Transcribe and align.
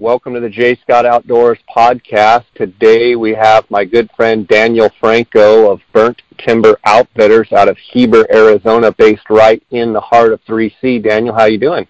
Welcome 0.00 0.34
to 0.34 0.40
the 0.40 0.48
J 0.48 0.76
Scott 0.76 1.06
Outdoors 1.06 1.58
podcast. 1.76 2.44
Today 2.54 3.16
we 3.16 3.34
have 3.34 3.68
my 3.68 3.84
good 3.84 4.08
friend 4.14 4.46
Daniel 4.46 4.88
Franco 5.00 5.72
of 5.72 5.80
Burnt 5.92 6.22
Timber 6.38 6.78
Outfitters 6.84 7.50
out 7.50 7.66
of 7.66 7.76
Heber, 7.78 8.24
Arizona, 8.32 8.92
based 8.92 9.28
right 9.28 9.60
in 9.72 9.92
the 9.92 10.00
heart 10.00 10.32
of 10.32 10.40
3C. 10.44 11.02
Daniel, 11.02 11.34
how 11.34 11.46
you 11.46 11.58
doing? 11.58 11.84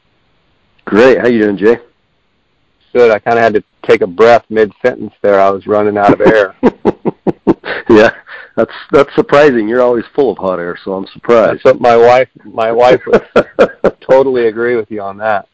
Great. 0.86 1.18
How 1.18 1.26
you 1.26 1.38
doing, 1.38 1.58
Jay? 1.58 1.76
Good. 2.94 3.10
I 3.10 3.18
kind 3.18 3.36
of 3.36 3.44
had 3.44 3.52
to 3.52 3.64
take 3.86 4.00
a 4.00 4.06
breath 4.06 4.46
mid-sentence 4.48 5.12
there. 5.20 5.38
I 5.38 5.50
was 5.50 5.66
running 5.66 5.98
out 5.98 6.14
of 6.14 6.22
air. 6.22 6.56
yeah, 7.90 8.08
that's 8.56 8.72
that's 8.90 9.14
surprising. 9.16 9.68
You're 9.68 9.82
always 9.82 10.04
full 10.14 10.32
of 10.32 10.38
hot 10.38 10.60
air, 10.60 10.78
so 10.82 10.94
I'm 10.94 11.06
surprised. 11.12 11.60
That's 11.62 11.78
my 11.78 11.98
wife 11.98 12.30
my 12.44 12.72
wife 12.72 13.02
would 13.06 14.00
totally 14.00 14.46
agree 14.46 14.76
with 14.76 14.90
you 14.90 15.02
on 15.02 15.18
that. 15.18 15.46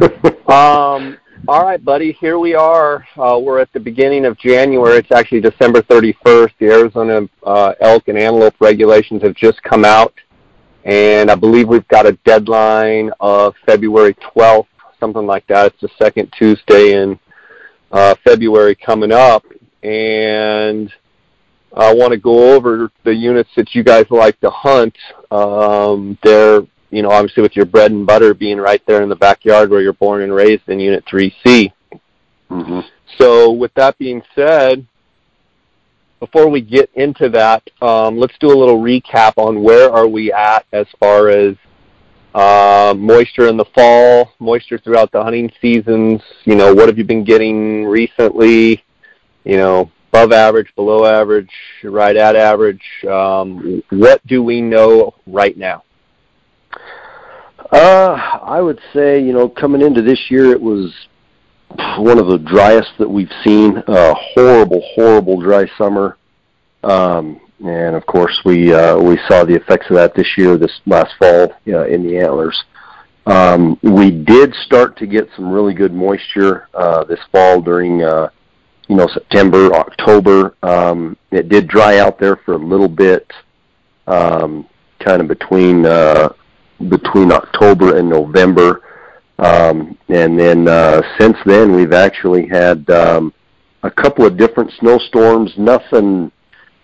Um, 0.48 1.18
all 1.46 1.64
right, 1.64 1.82
buddy. 1.82 2.12
Here 2.12 2.38
we 2.38 2.54
are. 2.54 3.06
Uh, 3.16 3.38
we're 3.40 3.60
at 3.60 3.72
the 3.72 3.80
beginning 3.80 4.24
of 4.24 4.36
January. 4.38 4.98
It's 4.98 5.12
actually 5.12 5.40
December 5.40 5.82
31st. 5.82 6.52
The 6.58 6.66
Arizona 6.66 7.28
uh, 7.44 7.74
elk 7.80 8.08
and 8.08 8.18
antelope 8.18 8.54
regulations 8.60 9.22
have 9.22 9.34
just 9.34 9.62
come 9.62 9.84
out, 9.84 10.14
and 10.84 11.30
I 11.30 11.34
believe 11.34 11.68
we've 11.68 11.86
got 11.88 12.06
a 12.06 12.12
deadline 12.24 13.10
of 13.20 13.54
February 13.64 14.14
12th, 14.34 14.66
something 14.98 15.26
like 15.26 15.46
that. 15.46 15.66
It's 15.66 15.80
the 15.80 15.90
second 16.02 16.32
Tuesday 16.36 17.00
in 17.00 17.18
uh, 17.92 18.14
February 18.24 18.74
coming 18.74 19.12
up, 19.12 19.44
and 19.82 20.92
I 21.76 21.94
want 21.94 22.12
to 22.12 22.18
go 22.18 22.54
over 22.54 22.90
the 23.04 23.14
units 23.14 23.50
that 23.56 23.74
you 23.74 23.84
guys 23.84 24.06
like 24.10 24.40
to 24.40 24.50
hunt. 24.50 24.96
Um, 25.30 26.18
they're 26.22 26.62
you 26.90 27.02
know, 27.02 27.10
obviously 27.10 27.42
with 27.42 27.56
your 27.56 27.66
bread 27.66 27.90
and 27.90 28.06
butter 28.06 28.34
being 28.34 28.58
right 28.58 28.82
there 28.86 29.02
in 29.02 29.08
the 29.08 29.16
backyard 29.16 29.70
where 29.70 29.80
you're 29.80 29.92
born 29.92 30.22
and 30.22 30.34
raised 30.34 30.68
in 30.68 30.80
Unit 30.80 31.04
3C. 31.06 31.72
Mm-hmm. 32.50 32.80
So, 33.18 33.52
with 33.52 33.72
that 33.74 33.98
being 33.98 34.22
said, 34.34 34.86
before 36.20 36.48
we 36.48 36.60
get 36.60 36.90
into 36.94 37.28
that, 37.30 37.62
um, 37.80 38.18
let's 38.18 38.36
do 38.40 38.48
a 38.48 38.56
little 38.58 38.80
recap 38.80 39.34
on 39.36 39.62
where 39.62 39.90
are 39.90 40.08
we 40.08 40.32
at 40.32 40.66
as 40.72 40.86
far 40.98 41.28
as 41.28 41.56
uh, 42.34 42.94
moisture 42.96 43.48
in 43.48 43.56
the 43.56 43.64
fall, 43.74 44.32
moisture 44.38 44.78
throughout 44.78 45.12
the 45.12 45.22
hunting 45.22 45.50
seasons. 45.60 46.20
You 46.44 46.56
know, 46.56 46.74
what 46.74 46.88
have 46.88 46.98
you 46.98 47.04
been 47.04 47.24
getting 47.24 47.84
recently? 47.84 48.82
You 49.44 49.56
know, 49.56 49.90
above 50.10 50.32
average, 50.32 50.74
below 50.74 51.04
average, 51.04 51.50
right 51.84 52.16
at 52.16 52.36
average. 52.36 52.82
Um, 53.08 53.82
what 53.90 54.24
do 54.26 54.42
we 54.42 54.60
know 54.60 55.14
right 55.26 55.56
now? 55.56 55.84
Uh, 57.70 58.38
I 58.42 58.60
would 58.60 58.80
say, 58.94 59.20
you 59.20 59.32
know, 59.32 59.48
coming 59.48 59.82
into 59.82 60.02
this 60.02 60.30
year, 60.30 60.52
it 60.52 60.60
was 60.60 60.94
one 61.98 62.18
of 62.18 62.28
the 62.28 62.38
driest 62.38 62.92
that 62.98 63.08
we've 63.08 63.32
seen. 63.44 63.82
A 63.86 64.14
horrible, 64.14 64.82
horrible 64.94 65.40
dry 65.40 65.68
summer. 65.76 66.16
Um, 66.82 67.40
and 67.64 67.96
of 67.96 68.06
course, 68.06 68.40
we 68.44 68.72
uh, 68.72 68.98
we 68.98 69.18
saw 69.28 69.44
the 69.44 69.54
effects 69.54 69.90
of 69.90 69.96
that 69.96 70.14
this 70.14 70.38
year, 70.38 70.56
this 70.56 70.80
last 70.86 71.12
fall 71.18 71.52
uh, 71.66 71.86
in 71.86 72.06
the 72.06 72.18
antlers. 72.18 72.64
Um, 73.26 73.78
we 73.82 74.10
did 74.10 74.54
start 74.64 74.96
to 74.98 75.06
get 75.06 75.28
some 75.36 75.50
really 75.50 75.74
good 75.74 75.92
moisture 75.92 76.68
uh, 76.72 77.04
this 77.04 77.20
fall 77.30 77.60
during, 77.60 78.02
uh, 78.02 78.30
you 78.88 78.96
know, 78.96 79.06
September, 79.12 79.74
October. 79.74 80.54
Um, 80.62 81.14
it 81.30 81.50
did 81.50 81.68
dry 81.68 81.98
out 81.98 82.18
there 82.18 82.36
for 82.36 82.54
a 82.54 82.58
little 82.58 82.88
bit, 82.88 83.30
um, 84.06 84.66
kind 85.00 85.20
of 85.20 85.28
between 85.28 85.84
uh, 85.84 86.30
between 86.88 87.32
October 87.32 87.96
and 87.96 88.08
November. 88.08 88.82
Um, 89.38 89.96
and 90.08 90.38
then 90.38 90.68
uh, 90.68 91.02
since 91.18 91.36
then, 91.44 91.74
we've 91.74 91.92
actually 91.92 92.46
had 92.48 92.88
um, 92.90 93.32
a 93.82 93.90
couple 93.90 94.26
of 94.26 94.36
different 94.36 94.72
snowstorms. 94.78 95.52
Nothing, 95.56 96.32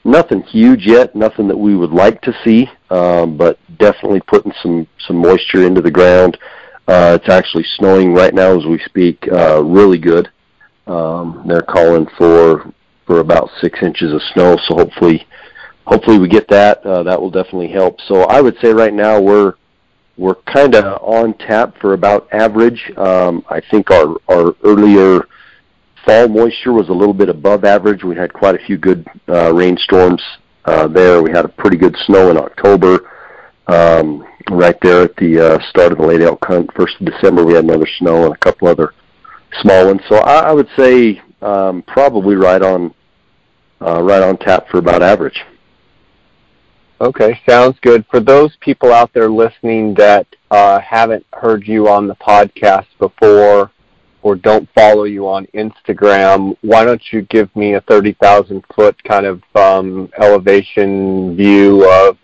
nothing 0.05 0.43
huge 0.43 0.87
yet. 0.87 1.15
Nothing 1.15 1.49
that 1.49 1.57
we 1.57 1.77
would 1.77 1.91
like 1.91 2.21
to 2.23 2.35
see, 2.45 2.69
um, 2.91 3.37
but 3.37 3.59
definitely 3.79 4.21
putting 4.21 4.53
some 4.63 4.87
some 5.07 5.17
moisture 5.17 5.67
into 5.67 5.81
the 5.81 5.91
ground. 5.91 6.39
Uh, 6.87 7.19
it's 7.21 7.33
actually 7.33 7.65
snowing 7.77 8.13
right 8.13 8.35
now 8.35 8.57
as 8.57 8.67
we 8.67 8.79
speak. 8.85 9.27
Uh, 9.33 9.63
really 9.65 9.99
good. 9.99 10.31
Um, 10.87 11.45
they're 11.47 11.63
calling 11.63 12.07
for 12.19 12.73
for 13.07 13.21
about 13.21 13.51
six 13.61 13.83
inches 13.83 14.13
of 14.13 14.21
snow. 14.33 14.57
So 14.69 14.75
hopefully, 14.75 15.27
hopefully 15.87 16.19
we 16.19 16.29
get 16.29 16.49
that. 16.49 16.85
Uh, 16.85 17.03
that 17.03 17.21
will 17.21 17.31
definitely 17.31 17.71
help. 17.71 18.01
So 18.03 18.23
I 18.23 18.41
would 18.41 18.57
say 18.61 18.73
right 18.73 18.95
now 18.95 19.21
we're 19.21 19.55
we're 20.17 20.37
kind 20.47 20.75
of 20.75 21.03
on 21.03 21.35
tap 21.35 21.77
for 21.81 21.95
about 21.95 22.29
average. 22.33 22.93
Um, 22.97 23.45
I 23.49 23.61
think 23.71 23.91
our, 23.91 24.17
our 24.29 24.55
earlier 24.63 25.27
fall 26.05 26.29
moisture 26.29 26.73
was 26.73 26.89
a 26.89 26.93
little 26.93 27.15
bit 27.15 27.29
above 27.29 27.65
average. 27.65 28.05
We 28.05 28.17
had 28.17 28.33
quite 28.33 28.55
a 28.55 28.65
few 28.65 28.79
good 28.79 29.07
uh, 29.29 29.53
rainstorms 29.53 30.23
uh, 30.67 30.87
there. 30.89 31.23
We 31.23 31.31
had 31.31 31.45
a 31.45 31.49
pretty 31.49 31.77
good 31.77 31.97
snow 32.07 32.31
in 32.31 32.37
October. 32.37 33.11
Um, 33.67 34.27
right 34.51 34.77
there 34.83 35.03
at 35.03 35.17
the 35.17 35.41
uh, 35.41 35.59
start 35.71 35.93
of 35.93 35.99
the 35.99 36.07
late 36.07 36.21
elk 36.21 36.45
hunt, 36.45 36.71
first 36.75 36.95
of 37.01 37.07
December, 37.07 37.45
we 37.45 37.55
had 37.55 37.65
another 37.65 37.89
snow 37.99 38.27
and 38.27 38.35
a 38.35 38.39
couple 38.39 38.69
other 38.69 38.95
small 39.63 39.87
ones. 39.87 40.03
So 40.09 40.17
I, 40.17 40.51
I 40.51 40.53
would 40.53 40.69
say 40.77 41.23
um, 41.43 41.83
probably 41.83 42.37
right 42.37 42.63
on 42.63 42.95
uh, 43.81 44.03
right 44.03 44.23
on 44.23 44.37
tap 44.39 44.69
for 44.69 44.79
about 44.79 45.03
average. 45.03 45.43
Okay, 47.05 47.39
sounds 47.47 47.77
good. 47.83 48.07
For 48.11 48.19
those 48.19 48.57
people 48.61 48.91
out 48.91 49.13
there 49.13 49.29
listening 49.29 49.93
that 49.99 50.27
uh, 50.51 50.81
haven't 50.81 51.27
heard 51.35 51.69
you 51.69 51.87
on 51.87 52.07
the 52.07 52.15
podcast 52.15 52.87
before 52.99 53.71
or 54.23 54.37
don't 54.37 54.67
follow 54.75 55.05
you 55.05 55.29
on 55.29 55.47
Instagram, 55.53 56.57
why 56.63 56.83
don't 56.83 57.03
you 57.13 57.21
give 57.29 57.55
me 57.55 57.75
a 57.75 57.83
30,000 57.83 58.65
foot 58.75 58.97
kind 59.05 59.27
of 59.27 59.43
um, 59.55 60.09
elevation 60.19 61.37
view 61.37 61.87
of 61.87 62.17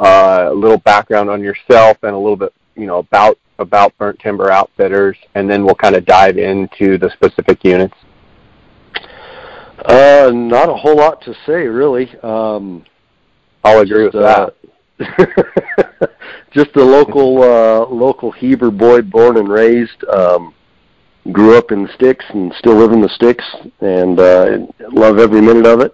uh, 0.00 0.48
a 0.50 0.54
little 0.54 0.78
background 0.78 1.30
on 1.30 1.40
yourself 1.40 1.96
and 2.02 2.12
a 2.12 2.18
little 2.18 2.34
bit, 2.34 2.52
you 2.74 2.86
know, 2.86 2.98
about 2.98 3.38
about 3.60 3.96
Burnt 3.96 4.18
Timber 4.18 4.50
Outfitters, 4.50 5.16
and 5.36 5.48
then 5.48 5.64
we'll 5.64 5.76
kind 5.76 5.94
of 5.94 6.04
dive 6.04 6.36
into 6.36 6.98
the 6.98 7.10
specific 7.10 7.62
units. 7.62 7.94
Uh, 9.84 10.32
not 10.34 10.68
a 10.68 10.74
whole 10.74 10.96
lot 10.96 11.22
to 11.22 11.32
say, 11.46 11.68
really. 11.68 12.10
Um, 12.24 12.84
I'll 13.66 13.80
agree 13.80 14.04
with 14.04 14.14
uh, 14.14 14.50
that. 14.98 16.10
just 16.52 16.76
a 16.76 16.84
local 16.84 17.42
uh, 17.42 17.86
local 17.86 18.30
Heber 18.30 18.70
boy, 18.70 19.02
born 19.02 19.38
and 19.38 19.48
raised. 19.48 20.04
Um, 20.04 20.54
grew 21.32 21.58
up 21.58 21.72
in 21.72 21.82
the 21.82 21.92
sticks 21.94 22.24
and 22.28 22.52
still 22.58 22.76
live 22.76 22.92
in 22.92 23.00
the 23.00 23.08
sticks, 23.08 23.44
and 23.80 24.20
uh, 24.20 24.58
love 24.92 25.18
every 25.18 25.40
minute 25.40 25.66
of 25.66 25.80
it. 25.80 25.92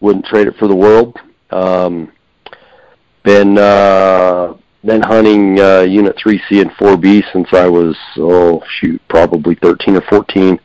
Wouldn't 0.00 0.26
trade 0.26 0.48
it 0.48 0.56
for 0.56 0.66
the 0.66 0.74
world. 0.74 1.16
Um, 1.50 2.12
been 3.22 3.56
uh, 3.56 4.54
been 4.84 5.02
hunting 5.02 5.60
uh, 5.60 5.82
Unit 5.82 6.16
3C 6.16 6.60
and 6.60 6.70
4B 6.72 7.22
since 7.32 7.48
I 7.52 7.68
was 7.68 7.96
oh 8.16 8.60
shoot 8.80 9.00
probably 9.08 9.54
13 9.62 9.96
or 9.96 10.02
14. 10.02 10.58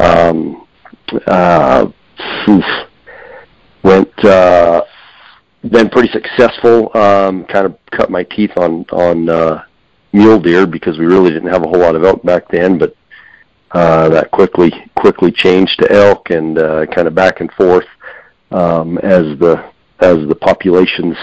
Um, 0.00 0.66
uh, 1.28 1.86
went 3.84 4.24
uh, 4.24 4.82
been 5.68 5.90
pretty 5.90 6.10
successful. 6.12 6.90
Um, 6.96 7.44
kind 7.44 7.66
of 7.66 7.76
cut 7.90 8.10
my 8.10 8.22
teeth 8.24 8.52
on 8.56 8.84
on 8.92 9.28
uh, 9.28 9.64
mule 10.12 10.40
deer 10.40 10.66
because 10.66 10.98
we 10.98 11.06
really 11.06 11.30
didn't 11.30 11.52
have 11.52 11.62
a 11.62 11.68
whole 11.68 11.78
lot 11.78 11.94
of 11.94 12.04
elk 12.04 12.22
back 12.22 12.48
then, 12.48 12.78
but 12.78 12.96
uh, 13.72 14.08
that 14.08 14.30
quickly 14.30 14.72
quickly 14.96 15.30
changed 15.30 15.78
to 15.80 15.92
elk 15.92 16.30
and 16.30 16.58
uh, 16.58 16.86
kind 16.86 17.06
of 17.06 17.14
back 17.14 17.40
and 17.40 17.52
forth 17.52 17.86
um, 18.50 18.98
as 18.98 19.38
the 19.38 19.70
as 20.00 20.16
the 20.28 20.34
populations 20.34 21.16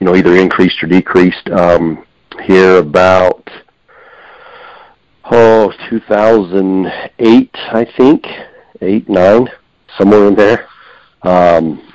you 0.00 0.06
know 0.06 0.16
either 0.16 0.36
increased 0.36 0.82
or 0.82 0.86
decreased. 0.86 1.48
Um, 1.50 2.04
here 2.44 2.78
about 2.78 3.48
oh 5.30 5.72
2008 5.88 7.50
I 7.54 7.84
think 7.96 8.26
eight 8.80 9.08
nine 9.08 9.48
somewhere 9.96 10.28
in 10.28 10.34
there. 10.34 10.68
Um, 11.22 11.87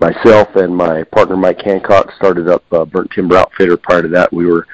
myself 0.00 0.48
and 0.56 0.74
my 0.74 1.04
partner 1.04 1.36
Mike 1.36 1.60
Hancock 1.62 2.10
started 2.16 2.48
up 2.48 2.64
uh, 2.72 2.84
Burnt 2.84 3.10
Timber 3.10 3.36
Outfitter. 3.36 3.76
Prior 3.76 4.02
to 4.02 4.08
that, 4.08 4.32
we 4.32 4.46
were 4.46 4.66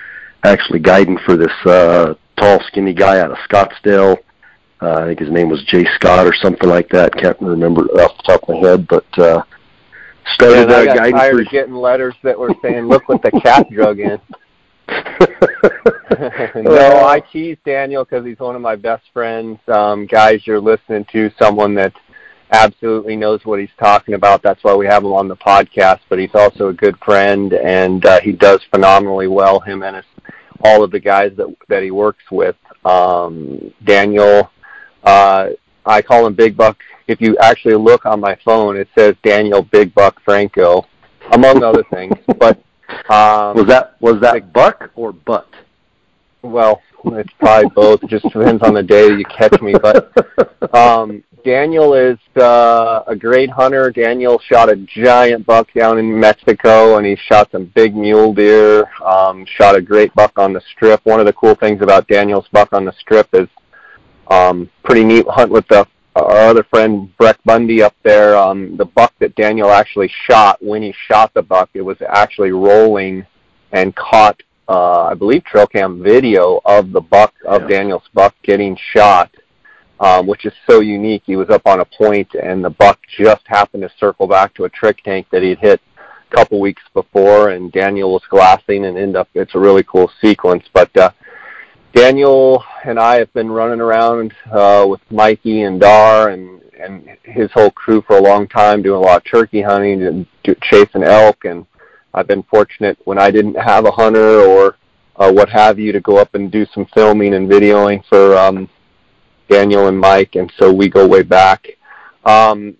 actually 0.45 0.79
guiding 0.79 1.19
for 1.25 1.37
this 1.37 1.53
uh, 1.67 2.15
tall, 2.39 2.61
skinny 2.69 2.95
guy 2.95 3.19
out 3.21 3.31
of 3.31 3.39
Scottsdale. 3.49 4.17
Uh, 4.81 5.01
I 5.01 5.07
think 5.07 5.21
his 5.21 5.31
name 5.31 5.49
was 5.49 5.65
Jay 5.65 5.87
Scott 5.97 6.27
or 6.27 6.35
something 6.35 6.69
like 6.69 6.89
that. 6.91 7.15
Can't 7.15 7.41
remember 7.41 7.83
off 8.01 8.17
the 8.19 8.23
top 8.25 8.43
of 8.49 8.61
my 8.61 8.69
head, 8.69 8.87
but 8.87 9.19
uh, 9.19 9.43
started 10.35 10.69
yeah, 10.69 10.77
uh, 10.77 10.81
I 10.81 10.85
got 10.87 10.97
guiding 10.97 11.17
tired 11.17 11.35
for. 11.35 11.41
Of 11.43 11.49
getting 11.49 11.75
letters 11.75 12.15
that 12.23 12.39
were 12.39 12.55
saying, 12.63 12.85
"Look 12.87 13.09
what 13.09 13.23
the 13.23 13.31
cat 13.41 13.67
drug 13.71 14.01
in." 14.01 14.21
no, 16.55 17.05
I 17.05 17.23
tease 17.33 17.57
Daniel 17.65 18.05
because 18.05 18.25
he's 18.25 18.39
one 18.39 18.55
of 18.55 18.63
my 18.63 18.77
best 18.77 19.05
friends. 19.13 19.59
Um, 19.67 20.07
guys, 20.07 20.47
you're 20.47 20.61
listening 20.61 21.07
to 21.13 21.31
someone 21.39 21.75
that's 21.75 21.97
absolutely 22.53 23.17
knows 23.17 23.45
what 23.45 23.61
he's 23.61 23.69
talking 23.79 24.15
about. 24.15 24.43
That's 24.43 24.63
why 24.63 24.75
we 24.75 24.87
have 24.87 25.05
him 25.05 25.13
on 25.13 25.29
the 25.29 25.37
podcast. 25.37 26.01
But 26.09 26.19
he's 26.19 26.35
also 26.35 26.69
a 26.69 26.73
good 26.73 26.97
friend, 27.05 27.53
and 27.53 28.05
uh, 28.05 28.21
he 28.21 28.33
does 28.33 28.61
phenomenally 28.71 29.27
well. 29.29 29.61
Him 29.61 29.83
and 29.83 29.97
his, 29.97 30.05
all 30.61 30.83
of 30.83 30.91
the 30.91 31.01
guys 31.01 31.33
that 31.37 31.55
that 31.69 31.83
he 31.83 31.91
works 31.91 32.25
with. 32.31 32.57
Um, 32.85 33.73
Daniel 33.85 34.51
Uh, 35.03 35.51
I 35.85 36.03
call 36.03 36.27
him 36.27 36.35
Big 36.35 36.57
Buck. 36.57 36.79
If 37.07 37.21
you 37.21 37.37
actually 37.39 37.77
look 37.77 38.07
on 38.07 38.21
my 38.21 38.37
phone, 38.45 38.77
it 38.77 38.89
says 38.97 39.15
Daniel 39.23 39.63
Big 39.63 39.95
Buck 39.95 40.21
Franco, 40.25 40.87
among 41.33 41.63
other 41.63 41.85
things. 41.91 42.17
But 42.39 42.59
um, 43.11 43.57
was 43.57 43.67
that 43.67 43.97
was 44.01 44.21
that 44.21 44.35
Big, 44.35 44.53
Buck 44.53 44.91
or 44.97 45.13
Butt? 45.13 45.49
Well, 46.43 46.83
it's 47.15 47.33
probably 47.39 47.71
both. 47.75 48.03
It 48.03 48.11
just 48.11 48.25
depends 48.25 48.63
on 48.63 48.75
the 48.75 48.83
day 48.83 49.09
you 49.09 49.25
catch 49.25 49.61
me. 49.61 49.75
But 49.81 50.13
um, 50.75 51.23
Daniel 51.45 51.95
is 51.95 52.19
uh, 52.37 53.05
a 53.07 53.15
great 53.15 53.51
hunter. 53.51 53.91
Daniel 53.91 54.41
shot 54.41 54.69
a 54.69 54.77
giant 54.77 55.47
buck 55.47 55.73
down 55.73 55.99
in 55.99 56.19
Mexico, 56.19 56.97
and 56.97 57.07
he 57.07 57.17
shot 57.17 57.51
some 57.53 57.67
big 57.75 57.95
mule 57.95 58.35
deer. 58.35 58.91
Um, 59.05 59.47
shot 59.47 59.77
a 59.77 59.81
great 59.81 60.13
buck 60.15 60.39
on 60.39 60.53
the 60.53 60.61
strip. 60.73 61.01
One 61.05 61.21
of 61.21 61.27
the 61.27 61.33
cool 61.33 61.55
things 61.55 61.83
about 61.83 62.09
Daniel's 62.09 62.49
buck 62.53 62.73
on 62.73 62.85
the 62.85 62.93
strip 62.99 63.29
is 63.33 63.49
um, 64.29 64.69
pretty 64.83 65.05
neat 65.05 65.27
hunt 65.29 65.51
with 65.51 65.67
the 65.69 65.87
our 66.17 66.49
other 66.49 66.65
friend 66.65 67.15
Breck 67.19 67.39
Bundy 67.45 67.83
up 67.83 67.95
there. 68.03 68.37
Um, 68.37 68.77
the 68.77 68.87
buck 68.87 69.13
that 69.21 69.35
Daniel 69.35 69.71
actually 69.71 70.11
shot, 70.27 70.63
when 70.63 70.83
he 70.83 70.95
shot 71.09 71.35
the 71.35 71.43
buck, 71.43 71.69
it 71.75 71.83
was 71.83 71.99
actually 72.09 72.53
rolling 72.53 73.27
and 73.73 73.95
caught 73.95 74.43
uh, 74.69 75.05
I 75.05 75.15
believe 75.15 75.45
trail 75.45 75.67
cam 75.67 76.03
video 76.03 76.61
of 76.65 76.93
the 76.93 77.01
buck 77.01 77.35
of 77.45 77.63
yeah. 77.63 77.69
Daniel's 77.69 78.09
buck 78.15 78.35
getting 78.43 78.77
shot, 78.93 79.35
um, 80.01 80.27
which 80.27 80.45
is 80.45 80.53
so 80.69 80.81
unique. 80.81 81.23
He 81.27 81.37
was 81.37 81.51
up 81.51 81.67
on 81.67 81.81
a 81.81 81.85
point, 81.85 82.35
and 82.35 82.65
the 82.65 82.71
buck 82.71 82.99
just 83.19 83.43
happened 83.47 83.83
to 83.83 83.91
circle 83.99 84.27
back 84.27 84.55
to 84.55 84.65
a 84.65 84.71
trick 84.71 85.03
tank 85.03 85.27
that 85.31 85.43
he'd 85.43 85.59
hit 85.59 85.81
a 85.99 86.37
couple 86.37 86.61
weeks 86.61 86.83
before, 86.95 87.51
and 87.51 87.71
Daniel 87.73 88.13
was 88.13 88.23
glassing 88.29 88.87
and 88.87 88.99
end 88.99 89.17
up. 89.17 89.29
It's 89.35 89.55
a 89.55 89.59
really 89.59 89.85
cool 89.85 90.11
sequence, 90.21 90.65
but. 90.73 90.97
Uh, 90.97 91.11
Daniel 91.95 92.63
and 92.85 92.99
I 92.99 93.19
have 93.19 93.33
been 93.33 93.51
running 93.51 93.81
around 93.81 94.35
uh, 94.53 94.85
with 94.87 95.01
Mikey 95.11 95.63
and 95.63 95.81
Dar 95.81 96.29
and 96.29 96.61
and 96.79 97.17
his 97.23 97.51
whole 97.53 97.71
crew 97.71 98.03
for 98.07 98.19
a 98.19 98.23
long 98.23 98.47
time, 98.49 98.83
doing 98.83 99.03
a 99.03 99.07
lot 99.07 99.19
of 99.19 99.25
turkey 99.25 99.63
hunting 99.63 100.03
and 100.03 100.27
chasing 100.63 101.03
elk, 101.03 101.45
and 101.45 101.67
I've 102.17 102.27
been 102.27 102.43
fortunate 102.45 102.99
when 103.05 103.19
I 103.19 103.31
didn't 103.31 103.57
have 103.57 103.85
a 103.85 103.91
hunter 103.91 104.41
or 104.41 104.79
uh, 105.17 105.31
what 105.31 105.51
have 105.51 105.79
you 105.79 105.93
to 105.93 106.01
go 106.01 106.17
up 106.17 106.35
and 106.35 106.51
do 106.51 106.67
some 106.75 106.87
filming 106.95 107.35
and 107.35 107.49
videoing 107.49 108.03
for 108.09 108.37
um, 108.37 108.69
Daniel 109.49 109.89
and 109.89 109.99
Mike, 109.99 110.35
and 110.35 110.51
so 110.59 110.73
we 110.73 110.89
go 110.89 111.07
way 111.07 111.23
back. 111.23 111.69
Um, 112.25 112.77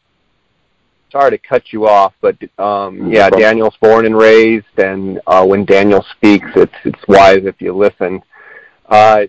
sorry 1.13 1.31
to 1.31 1.39
cut 1.39 1.73
you 1.73 1.87
off, 1.87 2.15
but 2.23 2.37
um, 2.59 3.13
yeah, 3.13 3.29
Daniel's 3.31 3.77
born 3.81 4.07
and 4.07 4.17
raised, 4.17 4.79
and 4.79 5.21
uh, 5.27 5.45
when 5.45 5.65
Daniel 5.67 6.05
speaks, 6.17 6.49
it's 6.57 6.75
it's 6.85 7.07
wise 7.07 7.45
if 7.45 7.61
you 7.61 7.77
listen. 7.77 8.23
Uh, 8.87 9.27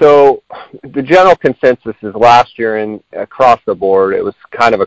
so 0.00 0.42
the 0.94 1.02
general 1.02 1.36
consensus 1.36 1.96
is 2.02 2.14
last 2.14 2.58
year 2.58 2.78
and 2.78 3.02
across 3.12 3.60
the 3.66 3.74
board, 3.74 4.14
it 4.14 4.22
was 4.22 4.34
kind 4.52 4.74
of 4.74 4.80
a 4.80 4.86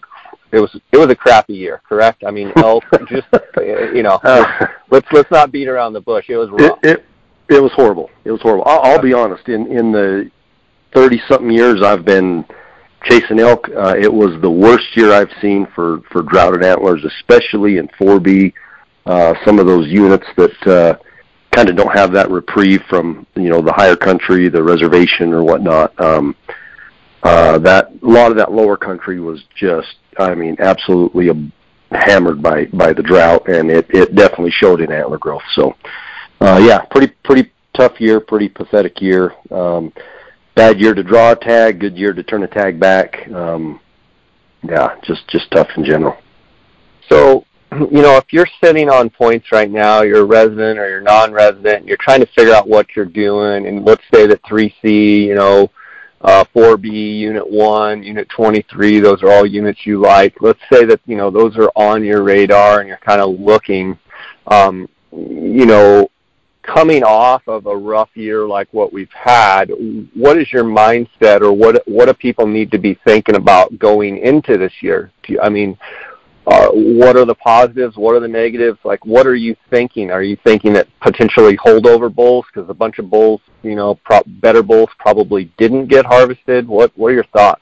it 0.51 0.59
was 0.59 0.75
it 0.92 0.98
was 0.98 1.09
a 1.09 1.15
crappy 1.15 1.53
year, 1.53 1.81
correct? 1.88 2.24
I 2.25 2.31
mean, 2.31 2.51
elk 2.57 2.83
just 3.07 3.27
you 3.57 4.03
know, 4.03 4.19
uh, 4.24 4.68
let's 4.89 5.07
let's 5.12 5.31
not 5.31 5.51
beat 5.51 5.68
around 5.68 5.94
the 5.94 6.01
bush. 6.01 6.25
It 6.30 6.38
was 6.38 6.50
rough. 6.50 6.80
It 6.83 7.06
it, 7.50 7.56
it 7.56 7.62
was 7.62 7.71
horrible. 7.74 8.09
It 8.24 8.31
was 8.31 8.42
horrible. 8.42 8.63
I'll, 8.65 8.81
I'll 8.81 9.01
be 9.01 9.13
honest. 9.13 9.48
In 9.48 9.68
in 9.68 9.92
the 9.92 10.30
thirty 10.94 11.21
something 11.27 11.51
years 11.51 11.81
I've 11.81 12.06
been 12.06 12.45
chasing 13.03 13.39
elk, 13.39 13.68
uh, 13.69 13.95
it 13.98 14.12
was 14.12 14.39
the 14.42 14.50
worst 14.50 14.95
year 14.95 15.12
I've 15.13 15.31
seen 15.42 15.68
for 15.74 16.01
for 16.12 16.21
droughted 16.24 16.63
antlers, 16.63 17.03
especially 17.03 17.77
in 17.77 17.88
4B. 18.00 18.53
Uh, 19.06 19.33
some 19.44 19.57
of 19.57 19.65
those 19.65 19.88
units 19.88 20.27
that 20.38 20.68
uh, 20.68 20.95
kind 21.56 21.69
of 21.69 21.75
don't 21.75 21.98
have 21.98 22.12
that 22.13 22.30
reprieve 22.30 22.81
from 22.89 23.25
you 23.36 23.50
know 23.50 23.62
the 23.62 23.74
higher 23.74 23.95
country, 23.95 24.50
the 24.50 24.62
reservation 24.62 25.33
or 25.33 25.44
whatnot. 25.44 26.00
Um, 26.00 26.36
uh, 27.24 27.58
that 27.60 27.92
a 28.02 28.08
lot 28.08 28.32
of 28.32 28.38
that 28.38 28.52
lower 28.52 28.78
country 28.78 29.20
was 29.20 29.44
just 29.56 29.96
I 30.18 30.36
mean, 30.36 30.58
absolutely 30.60 31.30
hammered 31.92 32.42
by 32.42 32.66
by 32.66 32.94
the 32.94 33.04
drought, 33.04 33.48
and 33.48 33.72
it 33.72 33.88
it 33.90 34.16
definitely 34.16 34.52
showed 34.52 34.82
in 34.82 34.92
antler 34.92 35.18
growth. 35.18 35.44
So, 35.54 35.76
uh, 36.40 36.60
yeah, 36.64 36.80
pretty 36.92 37.14
pretty 37.24 37.52
tough 37.76 38.00
year, 38.00 38.20
pretty 38.20 38.50
pathetic 38.50 39.02
year. 39.02 39.34
Um, 39.52 39.94
bad 40.56 40.80
year 40.80 40.94
to 40.94 41.04
draw 41.04 41.32
a 41.32 41.36
tag, 41.36 41.80
good 41.80 41.98
year 41.98 42.14
to 42.14 42.24
turn 42.24 42.44
a 42.44 42.48
tag 42.48 42.80
back. 42.80 43.28
Um, 43.32 43.80
yeah, 44.64 44.96
just 45.04 45.28
just 45.28 45.50
tough 45.52 45.70
in 45.78 45.86
general. 45.86 46.18
So, 47.10 47.46
you 47.72 48.02
know, 48.02 48.18
if 48.18 48.32
you're 48.32 48.48
sitting 48.64 48.90
on 48.90 49.10
points 49.10 49.52
right 49.52 49.72
now, 49.72 50.02
you're 50.02 50.22
a 50.22 50.26
resident 50.26 50.78
or 50.78 50.90
you're 50.90 51.02
non-resident, 51.02 51.88
you're 51.88 51.98
trying 51.98 52.20
to 52.20 52.28
figure 52.36 52.54
out 52.54 52.68
what 52.68 52.88
you're 52.96 53.06
doing, 53.06 53.68
and 53.68 53.86
let's 53.86 54.04
say 54.14 54.28
that 54.28 54.44
3C, 54.44 55.26
you 55.26 55.36
know, 55.36 55.72
4B, 56.24 57.20
Unit 57.20 57.50
1, 57.50 58.04
Unit 58.04 58.30
23, 58.30 59.00
those 59.00 59.24
are 59.24 59.32
all 59.32 59.46
units 59.46 59.86
you 59.86 60.00
like. 60.00 60.36
Let's 60.42 60.60
say 60.72 60.86
that, 60.86 61.00
you 61.06 61.18
know, 61.18 61.32
those 61.32 61.58
are 61.58 61.72
on 61.76 62.04
your 62.04 62.24
radar 62.24 62.80
and 62.80 62.88
you're 62.88 62.98
kind 62.98 63.22
of 63.22 63.40
looking, 63.40 63.98
um, 64.48 64.88
you 65.12 65.66
know, 65.66 66.10
coming 66.64 67.04
off 67.04 67.42
of 67.48 67.66
a 67.66 67.76
rough 67.76 68.10
year 68.14 68.46
like 68.46 68.68
what 68.72 68.94
we've 68.94 69.12
had, 69.12 69.72
what 70.14 70.38
is 70.38 70.52
your 70.54 70.64
mindset 70.64 71.42
or 71.42 71.52
what, 71.52 71.82
what 71.88 72.06
do 72.06 72.14
people 72.14 72.46
need 72.46 72.72
to 72.72 72.78
be 72.78 73.00
thinking 73.06 73.36
about 73.36 73.78
going 73.80 74.18
into 74.20 74.58
this 74.58 74.74
year? 74.82 75.12
I 75.42 75.50
mean, 75.50 75.78
uh, 76.48 76.70
what 76.72 77.16
are 77.16 77.26
the 77.26 77.36
positives? 77.36 77.98
What 77.98 78.16
are 78.16 78.20
the 78.20 78.28
negatives? 78.28 78.80
Like, 78.84 79.06
what 79.06 79.28
are 79.28 79.36
you 79.36 79.56
thinking? 79.70 80.10
Are 80.12 80.24
you 80.24 80.38
thinking 80.44 80.74
that 80.74 80.88
potentially 81.00 81.56
holdover 81.58 82.14
bulls, 82.14 82.46
because 82.52 82.70
a 82.70 82.74
bunch 82.74 82.98
of 83.00 83.10
bulls, 83.10 83.42
you 83.62 83.76
know, 83.76 83.96
pro- 84.04 84.24
better 84.26 84.64
bulls 84.64 84.90
probably 84.98 85.52
didn't 85.58 85.88
get 85.88 86.06
harvested? 86.06 86.68
What 86.68 86.92
What 86.98 87.10
are 87.10 87.14
your 87.14 87.26
thoughts? 87.26 87.62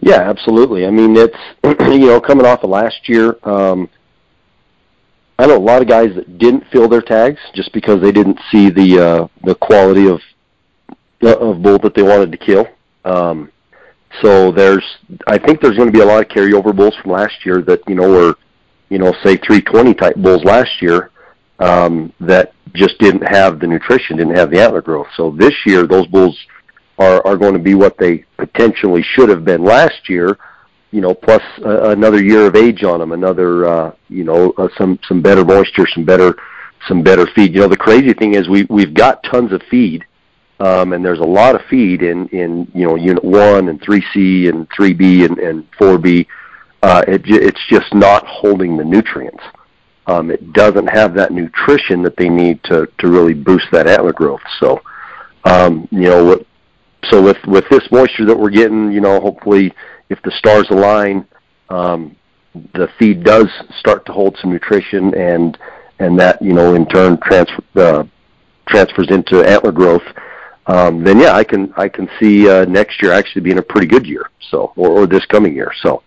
Yeah, 0.00 0.20
absolutely. 0.28 0.86
I 0.86 0.90
mean, 0.90 1.16
it's 1.16 1.36
you 1.64 2.06
know 2.06 2.20
coming 2.20 2.46
off 2.46 2.62
of 2.62 2.70
last 2.70 3.08
year. 3.08 3.36
Um, 3.42 3.88
I 5.38 5.46
know 5.46 5.56
a 5.56 5.58
lot 5.58 5.82
of 5.82 5.88
guys 5.88 6.14
that 6.16 6.38
didn't 6.38 6.64
fill 6.72 6.88
their 6.88 7.00
tags 7.00 7.38
just 7.54 7.72
because 7.72 8.02
they 8.02 8.12
didn't 8.12 8.40
see 8.50 8.70
the 8.70 8.98
uh, 8.98 9.28
the 9.44 9.54
quality 9.54 10.08
of 10.08 10.20
of 11.22 11.62
bull 11.62 11.78
that 11.78 11.94
they 11.94 12.02
wanted 12.02 12.32
to 12.32 12.38
kill. 12.38 12.66
Um, 13.04 13.50
so 14.22 14.50
there's, 14.50 14.84
I 15.26 15.38
think 15.38 15.60
there's 15.60 15.76
going 15.76 15.88
to 15.88 15.92
be 15.92 16.00
a 16.00 16.06
lot 16.06 16.22
of 16.22 16.28
carryover 16.28 16.74
bulls 16.74 16.94
from 16.96 17.12
last 17.12 17.44
year 17.44 17.62
that 17.62 17.80
you 17.86 17.94
know 17.94 18.08
were, 18.08 18.34
you 18.88 18.98
know, 18.98 19.12
say 19.22 19.36
320 19.36 19.94
type 19.94 20.16
bulls 20.16 20.42
last 20.44 20.80
year 20.80 21.10
um, 21.58 22.12
that 22.20 22.52
just 22.74 22.98
didn't 22.98 23.22
have 23.22 23.60
the 23.60 23.66
nutrition, 23.66 24.16
didn't 24.16 24.36
have 24.36 24.50
the 24.50 24.60
antler 24.60 24.82
growth. 24.82 25.08
So 25.16 25.30
this 25.30 25.54
year, 25.66 25.86
those 25.86 26.06
bulls 26.06 26.38
are 26.98 27.24
are 27.26 27.36
going 27.36 27.52
to 27.52 27.58
be 27.58 27.74
what 27.74 27.96
they 27.98 28.24
potentially 28.36 29.02
should 29.02 29.28
have 29.28 29.44
been 29.44 29.62
last 29.62 30.08
year. 30.08 30.38
You 30.90 31.02
know, 31.02 31.12
plus 31.12 31.42
uh, 31.64 31.90
another 31.90 32.22
year 32.22 32.46
of 32.46 32.56
age 32.56 32.82
on 32.82 33.00
them, 33.00 33.12
another 33.12 33.66
uh, 33.66 33.92
you 34.08 34.24
know 34.24 34.52
uh, 34.56 34.68
some 34.78 34.98
some 35.06 35.20
better 35.20 35.44
moisture, 35.44 35.86
some 35.86 36.04
better 36.04 36.34
some 36.86 37.02
better 37.02 37.26
feed. 37.34 37.54
You 37.54 37.60
know, 37.60 37.68
the 37.68 37.76
crazy 37.76 38.14
thing 38.14 38.34
is 38.34 38.48
we 38.48 38.64
we've 38.70 38.94
got 38.94 39.22
tons 39.24 39.52
of 39.52 39.62
feed 39.70 40.04
um, 40.60 40.92
and 40.92 41.04
there's 41.04 41.20
a 41.20 41.24
lot 41.24 41.54
of 41.54 41.62
feed 41.68 42.02
in 42.02 42.26
in 42.28 42.70
you 42.74 42.86
know 42.86 42.96
unit 42.96 43.24
one 43.24 43.68
and 43.68 43.80
3C 43.80 44.48
and 44.48 44.68
3B 44.70 45.24
and, 45.24 45.38
and 45.38 45.70
4B. 45.72 46.26
Uh, 46.82 47.02
it, 47.08 47.22
it's 47.26 47.60
just 47.68 47.92
not 47.94 48.26
holding 48.26 48.76
the 48.76 48.84
nutrients. 48.84 49.42
Um, 50.06 50.30
it 50.30 50.52
doesn't 50.52 50.86
have 50.86 51.14
that 51.14 51.32
nutrition 51.32 52.02
that 52.02 52.16
they 52.16 52.28
need 52.28 52.62
to 52.64 52.88
to 52.98 53.08
really 53.08 53.34
boost 53.34 53.66
that 53.72 53.86
antler 53.86 54.12
growth. 54.12 54.40
So, 54.58 54.80
um, 55.44 55.86
you 55.90 56.08
know, 56.08 56.44
so 57.04 57.22
with 57.22 57.38
with 57.46 57.68
this 57.70 57.86
moisture 57.92 58.24
that 58.26 58.38
we're 58.38 58.50
getting, 58.50 58.90
you 58.90 59.00
know, 59.00 59.20
hopefully 59.20 59.72
if 60.08 60.20
the 60.22 60.30
stars 60.32 60.66
align, 60.70 61.26
um, 61.68 62.16
the 62.74 62.88
feed 62.98 63.22
does 63.22 63.46
start 63.78 64.06
to 64.06 64.12
hold 64.12 64.36
some 64.40 64.50
nutrition 64.50 65.14
and 65.14 65.58
and 66.00 66.18
that 66.18 66.40
you 66.42 66.52
know 66.52 66.74
in 66.74 66.86
turn 66.86 67.18
transfer 67.22 67.62
uh, 67.76 68.04
transfers 68.68 69.08
into 69.10 69.42
antler 69.42 69.72
growth 69.72 70.02
um, 70.68 71.02
then 71.02 71.18
yeah, 71.18 71.32
I 71.32 71.44
can 71.44 71.72
I 71.76 71.88
can 71.88 72.08
see 72.20 72.48
uh, 72.48 72.64
next 72.66 73.02
year 73.02 73.12
actually 73.12 73.40
being 73.42 73.58
a 73.58 73.62
pretty 73.62 73.86
good 73.86 74.06
year. 74.06 74.30
So 74.50 74.72
or, 74.76 74.90
or 74.90 75.06
this 75.06 75.24
coming 75.26 75.54
year. 75.54 75.72
So 75.82 76.02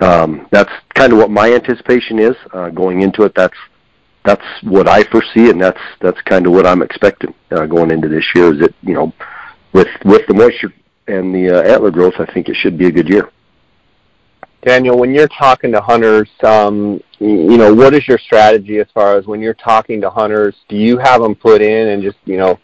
um, 0.00 0.48
that's 0.50 0.72
kind 0.94 1.12
of 1.12 1.18
what 1.18 1.30
my 1.30 1.52
anticipation 1.52 2.18
is 2.18 2.36
uh, 2.52 2.70
going 2.70 3.02
into 3.02 3.24
it. 3.24 3.32
That's 3.34 3.56
that's 4.24 4.44
what 4.62 4.88
I 4.88 5.02
foresee, 5.04 5.50
and 5.50 5.60
that's 5.60 5.80
that's 6.00 6.20
kind 6.22 6.46
of 6.46 6.52
what 6.52 6.66
I'm 6.66 6.82
expecting 6.82 7.34
uh, 7.50 7.66
going 7.66 7.90
into 7.90 8.08
this 8.08 8.24
year. 8.34 8.54
Is 8.54 8.60
that 8.60 8.74
you 8.82 8.94
know 8.94 9.12
with 9.72 9.88
with 10.04 10.26
the 10.28 10.34
moisture 10.34 10.72
and 11.08 11.34
the 11.34 11.50
uh, 11.50 11.62
antler 11.62 11.90
growth, 11.90 12.14
I 12.18 12.32
think 12.32 12.48
it 12.48 12.56
should 12.56 12.78
be 12.78 12.86
a 12.86 12.92
good 12.92 13.08
year. 13.08 13.30
Daniel, 14.62 14.98
when 14.98 15.14
you're 15.14 15.28
talking 15.28 15.72
to 15.72 15.80
hunters, 15.80 16.28
um, 16.44 17.02
you 17.18 17.56
know, 17.56 17.74
what 17.74 17.94
is 17.94 18.06
your 18.06 18.18
strategy 18.18 18.78
as 18.78 18.86
far 18.92 19.16
as 19.16 19.26
when 19.26 19.40
you're 19.40 19.54
talking 19.54 20.02
to 20.02 20.10
hunters? 20.10 20.54
Do 20.68 20.76
you 20.76 20.98
have 20.98 21.22
them 21.22 21.34
put 21.34 21.62
in 21.62 21.88
and 21.88 22.02
just, 22.02 22.18
you 22.26 22.36
know, 22.36 22.58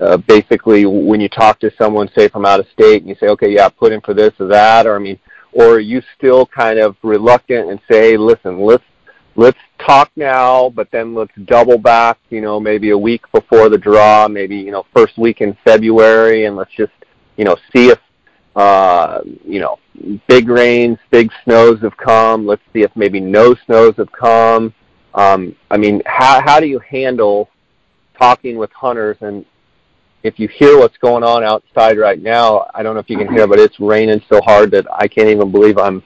uh, 0.00 0.16
basically 0.16 0.86
when 0.86 1.20
you 1.20 1.28
talk 1.28 1.58
to 1.60 1.70
someone, 1.78 2.10
say 2.16 2.28
from 2.28 2.44
out 2.44 2.60
of 2.60 2.66
state, 2.72 3.02
and 3.02 3.08
you 3.08 3.16
say, 3.18 3.28
okay, 3.28 3.50
yeah, 3.50 3.68
put 3.68 3.92
in 3.92 4.00
for 4.00 4.14
this 4.14 4.32
or 4.38 4.46
that, 4.48 4.86
or 4.86 4.96
I 4.96 4.98
mean, 4.98 5.18
or 5.52 5.76
are 5.76 5.80
you 5.80 6.02
still 6.16 6.46
kind 6.46 6.78
of 6.78 6.96
reluctant 7.02 7.70
and 7.70 7.80
say, 7.90 8.16
listen, 8.16 8.60
let's 8.60 8.84
let's 9.36 9.58
talk 9.78 10.10
now, 10.16 10.70
but 10.70 10.90
then 10.90 11.14
let's 11.14 11.32
double 11.44 11.78
back, 11.78 12.18
you 12.30 12.40
know, 12.40 12.58
maybe 12.58 12.90
a 12.90 12.98
week 12.98 13.22
before 13.32 13.68
the 13.68 13.78
draw, 13.78 14.28
maybe 14.28 14.56
you 14.56 14.70
know 14.70 14.84
first 14.94 15.16
week 15.18 15.40
in 15.40 15.56
February, 15.64 16.46
and 16.46 16.56
let's 16.56 16.72
just 16.74 16.92
you 17.36 17.44
know 17.44 17.56
see 17.72 17.88
if 17.88 17.98
uh, 18.56 19.20
you 19.44 19.60
know, 19.60 19.78
big 20.28 20.48
rains, 20.48 20.98
big 21.10 21.30
snows 21.44 21.78
have 21.82 21.96
come. 21.98 22.46
Let's 22.46 22.62
see 22.72 22.82
if 22.82 22.90
maybe 22.96 23.20
no 23.20 23.54
snows 23.66 23.94
have 23.98 24.10
come. 24.12 24.72
Um, 25.14 25.54
I 25.70 25.76
mean, 25.76 26.02
how 26.06 26.40
how 26.42 26.58
do 26.58 26.66
you 26.66 26.78
handle 26.78 27.50
talking 28.18 28.56
with 28.56 28.72
hunters 28.72 29.18
and 29.20 29.44
if 30.26 30.38
you 30.38 30.48
hear 30.48 30.78
what's 30.78 30.96
going 30.98 31.22
on 31.22 31.44
outside 31.44 31.98
right 31.98 32.20
now, 32.20 32.68
I 32.74 32.82
don't 32.82 32.94
know 32.94 33.00
if 33.00 33.08
you 33.08 33.16
can 33.16 33.28
hear, 33.32 33.46
but 33.46 33.58
it's 33.58 33.78
raining 33.80 34.22
so 34.28 34.40
hard 34.42 34.70
that 34.72 34.86
I 34.92 35.08
can't 35.08 35.28
even 35.28 35.50
believe 35.50 35.78
I'm 35.78 36.02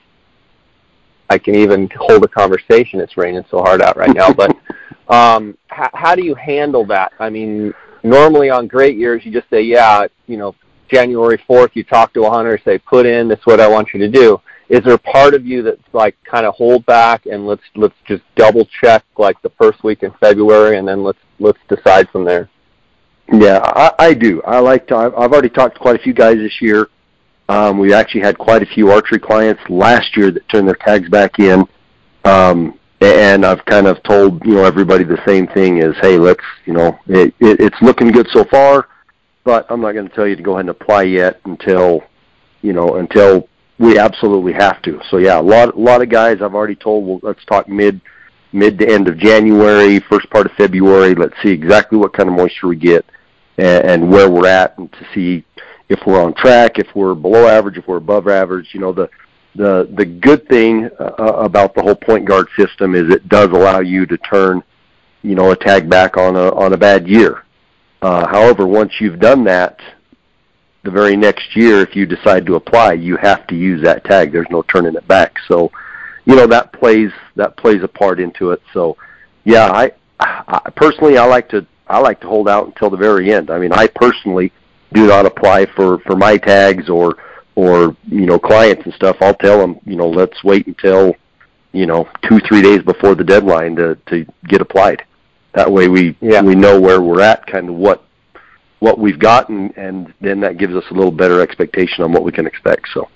I 1.31 1.39
can 1.39 1.55
even 1.55 1.89
hold 1.97 2.25
a 2.25 2.29
conversation. 2.29 3.01
It's 3.01 3.17
raining 3.17 3.45
so 3.51 3.63
hard 3.63 3.81
out 3.81 3.97
right 3.97 4.15
now. 4.15 4.33
But 4.33 4.51
um, 5.09 5.57
how, 5.69 5.89
how 5.95 6.15
do 6.17 6.25
you 6.25 6.35
handle 6.35 6.85
that? 6.87 7.13
I 7.21 7.31
mean, 7.31 7.73
normally 8.03 8.51
on 8.51 8.67
great 8.67 8.97
years, 8.97 9.25
you 9.25 9.33
just 9.33 9.49
say, 9.49 9.63
yeah, 9.63 10.07
you 10.27 10.37
know, 10.37 10.57
January 10.89 11.39
4th, 11.49 11.71
you 11.75 11.85
talk 11.85 12.13
to 12.15 12.25
a 12.25 12.31
hunter, 12.31 12.59
say, 12.65 12.79
put 12.79 13.07
in, 13.07 13.29
that's 13.29 13.47
what 13.47 13.61
I 13.61 13.69
want 13.69 13.91
you 13.95 14.01
to 14.01 14.09
do. 14.09 14.41
Is 14.69 14.81
there 14.85 14.99
part 14.99 15.35
of 15.35 15.47
you 15.47 15.63
that's 15.63 15.83
like 15.93 16.17
kind 16.25 16.47
of 16.47 16.55
hold 16.55 16.85
back 16.87 17.27
and 17.27 17.45
let's 17.45 17.63
let's 17.75 17.95
just 18.07 18.23
double 18.37 18.69
check 18.81 19.05
like 19.19 19.41
the 19.43 19.51
first 19.61 19.83
week 19.83 20.05
in 20.05 20.13
February 20.21 20.79
and 20.79 20.87
then 20.87 21.03
let's 21.03 21.19
let's 21.41 21.59
decide 21.69 22.09
from 22.11 22.25
there? 22.25 22.49
Yeah, 23.33 23.61
I, 23.63 23.93
I 23.99 24.15
do. 24.15 24.43
I 24.43 24.59
like 24.59 24.89
to. 24.89 24.97
I've 24.97 25.15
already 25.15 25.51
talked 25.51 25.77
to 25.77 25.81
quite 25.81 25.97
a 25.99 26.03
few 26.03 26.13
guys 26.13 26.37
this 26.37 26.61
year. 26.61 26.89
Um, 27.49 27.79
we 27.79 27.93
actually 27.93 28.23
had 28.23 28.39
quite 28.39 28.63
a 28.63 28.67
few 28.67 28.91
archery 28.91 29.19
clients 29.19 29.63
last 29.69 30.17
year 30.17 30.31
that 30.31 30.49
turned 30.49 30.67
their 30.67 30.77
tags 30.77 31.09
back 31.09 31.39
in. 31.39 31.65
Um, 32.25 32.79
and 33.01 33.47
I've 33.47 33.65
kind 33.65 33.87
of 33.87 34.03
told 34.03 34.45
you 34.45 34.55
know 34.55 34.65
everybody 34.65 35.05
the 35.05 35.23
same 35.27 35.47
thing 35.47 35.79
is, 35.79 35.95
hey, 36.01 36.19
let's 36.19 36.45
you 36.67 36.73
know 36.73 36.99
it, 37.07 37.35
it, 37.41 37.61
it's 37.61 37.77
looking 37.81 38.09
good 38.09 38.29
so 38.33 38.45
far, 38.45 38.89
but 39.45 39.65
I'm 39.71 39.81
not 39.81 39.93
going 39.93 40.09
to 40.09 40.15
tell 40.15 40.27
you 40.27 40.37
to 40.37 40.43
go 40.43 40.53
ahead 40.53 40.61
and 40.61 40.71
apply 40.71 41.05
yet 41.05 41.41
until 41.45 42.03
you 42.63 42.73
know 42.73 42.97
until 42.97 43.49
we 43.79 43.97
absolutely 43.99 44.53
have 44.55 44.83
to. 44.83 45.01
So 45.09 45.19
yeah, 45.19 45.41
a 45.41 45.43
lot 45.43 45.75
a 45.75 45.79
lot 45.79 46.03
of 46.03 46.09
guys 46.09 46.43
I've 46.43 46.55
already 46.55 46.77
told. 46.77 47.07
Well, 47.07 47.21
let's 47.23 47.45
talk 47.47 47.69
mid 47.69 48.01
mid 48.53 48.79
to 48.81 48.89
end 48.89 49.07
of 49.09 49.19
January, 49.19 50.01
first 50.01 50.29
part 50.31 50.47
of 50.47 50.53
February. 50.53 51.15
Let's 51.15 51.35
see 51.43 51.51
exactly 51.51 51.97
what 51.97 52.13
kind 52.13 52.29
of 52.29 52.35
moisture 52.35 52.67
we 52.67 52.77
get 52.77 53.07
and, 53.59 53.85
and 53.85 54.11
where 54.11 54.31
we're 54.31 54.49
at, 54.49 54.77
and 54.79 54.91
to 54.93 55.07
see 55.15 55.45
if 55.89 56.01
we're 56.07 56.23
on 56.23 56.35
track, 56.35 56.79
if 56.79 56.87
we're 56.95 57.15
below 57.15 57.47
average, 57.47 57.77
if 57.77 57.87
we're 57.87 57.97
above 57.97 58.29
average. 58.29 58.69
You 58.73 58.81
know, 58.81 58.93
the 58.93 59.09
the 59.55 59.89
the 59.97 60.05
good 60.05 60.49
thing 60.49 60.89
uh, 60.99 61.15
about 61.15 61.75
the 61.75 61.83
whole 61.83 61.97
point 61.97 62.25
guard 62.25 62.47
system 62.57 62.95
is 62.95 63.13
it 63.13 63.29
does 63.29 63.49
allow 63.49 63.81
you 63.81 64.07
to 64.07 64.17
turn, 64.19 64.63
you 65.23 65.35
know, 65.35 65.51
a 65.51 65.57
tag 65.57 65.91
back 65.91 66.17
on 66.17 66.37
a 66.37 66.55
on 66.55 66.73
a 66.73 66.77
bad 66.79 67.09
year. 67.09 67.45
Uh, 68.03 68.27
however, 68.29 68.67
once 68.67 68.93
you've 69.01 69.21
done 69.21 69.45
that, 69.45 69.79
the 70.85 70.91
very 70.91 71.17
next 71.17 71.55
year, 71.55 71.81
if 71.81 71.95
you 71.95 72.07
decide 72.07 72.47
to 72.47 72.55
apply, 72.55 72.95
you 72.95 73.17
have 73.17 73.47
to 73.49 73.55
use 73.55 73.83
that 73.83 74.05
tag. 74.05 74.33
There's 74.33 74.47
no 74.51 74.63
turning 74.63 74.95
it 74.95 75.07
back. 75.07 75.37
So, 75.49 75.71
you 76.25 76.35
know, 76.35 76.47
that 76.47 76.73
plays 76.73 77.11
that 77.37 77.57
plays 77.57 77.83
a 77.83 77.89
part 77.89 78.21
into 78.21 78.53
it. 78.53 78.63
So, 78.73 78.97
yeah, 79.45 79.71
I, 79.71 79.93
I 80.21 80.71
personally 80.77 81.19
I 81.19 81.27
like 81.27 81.49
to 81.51 81.67
I 81.91 81.99
like 81.99 82.21
to 82.21 82.29
hold 82.29 82.49
out 82.49 82.67
until 82.67 82.91
the 82.91 82.97
very 82.97 83.33
end. 83.33 83.51
I 83.51 83.59
mean, 83.59 83.73
I 83.73 83.87
personally 83.87 84.53
do 84.93 85.07
not 85.07 85.27
apply 85.27 85.67
for 85.67 85.99
for 86.01 86.17
my 86.17 86.37
tags 86.37 86.89
or 86.89 87.17
or 87.55 87.97
you 88.09 88.27
know 88.27 88.39
clients 88.39 88.85
and 88.85 88.95
stuff 88.95 89.17
i'll 89.21 89.35
tell 89.35 89.59
them 89.59 89.79
you 89.85 89.97
know 89.97 90.09
let's 90.09 90.43
wait 90.45 90.67
until 90.67 91.15
you 91.73 91.87
know 91.87 92.09
two 92.23 92.41
three 92.41 92.63
days 92.63 92.83
before 92.83 93.15
the 93.15 93.25
deadline 93.25 93.77
to 93.77 93.97
to 94.07 94.27
get 94.49 94.61
applied 94.61 95.05
that 95.55 95.71
way 95.71 95.89
we 95.89 96.17
yeah. 96.21 96.41
we 96.41 96.55
know 96.55 96.81
where 96.81 97.01
we're 97.01 97.21
at 97.21 97.47
kind 97.47 97.69
of 97.69 97.75
what 97.75 98.05
what 98.79 98.99
we've 98.99 99.19
gotten 99.19 99.73
and 99.77 100.13
then 100.21 100.41
that 100.41 100.57
gives 100.57 100.75
us 100.75 100.85
a 100.91 100.95
little 100.95 101.11
better 101.11 101.41
expectation 101.41 102.03
on 102.03 102.13
what 102.13 102.25
we 102.25 102.33
can 102.33 102.47
expect 102.47 102.89
so 102.95 103.09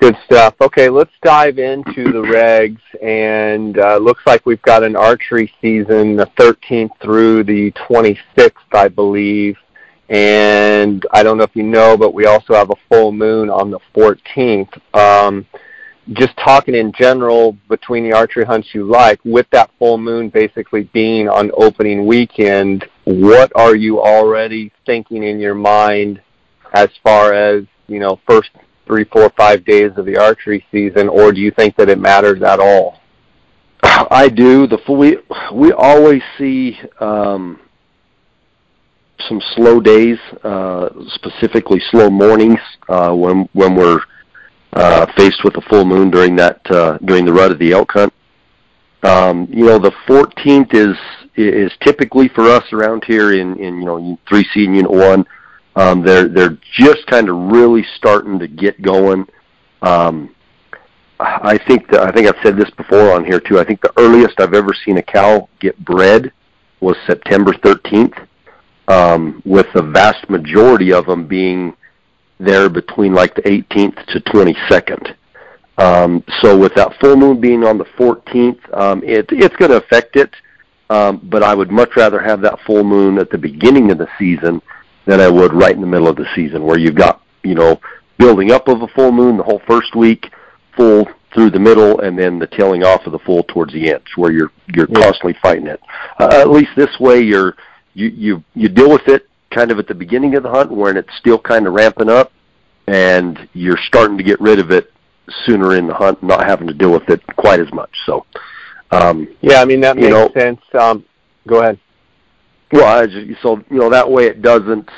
Good 0.00 0.16
stuff. 0.24 0.54
Okay, 0.62 0.88
let's 0.88 1.12
dive 1.22 1.58
into 1.58 2.04
the 2.04 2.22
regs. 2.22 2.80
And 3.02 3.78
uh, 3.78 3.98
looks 3.98 4.22
like 4.24 4.46
we've 4.46 4.62
got 4.62 4.82
an 4.82 4.96
archery 4.96 5.52
season, 5.60 6.16
the 6.16 6.24
13th 6.38 6.88
through 7.02 7.44
the 7.44 7.70
26th, 7.72 8.52
I 8.72 8.88
believe. 8.88 9.58
And 10.08 11.04
I 11.12 11.22
don't 11.22 11.36
know 11.36 11.44
if 11.44 11.54
you 11.54 11.64
know, 11.64 11.98
but 11.98 12.14
we 12.14 12.24
also 12.24 12.54
have 12.54 12.70
a 12.70 12.76
full 12.88 13.12
moon 13.12 13.50
on 13.50 13.70
the 13.70 13.78
14th. 13.94 14.80
Um, 14.96 15.46
just 16.14 16.34
talking 16.38 16.74
in 16.74 16.92
general 16.92 17.58
between 17.68 18.02
the 18.02 18.14
archery 18.14 18.46
hunts 18.46 18.68
you 18.72 18.84
like, 18.84 19.20
with 19.26 19.50
that 19.50 19.70
full 19.78 19.98
moon 19.98 20.30
basically 20.30 20.84
being 20.94 21.28
on 21.28 21.50
opening 21.58 22.06
weekend, 22.06 22.88
what 23.04 23.52
are 23.54 23.76
you 23.76 24.00
already 24.00 24.72
thinking 24.86 25.24
in 25.24 25.38
your 25.38 25.54
mind 25.54 26.22
as 26.72 26.88
far 27.02 27.34
as, 27.34 27.64
you 27.86 28.00
know, 28.00 28.18
first 28.26 28.48
three, 28.90 29.04
four, 29.04 29.30
five 29.36 29.64
days 29.64 29.92
of 29.96 30.04
the 30.04 30.16
archery 30.16 30.66
season, 30.72 31.08
or 31.08 31.30
do 31.30 31.40
you 31.40 31.52
think 31.52 31.76
that 31.76 31.88
it 31.88 31.98
matters 31.98 32.42
at 32.42 32.58
all? 32.58 32.98
I 33.82 34.28
do. 34.28 34.66
The 34.66 34.78
we 34.88 35.18
we 35.54 35.72
always 35.72 36.22
see 36.36 36.76
um, 36.98 37.60
some 39.28 39.40
slow 39.54 39.78
days, 39.80 40.18
uh, 40.42 40.88
specifically 41.14 41.80
slow 41.90 42.10
mornings 42.10 42.58
uh, 42.88 43.14
when 43.14 43.48
when 43.52 43.76
we're 43.76 44.00
uh, 44.72 45.06
faced 45.16 45.44
with 45.44 45.56
a 45.56 45.62
full 45.62 45.84
moon 45.84 46.10
during 46.10 46.34
that 46.36 46.60
uh, 46.70 46.98
during 47.04 47.24
the 47.24 47.32
rut 47.32 47.52
of 47.52 47.60
the 47.60 47.72
elk 47.72 47.92
hunt. 47.92 48.12
Um, 49.04 49.46
you 49.50 49.64
know, 49.64 49.78
the 49.78 49.92
14th 50.08 50.74
is 50.74 50.96
is 51.36 51.72
typically 51.82 52.28
for 52.28 52.50
us 52.50 52.64
around 52.72 53.04
here 53.06 53.32
in 53.34 53.56
in 53.56 53.78
you 53.78 53.86
know 53.86 54.18
three 54.28 54.44
C 54.52 54.64
and 54.64 54.74
Unit 54.74 54.90
One. 54.90 55.24
Um, 55.80 56.02
they're 56.02 56.28
they're 56.28 56.58
just 56.74 57.06
kind 57.06 57.30
of 57.30 57.36
really 57.36 57.84
starting 57.96 58.38
to 58.38 58.46
get 58.46 58.82
going. 58.82 59.26
Um, 59.80 60.34
I 61.18 61.58
think 61.66 61.90
that 61.90 62.00
I 62.02 62.12
think 62.12 62.28
I've 62.28 62.42
said 62.42 62.58
this 62.58 62.70
before 62.76 63.12
on 63.12 63.24
here 63.24 63.40
too. 63.40 63.58
I 63.58 63.64
think 63.64 63.80
the 63.80 63.92
earliest 63.98 64.40
I've 64.40 64.52
ever 64.52 64.74
seen 64.84 64.98
a 64.98 65.02
cow 65.02 65.48
get 65.58 65.82
bred 65.82 66.32
was 66.80 66.96
September 67.06 67.52
13th 67.52 68.26
um, 68.88 69.42
with 69.46 69.66
the 69.74 69.82
vast 69.82 70.28
majority 70.28 70.92
of 70.92 71.06
them 71.06 71.26
being 71.26 71.74
there 72.38 72.68
between 72.68 73.14
like 73.14 73.34
the 73.34 73.42
18th 73.42 74.04
to 74.06 74.20
22nd. 74.20 75.14
Um, 75.78 76.22
so 76.40 76.58
with 76.58 76.74
that 76.74 76.92
full 77.00 77.16
moon 77.16 77.40
being 77.40 77.64
on 77.64 77.78
the 77.78 77.84
14th, 77.98 78.78
um, 78.78 79.02
it, 79.02 79.26
it's 79.30 79.56
going 79.56 79.70
to 79.70 79.78
affect 79.78 80.16
it. 80.16 80.34
Um, 80.90 81.20
but 81.24 81.42
I 81.42 81.54
would 81.54 81.70
much 81.70 81.90
rather 81.96 82.20
have 82.20 82.40
that 82.42 82.58
full 82.66 82.82
moon 82.82 83.18
at 83.18 83.30
the 83.30 83.38
beginning 83.38 83.90
of 83.90 83.98
the 83.98 84.08
season 84.18 84.60
than 85.06 85.20
I 85.20 85.28
would 85.28 85.52
right 85.52 85.74
in 85.74 85.80
the 85.80 85.86
middle 85.86 86.08
of 86.08 86.16
the 86.16 86.26
season, 86.34 86.64
where 86.64 86.78
you've 86.78 86.94
got 86.94 87.22
you 87.42 87.54
know 87.54 87.80
building 88.18 88.52
up 88.52 88.68
of 88.68 88.82
a 88.82 88.88
full 88.88 89.12
moon 89.12 89.36
the 89.36 89.42
whole 89.42 89.62
first 89.66 89.94
week, 89.94 90.30
full 90.76 91.08
through 91.34 91.50
the 91.50 91.58
middle, 91.58 92.00
and 92.00 92.18
then 92.18 92.38
the 92.38 92.46
tailing 92.46 92.84
off 92.84 93.06
of 93.06 93.12
the 93.12 93.18
full 93.20 93.42
towards 93.44 93.72
the 93.72 93.92
end, 93.92 94.02
where 94.16 94.32
you're 94.32 94.50
you're 94.74 94.88
yeah. 94.90 95.02
constantly 95.02 95.36
fighting 95.42 95.66
it. 95.66 95.80
Uh, 96.18 96.28
at 96.32 96.50
least 96.50 96.70
this 96.76 96.98
way, 96.98 97.20
you're 97.20 97.56
you 97.94 98.08
you 98.08 98.44
you 98.54 98.68
deal 98.68 98.90
with 98.90 99.08
it 99.08 99.28
kind 99.50 99.70
of 99.70 99.78
at 99.78 99.88
the 99.88 99.94
beginning 99.94 100.36
of 100.36 100.42
the 100.42 100.50
hunt 100.50 100.70
when 100.70 100.96
it's 100.96 101.14
still 101.18 101.38
kind 101.38 101.66
of 101.66 101.74
ramping 101.74 102.08
up, 102.08 102.32
and 102.86 103.48
you're 103.52 103.78
starting 103.86 104.16
to 104.16 104.24
get 104.24 104.40
rid 104.40 104.58
of 104.58 104.70
it 104.70 104.92
sooner 105.44 105.76
in 105.76 105.86
the 105.86 105.94
hunt, 105.94 106.22
not 106.22 106.44
having 106.44 106.66
to 106.66 106.74
deal 106.74 106.92
with 106.92 107.08
it 107.08 107.20
quite 107.36 107.60
as 107.60 107.72
much. 107.72 107.90
So, 108.06 108.26
um, 108.90 109.28
yeah, 109.40 109.60
I 109.60 109.64
mean 109.64 109.80
that 109.80 109.96
makes 109.96 110.08
you 110.08 110.14
know, 110.14 110.30
sense. 110.32 110.60
Um, 110.78 111.04
go 111.46 111.60
ahead. 111.60 111.78
Well, 112.72 112.84
I 112.84 113.06
just, 113.06 113.42
so 113.42 113.62
you 113.70 113.78
know 113.78 113.90
that 113.90 114.10
way 114.10 114.26
it 114.26 114.42
doesn't. 114.42 114.88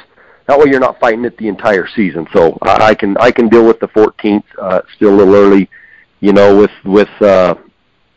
That 0.46 0.58
way 0.58 0.66
you're 0.70 0.80
not 0.80 0.98
fighting 1.00 1.24
it 1.24 1.36
the 1.38 1.48
entire 1.48 1.86
season. 1.94 2.26
So 2.32 2.58
I, 2.62 2.88
I 2.88 2.94
can 2.94 3.16
I 3.18 3.30
can 3.30 3.48
deal 3.48 3.66
with 3.66 3.80
the 3.80 3.88
14th. 3.88 4.42
Uh, 4.60 4.80
still 4.96 5.14
a 5.14 5.16
little 5.16 5.34
early, 5.34 5.70
you 6.20 6.32
know, 6.32 6.56
with 6.56 6.70
with 6.84 7.22
uh, 7.22 7.54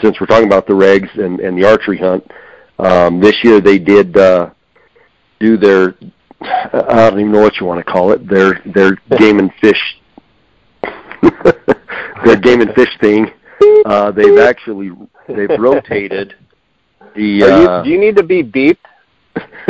since 0.02 0.20
we're 0.20 0.28
talking 0.28 0.48
about 0.48 0.68
the 0.68 0.74
regs 0.74 1.18
and 1.18 1.40
and 1.40 1.58
the 1.58 1.68
archery 1.68 1.98
hunt. 1.98 2.30
Um, 2.78 3.22
this 3.22 3.36
year 3.44 3.62
they 3.62 3.80
did 3.80 4.18
uh, 4.18 4.50
do 5.40 5.56
their 5.58 5.96
I 6.42 7.10
don't 7.10 7.20
even 7.20 7.32
know 7.32 7.42
what 7.42 7.60
you 7.60 7.66
want 7.66 7.86
to 7.86 7.92
call 7.92 8.12
it. 8.12 8.28
Their 8.28 8.62
their 8.66 8.96
game 9.18 9.40
and 9.40 9.52
fish 9.62 10.00
their 12.26 12.36
game 12.36 12.62
and 12.62 12.74
fish 12.74 12.90
thing. 13.00 13.32
Uh, 13.86 14.12
they've 14.12 14.38
actually 14.40 14.92
they've 15.28 15.58
rotated 15.58 16.36
the. 17.16 17.44
Uh, 17.44 17.78
you, 17.78 17.84
do 17.84 17.90
you 17.90 18.00
need 18.00 18.18
to 18.18 18.24
be 18.24 18.44
beeped? 18.44 18.78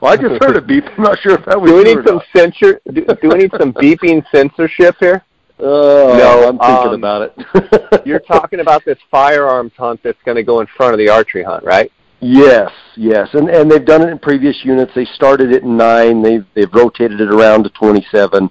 well, 0.00 0.12
I 0.12 0.16
just 0.16 0.42
heard 0.42 0.56
a 0.56 0.62
beep. 0.62 0.84
I'm 0.96 1.02
not 1.02 1.18
sure 1.18 1.34
if 1.34 1.44
that 1.46 1.60
was. 1.60 1.70
Do 1.70 1.76
we 1.76 1.84
need 1.84 2.06
some 2.06 2.20
censor? 2.34 2.80
Do, 2.92 3.04
do 3.04 3.28
we 3.28 3.34
need 3.34 3.50
some 3.58 3.72
beeping 3.74 4.24
censorship 4.30 4.96
here? 5.00 5.24
Oh, 5.58 6.16
no, 6.18 6.48
I'm 6.48 6.58
thinking 6.58 6.88
um, 6.88 6.94
about 6.94 7.32
it. 7.36 8.02
you're 8.06 8.18
talking 8.18 8.60
about 8.60 8.84
this 8.84 8.98
firearms 9.10 9.72
hunt 9.76 10.00
that's 10.02 10.20
going 10.24 10.36
to 10.36 10.42
go 10.42 10.60
in 10.60 10.66
front 10.76 10.92
of 10.92 10.98
the 10.98 11.08
archery 11.08 11.44
hunt, 11.44 11.64
right? 11.64 11.92
Yes, 12.20 12.70
yes, 12.96 13.28
and 13.32 13.48
and 13.48 13.70
they've 13.70 13.84
done 13.84 14.02
it 14.02 14.08
in 14.08 14.18
previous 14.18 14.56
units. 14.64 14.92
They 14.94 15.04
started 15.06 15.52
it 15.52 15.64
in 15.64 15.76
nine. 15.76 16.22
They've 16.22 16.46
they've 16.54 16.72
rotated 16.72 17.20
it 17.20 17.28
around 17.28 17.64
to 17.64 17.70
27, 17.70 18.48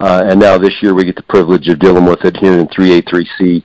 uh, 0.00 0.22
and 0.26 0.40
now 0.40 0.58
this 0.58 0.74
year 0.82 0.92
we 0.92 1.04
get 1.04 1.14
the 1.14 1.22
privilege 1.22 1.68
of 1.68 1.78
dealing 1.78 2.04
with 2.04 2.24
it 2.24 2.36
here 2.36 2.58
in 2.58 2.66
3A3C, 2.66 3.62
uh, 3.62 3.64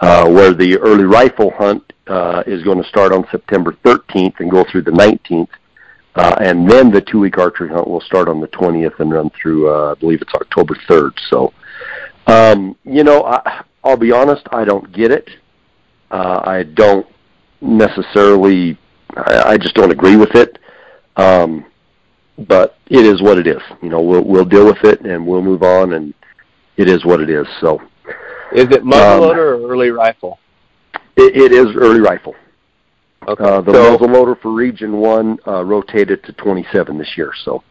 where 0.00 0.52
the 0.52 0.78
early 0.78 1.04
rifle 1.04 1.50
hunt 1.56 1.92
uh, 2.06 2.42
is 2.46 2.62
going 2.62 2.82
to 2.82 2.88
start 2.88 3.12
on 3.12 3.26
September 3.30 3.76
13th 3.84 4.40
and 4.40 4.50
go 4.50 4.64
through 4.70 4.82
the 4.82 4.90
19th. 4.90 5.48
Uh, 6.14 6.34
and 6.40 6.68
then 6.68 6.90
the 6.90 7.00
two 7.00 7.20
week 7.20 7.38
archery 7.38 7.68
hunt 7.68 7.86
will 7.86 8.00
start 8.00 8.28
on 8.28 8.40
the 8.40 8.48
20th 8.48 8.98
and 8.98 9.12
run 9.12 9.30
through, 9.30 9.70
uh, 9.72 9.92
I 9.92 10.00
believe 10.00 10.20
it's 10.20 10.34
October 10.34 10.74
3rd. 10.88 11.12
So, 11.30 11.52
um, 12.26 12.76
you 12.84 13.04
know, 13.04 13.24
I, 13.24 13.64
I'll 13.84 13.96
be 13.96 14.10
honest, 14.10 14.42
I 14.50 14.64
don't 14.64 14.92
get 14.92 15.10
it. 15.10 15.28
Uh, 16.10 16.40
I 16.44 16.62
don't 16.62 17.06
necessarily, 17.60 18.78
I, 19.16 19.42
I 19.50 19.58
just 19.58 19.74
don't 19.74 19.92
agree 19.92 20.16
with 20.16 20.34
it. 20.34 20.58
Um, 21.16 21.64
but 22.46 22.76
it 22.86 23.04
is 23.04 23.20
what 23.20 23.38
it 23.38 23.46
is. 23.46 23.60
You 23.82 23.88
know, 23.88 24.00
we'll 24.00 24.24
we'll 24.24 24.44
deal 24.44 24.66
with 24.66 24.84
it 24.84 25.00
and 25.00 25.26
we'll 25.26 25.42
move 25.42 25.62
on, 25.62 25.94
and 25.94 26.14
it 26.76 26.88
is 26.88 27.04
what 27.04 27.20
it 27.20 27.28
is. 27.28 27.46
So, 27.60 27.82
is 28.52 28.66
it 28.70 28.82
muzzleloader 28.82 29.54
um, 29.54 29.64
or 29.64 29.72
early 29.72 29.90
rifle? 29.90 30.38
It, 31.16 31.36
it 31.36 31.52
is 31.52 31.74
early 31.76 32.00
rifle. 32.00 32.34
Okay. 33.26 33.44
Uh, 33.44 33.60
the 33.60 33.72
so, 33.72 33.98
muzzleloader 33.98 34.40
for 34.40 34.52
Region 34.52 34.98
One 34.98 35.38
uh, 35.46 35.64
rotated 35.64 36.22
to 36.24 36.32
27 36.32 36.98
this 36.98 37.16
year. 37.16 37.32
So, 37.44 37.62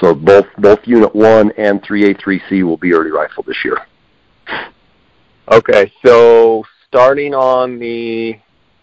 so 0.00 0.14
both 0.14 0.46
both 0.58 0.80
Unit 0.84 1.14
One 1.14 1.52
and 1.56 1.82
3A3C 1.82 2.62
will 2.64 2.76
be 2.76 2.92
early 2.92 3.10
rifle 3.10 3.44
this 3.46 3.58
year. 3.64 3.78
Okay, 5.52 5.92
so 6.04 6.64
starting 6.86 7.34
on 7.34 7.78
the 7.78 8.38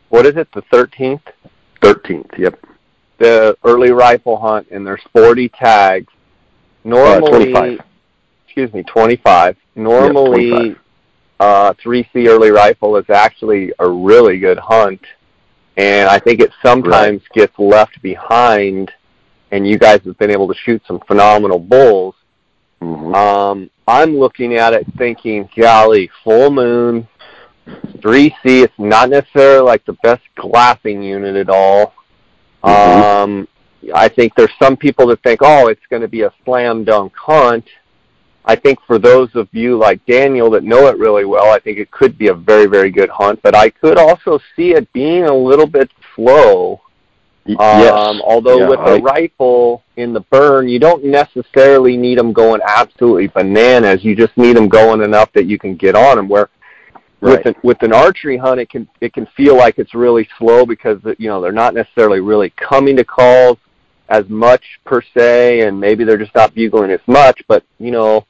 what 0.09 0.25
is 0.25 0.37
it, 0.37 0.47
the 0.53 0.61
13th? 0.73 1.21
13th. 1.81 2.37
Yep. 2.37 2.65
The 3.19 3.57
early 3.63 3.91
rifle 3.91 4.37
hunt, 4.37 4.67
and 4.71 4.85
there's 4.85 5.01
40 5.11 5.49
tags. 5.49 6.11
Normally, 6.83 7.53
uh, 7.53 7.59
25. 7.59 7.79
excuse 8.45 8.73
me, 8.73 8.83
25. 8.83 9.57
Normally, 9.75 10.47
yep, 10.47 10.55
25. 10.59 10.81
Uh, 11.39 11.73
3C 11.73 12.27
early 12.27 12.49
rifle 12.49 12.97
is 12.97 13.09
actually 13.09 13.71
a 13.79 13.87
really 13.87 14.39
good 14.39 14.57
hunt 14.57 15.01
and 15.77 16.09
I 16.09 16.17
think 16.17 16.41
it 16.41 16.51
sometimes 16.65 17.21
right. 17.21 17.33
gets 17.33 17.53
left 17.59 18.01
behind. 18.01 18.91
And 19.51 19.65
you 19.65 19.77
guys 19.77 20.01
have 20.03 20.17
been 20.17 20.31
able 20.31 20.47
to 20.49 20.55
shoot 20.55 20.81
some 20.87 20.99
phenomenal 21.07 21.59
bulls. 21.59 22.15
Mm-hmm. 22.81 23.15
Um, 23.15 23.69
I'm 23.87 24.17
looking 24.17 24.55
at 24.55 24.73
it 24.73 24.85
thinking, 24.97 25.47
golly, 25.55 26.09
full 26.23 26.49
moon, 26.49 27.07
3C. 27.67 28.33
It's 28.43 28.73
not 28.77 29.09
necessarily 29.09 29.61
like 29.61 29.85
the 29.85 29.93
best 30.03 30.23
glassing 30.35 31.01
unit 31.01 31.35
at 31.35 31.49
all. 31.49 31.93
Mm-hmm. 32.63 33.01
Um, 33.01 33.47
I 33.95 34.09
think 34.09 34.33
there's 34.35 34.51
some 34.61 34.75
people 34.75 35.07
that 35.07 35.23
think, 35.23 35.39
oh, 35.43 35.67
it's 35.67 35.85
going 35.89 36.01
to 36.01 36.09
be 36.09 36.23
a 36.23 36.33
slam 36.43 36.83
dunk 36.83 37.13
hunt. 37.15 37.65
I 38.47 38.55
think 38.55 38.79
for 38.87 38.97
those 38.97 39.29
of 39.35 39.49
you 39.51 39.77
like 39.77 40.03
Daniel 40.05 40.49
that 40.51 40.63
know 40.63 40.87
it 40.87 40.97
really 40.97 41.25
well, 41.25 41.51
I 41.51 41.59
think 41.59 41.79
it 41.79 41.91
could 41.91 42.17
be 42.17 42.29
a 42.29 42.33
very, 42.33 42.65
very 42.65 42.89
good 42.89 43.09
hunt. 43.09 43.41
But 43.43 43.55
I 43.55 43.69
could 43.69 43.97
also 43.97 44.39
see 44.55 44.71
it 44.71 44.91
being 44.93 45.25
a 45.25 45.33
little 45.33 45.67
bit 45.67 45.91
slow. 46.15 46.81
yes. 47.45 47.91
Um, 47.91 48.21
although 48.21 48.59
yeah, 48.59 48.69
with 48.69 48.79
I... 48.79 48.95
a 48.95 49.01
rifle 49.01 49.83
in 49.97 50.13
the 50.13 50.21
burn, 50.21 50.69
you 50.69 50.79
don't 50.79 51.03
necessarily 51.03 51.97
need 51.97 52.17
them 52.17 52.31
going 52.31 52.61
absolutely 52.65 53.27
bananas. 53.27 54.05
You 54.05 54.15
just 54.15 54.35
need 54.37 54.55
them 54.55 54.69
going 54.69 55.01
enough 55.01 55.31
that 55.33 55.45
you 55.45 55.59
can 55.59 55.75
get 55.75 55.95
on 55.95 56.15
them. 56.15 56.29
Where 56.29 56.49
right. 57.19 57.37
with 57.37 57.45
an, 57.47 57.55
with 57.63 57.83
an 57.83 57.91
archery 57.91 58.37
hunt, 58.37 58.61
it 58.61 58.69
can 58.69 58.87
it 59.01 59.11
can 59.11 59.25
feel 59.35 59.57
like 59.57 59.77
it's 59.77 59.93
really 59.93 60.27
slow 60.37 60.65
because 60.65 60.99
you 61.17 61.27
know 61.27 61.41
they're 61.41 61.51
not 61.51 61.73
necessarily 61.73 62.21
really 62.21 62.51
coming 62.51 62.95
to 62.95 63.03
calls 63.03 63.57
as 64.07 64.27
much 64.29 64.63
per 64.85 65.01
se, 65.01 65.67
and 65.67 65.77
maybe 65.77 66.05
they're 66.05 66.17
just 66.17 66.33
not 66.33 66.55
bugling 66.55 66.91
as 66.91 67.01
much. 67.07 67.43
But 67.49 67.65
you 67.77 67.91
know, 67.91 68.25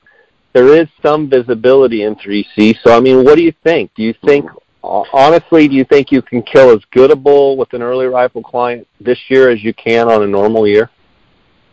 there 0.58 0.76
is 0.76 0.88
some 1.04 1.30
visibility 1.30 2.02
in 2.02 2.16
3C. 2.16 2.78
So, 2.84 2.98
I 2.98 3.00
mean, 3.00 3.24
what 3.24 3.36
do 3.36 3.44
you 3.44 3.54
think? 3.64 3.94
Do 3.94 4.02
you 4.02 4.16
think, 4.26 4.50
honestly, 4.82 5.68
do 5.68 5.76
you 5.76 5.84
think 5.84 6.12
you 6.12 6.24
can 6.24 6.42
kill 6.42 6.72
as 6.72 6.80
good 6.90 7.12
a 7.12 7.16
bull 7.16 7.58
with 7.58 7.74
an 7.74 7.84
early 7.84 8.08
rifle 8.08 8.42
client 8.42 8.88
this 9.00 9.20
year 9.28 9.52
as 9.52 9.64
you 9.64 9.72
can 9.76 10.10
on 10.10 10.24
a 10.24 10.28
normal 10.28 10.68
year? 10.68 10.90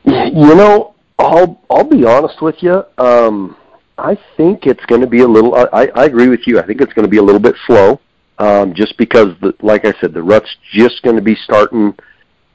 You 0.05 0.55
know, 0.55 0.95
I'll 1.19 1.63
I'll 1.71 1.89
be 1.89 2.05
honest 2.05 2.43
with 2.43 2.57
you. 2.63 2.85
Um, 2.99 3.57
I 3.97 4.19
think 4.37 4.67
it's 4.67 4.85
going 4.85 5.01
to 5.01 5.07
be 5.07 5.21
a 5.21 5.27
little. 5.27 5.55
I, 5.55 5.89
I 5.95 6.05
agree 6.05 6.29
with 6.29 6.47
you. 6.47 6.61
I 6.61 6.67
think 6.67 6.83
it's 6.83 6.93
going 6.93 7.07
to 7.07 7.11
be 7.11 7.17
a 7.17 7.23
little 7.23 7.41
bit 7.41 7.55
slow, 7.67 8.01
um, 8.39 8.75
just 8.75 8.99
because, 8.99 9.29
the, 9.41 9.55
like 9.63 9.87
I 9.87 9.95
said, 9.99 10.13
the 10.13 10.23
rut's 10.23 10.55
just 10.73 11.03
going 11.03 11.17
to 11.17 11.23
be 11.23 11.37
starting 11.37 11.95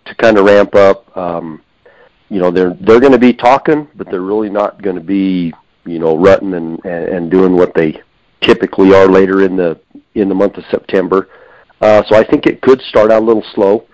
to 0.06 0.16
kind 0.16 0.38
of 0.38 0.46
ramp 0.46 0.76
up. 0.76 1.18
Um, 1.18 1.64
you 2.30 2.40
know, 2.40 2.52
they're 2.52 2.76
they're 2.82 3.00
going 3.00 3.14
to 3.14 3.18
be 3.18 3.34
talking, 3.34 3.88
but 3.96 4.12
they're 4.12 4.22
really 4.22 4.52
not 4.52 4.80
going 4.84 4.96
to 4.96 5.02
be 5.02 5.56
you 5.90 6.00
know, 6.00 6.18
rutting 6.18 6.54
and, 6.54 6.84
and, 6.86 7.32
doing 7.32 7.54
what 7.56 7.74
they 7.74 8.02
typically 8.42 8.94
are 8.94 9.08
later 9.08 9.44
in 9.44 9.56
the 9.56 9.80
in 10.16 10.30
the 10.30 10.36
month 10.36 10.58
of 10.58 10.64
September. 10.70 11.30
Uh, 11.82 12.04
so 12.08 12.16
I 12.16 12.24
think 12.24 12.46
it 12.46 12.62
could 12.62 12.82
start 12.82 13.12
out 13.12 13.22
a 13.22 13.26
little 13.26 13.46
slow. 13.54 13.88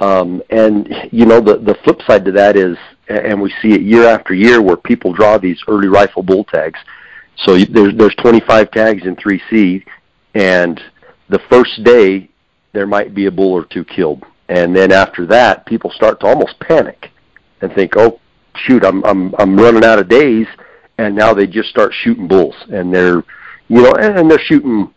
Um, 0.00 0.42
and 0.50 0.88
you 1.10 1.26
know, 1.26 1.40
the 1.40 1.58
the 1.58 1.76
flip 1.84 2.00
side 2.06 2.24
to 2.24 2.32
that 2.32 2.56
is, 2.56 2.76
and 3.08 3.40
we 3.40 3.52
see 3.62 3.72
it 3.72 3.82
year 3.82 4.06
after 4.06 4.34
year, 4.34 4.60
where 4.60 4.76
people 4.76 5.12
draw 5.12 5.38
these 5.38 5.60
early 5.68 5.88
rifle 5.88 6.22
bull 6.22 6.44
tags. 6.44 6.78
So 7.36 7.56
there's 7.56 7.94
there's 7.96 8.14
25 8.16 8.70
tags 8.70 9.04
in 9.04 9.16
3C, 9.16 9.84
and 10.34 10.80
the 11.28 11.40
first 11.50 11.82
day 11.84 12.28
there 12.72 12.86
might 12.86 13.14
be 13.14 13.26
a 13.26 13.30
bull 13.30 13.52
or 13.52 13.64
two 13.64 13.84
killed, 13.84 14.24
and 14.48 14.74
then 14.74 14.92
after 14.92 15.26
that, 15.26 15.66
people 15.66 15.90
start 15.90 16.20
to 16.20 16.26
almost 16.26 16.58
panic 16.60 17.10
and 17.60 17.72
think, 17.74 17.96
oh 17.96 18.20
shoot, 18.56 18.84
I'm 18.84 19.04
I'm 19.04 19.34
I'm 19.38 19.56
running 19.56 19.84
out 19.84 19.98
of 19.98 20.08
days 20.08 20.46
and 21.02 21.16
now 21.16 21.34
they 21.34 21.46
just 21.46 21.68
start 21.68 21.92
shooting 21.92 22.28
bulls, 22.28 22.54
and 22.72 22.94
they're, 22.94 23.24
you 23.68 23.82
know, 23.82 23.92
and, 23.92 24.30
they're 24.30 24.38
shooting, 24.38 24.92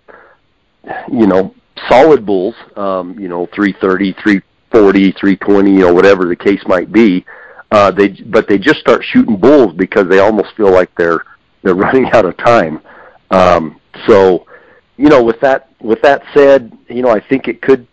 you 1.12 1.28
know, 1.28 1.54
solid 1.90 2.26
bulls, 2.26 2.56
um, 2.76 3.18
you 3.20 3.28
know, 3.28 3.48
330, 3.56 4.14
340, 4.22 5.12
320, 5.14 5.72
you 5.72 5.80
know, 5.80 5.94
whatever 5.94 6.26
the 6.26 6.36
case 6.36 6.62
might 6.68 6.92
be. 6.92 7.26
Uh, 7.72 7.92
they, 7.92 8.10
but 8.10 8.48
they 8.48 8.58
just 8.58 8.80
start 8.80 9.04
shooting 9.04 9.36
bulls 9.36 9.74
because 9.76 10.08
they 10.08 10.20
almost 10.20 10.56
feel 10.56 10.72
like 10.72 10.94
they're 10.96 11.26
they're 11.64 11.76
running 11.86 12.06
out 12.14 12.26
of 12.26 12.38
time. 12.38 12.80
Um, 13.32 13.82
so, 14.08 14.46
you 14.98 15.10
know, 15.10 15.24
with 15.24 15.40
that 15.42 15.70
with 15.82 16.02
that 16.04 16.24
said, 16.34 16.72
you 16.88 17.02
know, 17.02 17.10
I 17.10 17.20
think 17.28 17.48
it 17.48 17.62
could 17.62 17.88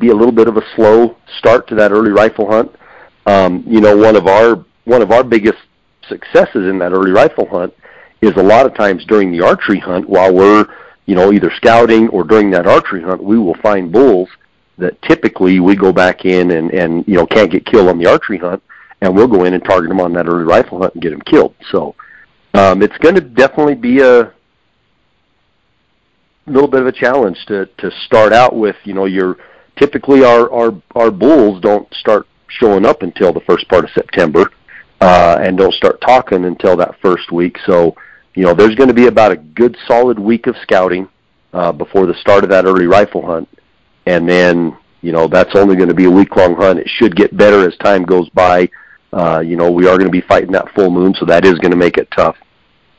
be 0.00 0.08
a 0.08 0.14
little 0.14 0.32
bit 0.32 0.48
of 0.48 0.56
a 0.56 0.62
slow 0.74 1.16
start 1.38 1.68
to 1.68 1.74
that 1.74 1.92
early 1.92 2.10
rifle 2.10 2.50
hunt. 2.50 2.74
Um, 3.26 3.62
you 3.66 3.80
know, 3.80 3.96
one 3.96 4.16
of 4.16 4.26
our 4.26 4.64
one 4.84 5.02
of 5.02 5.10
our 5.10 5.22
biggest 5.22 5.58
successes 6.08 6.66
in 6.68 6.78
that 6.78 6.92
early 6.92 7.10
rifle 7.10 7.46
hunt 7.46 7.74
is 8.20 8.32
a 8.36 8.42
lot 8.42 8.66
of 8.66 8.74
times 8.74 9.04
during 9.04 9.30
the 9.30 9.40
archery 9.40 9.78
hunt 9.78 10.08
while 10.08 10.34
we're 10.34 10.66
you 11.06 11.14
know 11.14 11.32
either 11.32 11.50
scouting 11.56 12.08
or 12.08 12.24
during 12.24 12.50
that 12.50 12.66
archery 12.66 13.02
hunt 13.02 13.22
we 13.22 13.38
will 13.38 13.54
find 13.62 13.92
bulls 13.92 14.28
that 14.76 15.00
typically 15.02 15.60
we 15.60 15.76
go 15.76 15.92
back 15.92 16.24
in 16.24 16.52
and 16.52 16.70
and 16.72 17.06
you 17.06 17.14
know 17.14 17.26
can't 17.26 17.50
get 17.50 17.64
killed 17.66 17.88
on 17.88 17.98
the 17.98 18.06
archery 18.06 18.38
hunt 18.38 18.62
and 19.00 19.14
we'll 19.14 19.28
go 19.28 19.44
in 19.44 19.54
and 19.54 19.64
target 19.64 19.88
them 19.88 20.00
on 20.00 20.12
that 20.12 20.26
early 20.26 20.44
rifle 20.44 20.78
hunt 20.78 20.94
and 20.94 21.02
get 21.02 21.10
them 21.10 21.20
killed. 21.22 21.54
So 21.70 21.94
um, 22.54 22.82
it's 22.82 22.96
going 22.98 23.14
to 23.14 23.20
definitely 23.20 23.74
be 23.76 24.00
a 24.00 24.32
little 26.46 26.68
bit 26.68 26.80
of 26.80 26.86
a 26.86 26.92
challenge 26.92 27.38
to 27.46 27.66
to 27.78 27.90
start 28.06 28.32
out 28.32 28.56
with 28.56 28.76
you 28.84 28.94
know 28.94 29.04
your 29.04 29.36
typically 29.76 30.24
our 30.24 30.50
our 30.50 30.82
our 30.94 31.10
bulls 31.10 31.60
don't 31.60 31.92
start 31.94 32.26
showing 32.48 32.86
up 32.86 33.02
until 33.02 33.32
the 33.32 33.40
first 33.40 33.68
part 33.68 33.84
of 33.84 33.90
September 33.90 34.50
uh, 35.00 35.38
and 35.40 35.56
don't 35.56 35.74
start 35.74 36.00
talking 36.00 36.44
until 36.44 36.76
that 36.76 36.94
first 37.00 37.30
week. 37.30 37.56
So, 37.66 37.96
you 38.34 38.44
know, 38.44 38.54
there's 38.54 38.74
going 38.74 38.88
to 38.88 38.94
be 38.94 39.06
about 39.06 39.32
a 39.32 39.36
good 39.36 39.76
solid 39.86 40.18
week 40.18 40.46
of 40.46 40.56
scouting 40.62 41.08
uh, 41.52 41.72
before 41.72 42.06
the 42.06 42.14
start 42.14 42.44
of 42.44 42.50
that 42.50 42.64
early 42.64 42.86
rifle 42.86 43.24
hunt, 43.24 43.48
and 44.06 44.28
then 44.28 44.76
you 45.00 45.12
know 45.12 45.28
that's 45.28 45.54
only 45.54 45.76
going 45.76 45.88
to 45.88 45.94
be 45.94 46.04
a 46.04 46.10
week 46.10 46.34
long 46.36 46.54
hunt. 46.56 46.78
It 46.78 46.88
should 46.88 47.16
get 47.16 47.36
better 47.36 47.66
as 47.66 47.76
time 47.78 48.04
goes 48.04 48.28
by. 48.30 48.68
Uh, 49.12 49.40
you 49.40 49.56
know, 49.56 49.70
we 49.70 49.86
are 49.86 49.96
going 49.96 50.06
to 50.06 50.10
be 50.10 50.20
fighting 50.20 50.52
that 50.52 50.72
full 50.74 50.90
moon, 50.90 51.14
so 51.14 51.24
that 51.26 51.46
is 51.46 51.54
going 51.54 51.70
to 51.70 51.76
make 51.76 51.96
it 51.96 52.08
tough. 52.10 52.36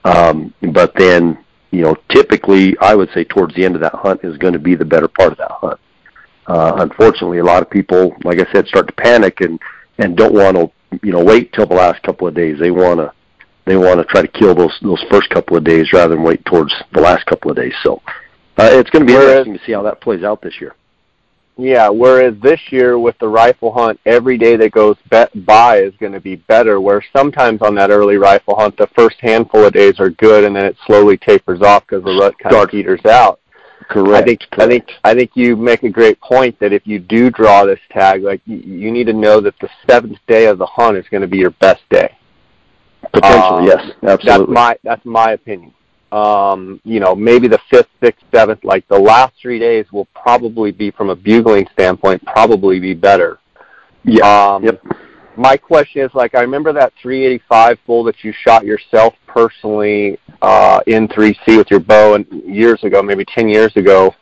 Um, 0.06 0.54
but 0.74 0.94
then, 0.96 1.44
you 1.72 1.82
know, 1.82 1.96
typically, 2.10 2.76
I 2.80 2.96
would 2.96 3.12
say 3.14 3.24
towards 3.24 3.54
the 3.54 3.64
end 3.64 3.76
of 3.76 3.82
that 3.82 3.94
hunt 3.94 4.22
is 4.24 4.38
going 4.38 4.54
to 4.54 4.60
be 4.60 4.74
the 4.74 4.86
better 4.86 5.08
part 5.08 5.34
of 5.34 5.38
that 5.38 5.52
hunt. 5.52 5.80
Uh, 6.48 6.78
unfortunately, 6.78 7.38
a 7.38 7.44
lot 7.44 7.62
of 7.62 7.70
people, 7.70 8.16
like 8.24 8.40
I 8.40 8.52
said, 8.52 8.66
start 8.68 8.88
to 8.88 8.94
panic 8.94 9.42
and 9.42 9.60
and 10.00 10.18
don't 10.18 10.34
want 10.34 10.56
to 10.58 10.72
you 11.04 11.12
know 11.12 11.24
wait 11.24 11.54
till 11.54 11.66
the 11.66 11.76
last 11.76 12.02
couple 12.04 12.28
of 12.28 12.36
days. 12.36 12.58
They 12.60 12.72
want 12.72 13.00
to 13.00 13.12
they 13.66 13.78
want 13.78 14.00
to 14.00 14.06
try 14.06 14.22
to 14.22 14.28
kill 14.28 14.56
those 14.56 14.78
those 14.82 15.04
first 15.10 15.30
couple 15.30 15.58
of 15.58 15.64
days 15.64 15.94
rather 15.94 16.16
than 16.16 16.24
wait 16.24 16.44
towards 16.46 16.74
the 16.94 17.02
last 17.02 17.26
couple 17.26 17.52
of 17.52 17.58
days. 17.58 17.74
So 17.84 18.02
uh, 18.58 18.70
it's 18.72 18.90
going 18.90 19.06
to 19.06 19.08
be 19.08 19.14
whereas, 19.14 19.48
interesting 19.48 19.58
to 19.58 19.66
see 19.66 19.72
how 19.74 19.84
that 19.84 20.02
plays 20.02 20.24
out 20.24 20.42
this 20.42 20.60
year. 20.60 20.76
Yeah, 21.58 21.90
whereas 21.90 22.36
this 22.42 22.60
year 22.72 22.98
with 22.98 23.18
the 23.20 23.28
rifle 23.28 23.74
hunt, 23.74 24.00
every 24.06 24.38
day 24.38 24.56
that 24.56 24.72
goes 24.72 24.96
by 25.10 25.80
is 25.80 25.94
going 26.00 26.14
to 26.14 26.22
be 26.22 26.38
better. 26.38 26.80
Where 26.80 27.04
sometimes 27.16 27.62
on 27.62 27.76
that 27.76 27.90
early 27.90 28.16
rifle 28.16 28.56
hunt, 28.56 28.78
the 28.78 28.88
first 28.96 29.18
handful 29.20 29.66
of 29.66 29.74
days 29.74 30.00
are 30.00 30.10
good, 30.10 30.46
and 30.46 30.56
then 30.56 30.66
it 30.66 30.78
slowly 30.88 31.18
tapers 31.18 31.62
off 31.62 31.86
because 31.86 32.04
the 32.06 32.18
rut 32.18 32.40
kind 32.40 32.56
of 32.56 32.70
peters 32.70 33.06
out. 33.06 33.42
Correct. 33.90 34.24
I 34.24 34.24
think 34.24 34.40
correct. 34.52 34.62
I 34.62 34.68
think 34.68 34.92
I 35.04 35.14
think 35.16 35.32
you 35.34 35.56
make 35.56 35.84
a 35.84 35.90
great 35.90 36.22
point 36.22 36.60
that 36.60 36.72
if 36.72 36.86
you 36.86 37.00
do 37.00 37.32
draw 37.32 37.66
this 37.66 37.80
tag, 37.92 38.22
like 38.22 38.42
you, 38.46 38.58
you 38.58 38.92
need 38.92 39.06
to 39.06 39.14
know 39.14 39.42
that 39.42 39.56
the 39.60 39.70
seventh 39.90 40.20
day 40.28 40.46
of 40.46 40.60
the 40.60 40.66
hunt 40.66 40.96
is 40.96 41.06
going 41.10 41.22
to 41.22 41.28
be 41.28 41.38
your 41.38 41.50
best 41.52 41.82
day. 41.90 42.16
Potentially, 43.12 43.42
um, 43.42 43.66
yes, 43.66 43.92
absolutely. 44.04 44.22
That's 44.26 44.48
my 44.48 44.78
that's 44.84 45.06
my 45.06 45.32
opinion. 45.32 45.74
Um, 46.12 46.80
you 46.84 47.00
know, 47.00 47.16
maybe 47.16 47.48
the 47.48 47.60
fifth, 47.70 47.90
sixth, 48.02 48.24
seventh, 48.34 48.64
like 48.64 48.88
the 48.88 48.98
last 48.98 49.34
three 49.42 49.60
days 49.60 49.86
will 49.92 50.08
probably 50.16 50.72
be, 50.72 50.90
from 50.90 51.10
a 51.10 51.16
bugling 51.16 51.68
standpoint, 51.74 52.26
probably 52.26 52.80
be 52.80 52.96
better. 52.96 53.40
Yeah. 54.04 54.56
Um, 54.56 54.64
yep. 54.64 54.84
My 55.38 55.58
question 55.58 56.02
is 56.02 56.12
like 56.14 56.36
I 56.36 56.42
remember 56.42 56.74
that 56.74 56.94
385 57.02 57.80
bull 57.86 58.04
that 58.06 58.24
you 58.24 58.34
shot 58.34 58.66
yourself 58.66 59.14
personally 59.28 60.20
uh, 60.42 60.82
in 60.88 61.08
3C 61.08 61.58
with 61.58 61.70
your 61.72 61.80
bow 61.80 62.16
and 62.16 62.26
years 62.46 62.84
ago, 62.84 63.02
maybe 63.02 63.26
10 63.26 63.48
years 63.48 63.76
ago. 63.76 64.14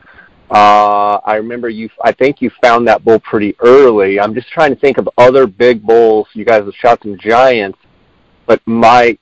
Uh, 0.49 1.19
I 1.25 1.35
remember 1.35 1.69
you. 1.69 1.89
I 2.03 2.13
think 2.13 2.41
you 2.41 2.49
found 2.61 2.87
that 2.87 3.03
bull 3.03 3.19
pretty 3.19 3.55
early. 3.59 4.19
I'm 4.19 4.33
just 4.33 4.49
trying 4.49 4.73
to 4.73 4.79
think 4.79 4.97
of 4.97 5.09
other 5.17 5.45
big 5.45 5.83
bulls. 5.83 6.27
You 6.33 6.45
guys 6.45 6.63
have 6.63 6.73
shot 6.73 7.01
some 7.03 7.17
giants, 7.17 7.77
but 8.45 8.61
my 8.65 9.17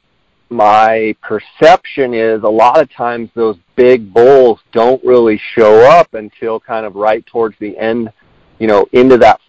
my 0.49 1.15
perception 1.21 2.13
is 2.13 2.43
a 2.43 2.47
lot 2.47 2.79
of 2.79 2.91
times 2.91 3.29
those 3.33 3.57
big 3.75 4.13
bulls 4.13 4.59
don't 4.71 5.03
really 5.03 5.41
show 5.55 5.89
up 5.89 6.13
until 6.13 6.59
kind 6.59 6.85
of 6.85 6.95
right 6.95 7.25
towards 7.25 7.57
the 7.59 7.75
end, 7.77 8.11
you 8.59 8.67
know, 8.67 8.85
into 8.93 9.17
that 9.17 9.41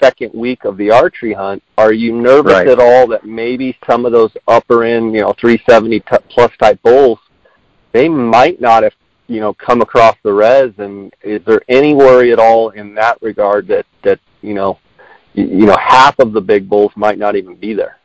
second 0.00 0.32
week 0.34 0.64
of 0.64 0.76
the 0.76 0.90
archery 0.90 1.32
hunt. 1.32 1.62
Are 1.78 1.92
you 1.92 2.12
nervous 2.12 2.52
Right. 2.52 2.68
at 2.68 2.78
all 2.78 3.06
that 3.08 3.24
maybe 3.24 3.76
some 3.86 4.04
of 4.06 4.12
those 4.12 4.30
upper 4.48 4.84
end, 4.84 5.14
you 5.14 5.20
know, 5.20 5.32
370 5.40 6.00
t- 6.00 6.06
plus 6.28 6.50
type 6.58 6.80
bulls, 6.82 7.18
they 7.92 8.08
might 8.08 8.60
not 8.60 8.82
have, 8.82 8.94
you 9.28 9.40
know, 9.40 9.52
come 9.54 9.80
across 9.80 10.16
the 10.22 10.32
res? 10.32 10.72
And 10.78 11.12
is 11.22 11.40
there 11.46 11.62
any 11.68 11.94
worry 11.94 12.32
at 12.32 12.38
all 12.38 12.70
in 12.70 12.94
that 12.94 13.18
regard 13.22 13.66
that 13.68 13.86
that 14.02 14.18
you 14.40 14.54
know, 14.54 14.78
you, 15.34 15.46
you 15.46 15.66
know, 15.66 15.76
half 15.80 16.18
of 16.18 16.32
the 16.32 16.40
big 16.40 16.68
bulls 16.68 16.92
might 16.96 17.18
not 17.18 17.36
even 17.36 17.54
be 17.54 17.74
there? 17.74 17.98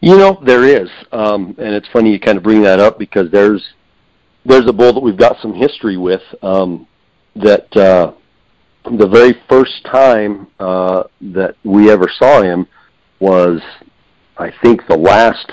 You 0.00 0.16
know, 0.18 0.42
there 0.44 0.64
is, 0.64 0.90
um, 1.12 1.54
and 1.58 1.74
it's 1.74 1.86
funny 1.92 2.10
you 2.10 2.18
kind 2.18 2.36
of 2.36 2.42
bring 2.42 2.62
that 2.62 2.80
up 2.80 2.98
because 2.98 3.30
there's 3.30 3.62
there's 4.44 4.68
a 4.68 4.72
bull 4.72 4.92
that 4.92 5.00
we've 5.02 5.16
got 5.16 5.40
some 5.40 5.54
history 5.54 5.96
with 5.96 6.22
um, 6.42 6.86
that 7.36 7.74
uh, 7.76 8.12
the 8.84 9.06
very 9.06 9.40
first 9.48 9.84
time 9.84 10.48
uh, 10.58 11.04
that 11.20 11.56
we 11.64 11.90
ever 11.90 12.10
saw 12.18 12.42
him 12.42 12.66
was, 13.20 13.60
I 14.36 14.52
think, 14.62 14.86
the 14.86 14.96
last 14.96 15.52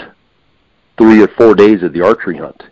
three 0.97 1.21
or 1.21 1.27
four 1.37 1.55
days 1.55 1.83
of 1.83 1.93
the 1.93 2.01
archery 2.01 2.37
hunt, 2.37 2.63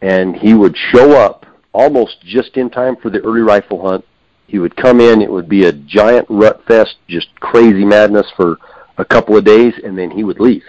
and 0.00 0.34
he 0.34 0.54
would 0.54 0.76
show 0.76 1.12
up 1.12 1.46
almost 1.72 2.20
just 2.22 2.56
in 2.56 2.70
time 2.70 2.96
for 2.96 3.10
the 3.10 3.20
early 3.20 3.42
rifle 3.42 3.86
hunt. 3.86 4.04
He 4.46 4.58
would 4.58 4.74
come 4.76 5.00
in; 5.00 5.22
it 5.22 5.30
would 5.30 5.48
be 5.48 5.64
a 5.66 5.72
giant 5.72 6.26
rut 6.28 6.64
fest, 6.66 6.96
just 7.06 7.28
crazy 7.40 7.84
madness 7.84 8.26
for 8.36 8.56
a 8.98 9.04
couple 9.04 9.36
of 9.36 9.44
days, 9.44 9.74
and 9.84 9.96
then 9.96 10.10
he 10.10 10.24
would 10.24 10.40
leave. 10.40 10.64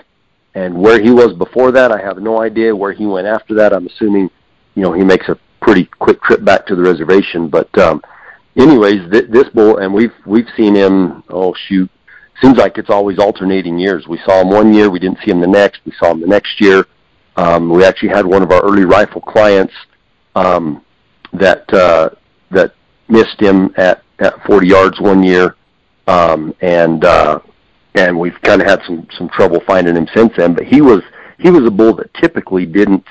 And 0.54 0.78
where 0.78 1.02
he 1.02 1.12
was 1.12 1.34
before 1.34 1.72
that, 1.72 1.92
I 1.92 2.02
have 2.02 2.18
no 2.18 2.42
idea. 2.42 2.76
Where 2.76 2.92
he 2.92 3.06
went 3.06 3.28
after 3.28 3.54
that, 3.56 3.74
I'm 3.74 3.88
assuming, 3.88 4.30
you 4.76 4.84
know, 4.84 4.92
he 4.92 5.04
makes 5.04 5.30
a 5.30 5.40
pretty 5.62 5.86
quick 5.86 6.22
trip 6.22 6.44
back 6.44 6.66
to 6.68 6.76
the 6.76 6.82
reservation. 6.82 7.48
But, 7.48 7.76
um, 7.78 8.02
anyways, 8.58 9.12
th- 9.12 9.30
this 9.30 9.50
bull, 9.50 9.78
and 9.78 9.94
we've 9.94 10.14
we've 10.26 10.48
seen 10.56 10.76
him. 10.76 11.24
Oh 11.30 11.54
shoot, 11.68 11.90
seems 12.42 12.58
like 12.58 12.78
it's 12.78 12.90
always 12.90 13.20
alternating 13.20 13.78
years. 13.78 14.08
We 14.08 14.20
saw 14.26 14.42
him 14.42 14.50
one 14.50 14.74
year, 14.74 14.90
we 14.90 15.00
didn't 15.00 15.20
see 15.24 15.32
him 15.32 15.40
the 15.40 15.48
next. 15.48 15.82
We 15.86 15.94
saw 16.00 16.12
him 16.12 16.22
the 16.22 16.28
next 16.28 16.60
year. 16.60 16.86
Um, 17.38 17.70
we 17.70 17.84
actually 17.84 18.10
had 18.10 18.26
one 18.26 18.44
of 18.44 18.52
our 18.52 18.62
early 18.62 18.86
rifle 18.86 19.22
clients 19.22 19.74
um, 20.36 20.84
that 21.34 21.72
uh, 21.74 22.10
that 22.52 22.74
missed 23.08 23.40
him 23.40 23.74
at 23.78 24.04
at 24.20 24.42
40 24.46 24.68
yards 24.68 25.00
one 25.00 25.24
year, 25.24 25.56
um, 26.08 26.54
and 26.62 27.06
uh, 27.06 27.40
and 27.96 28.20
we've 28.20 28.40
kind 28.42 28.62
of 28.62 28.68
had 28.68 28.82
some 28.86 29.08
some 29.18 29.30
trouble 29.30 29.62
finding 29.66 29.96
him 29.96 30.08
since 30.14 30.34
then. 30.38 30.54
But 30.54 30.66
he 30.66 30.82
was 30.82 31.02
he 31.40 31.50
was 31.50 31.66
a 31.66 31.72
bull 31.72 31.96
that 31.96 32.14
typically 32.16 32.66
didn't 32.66 33.06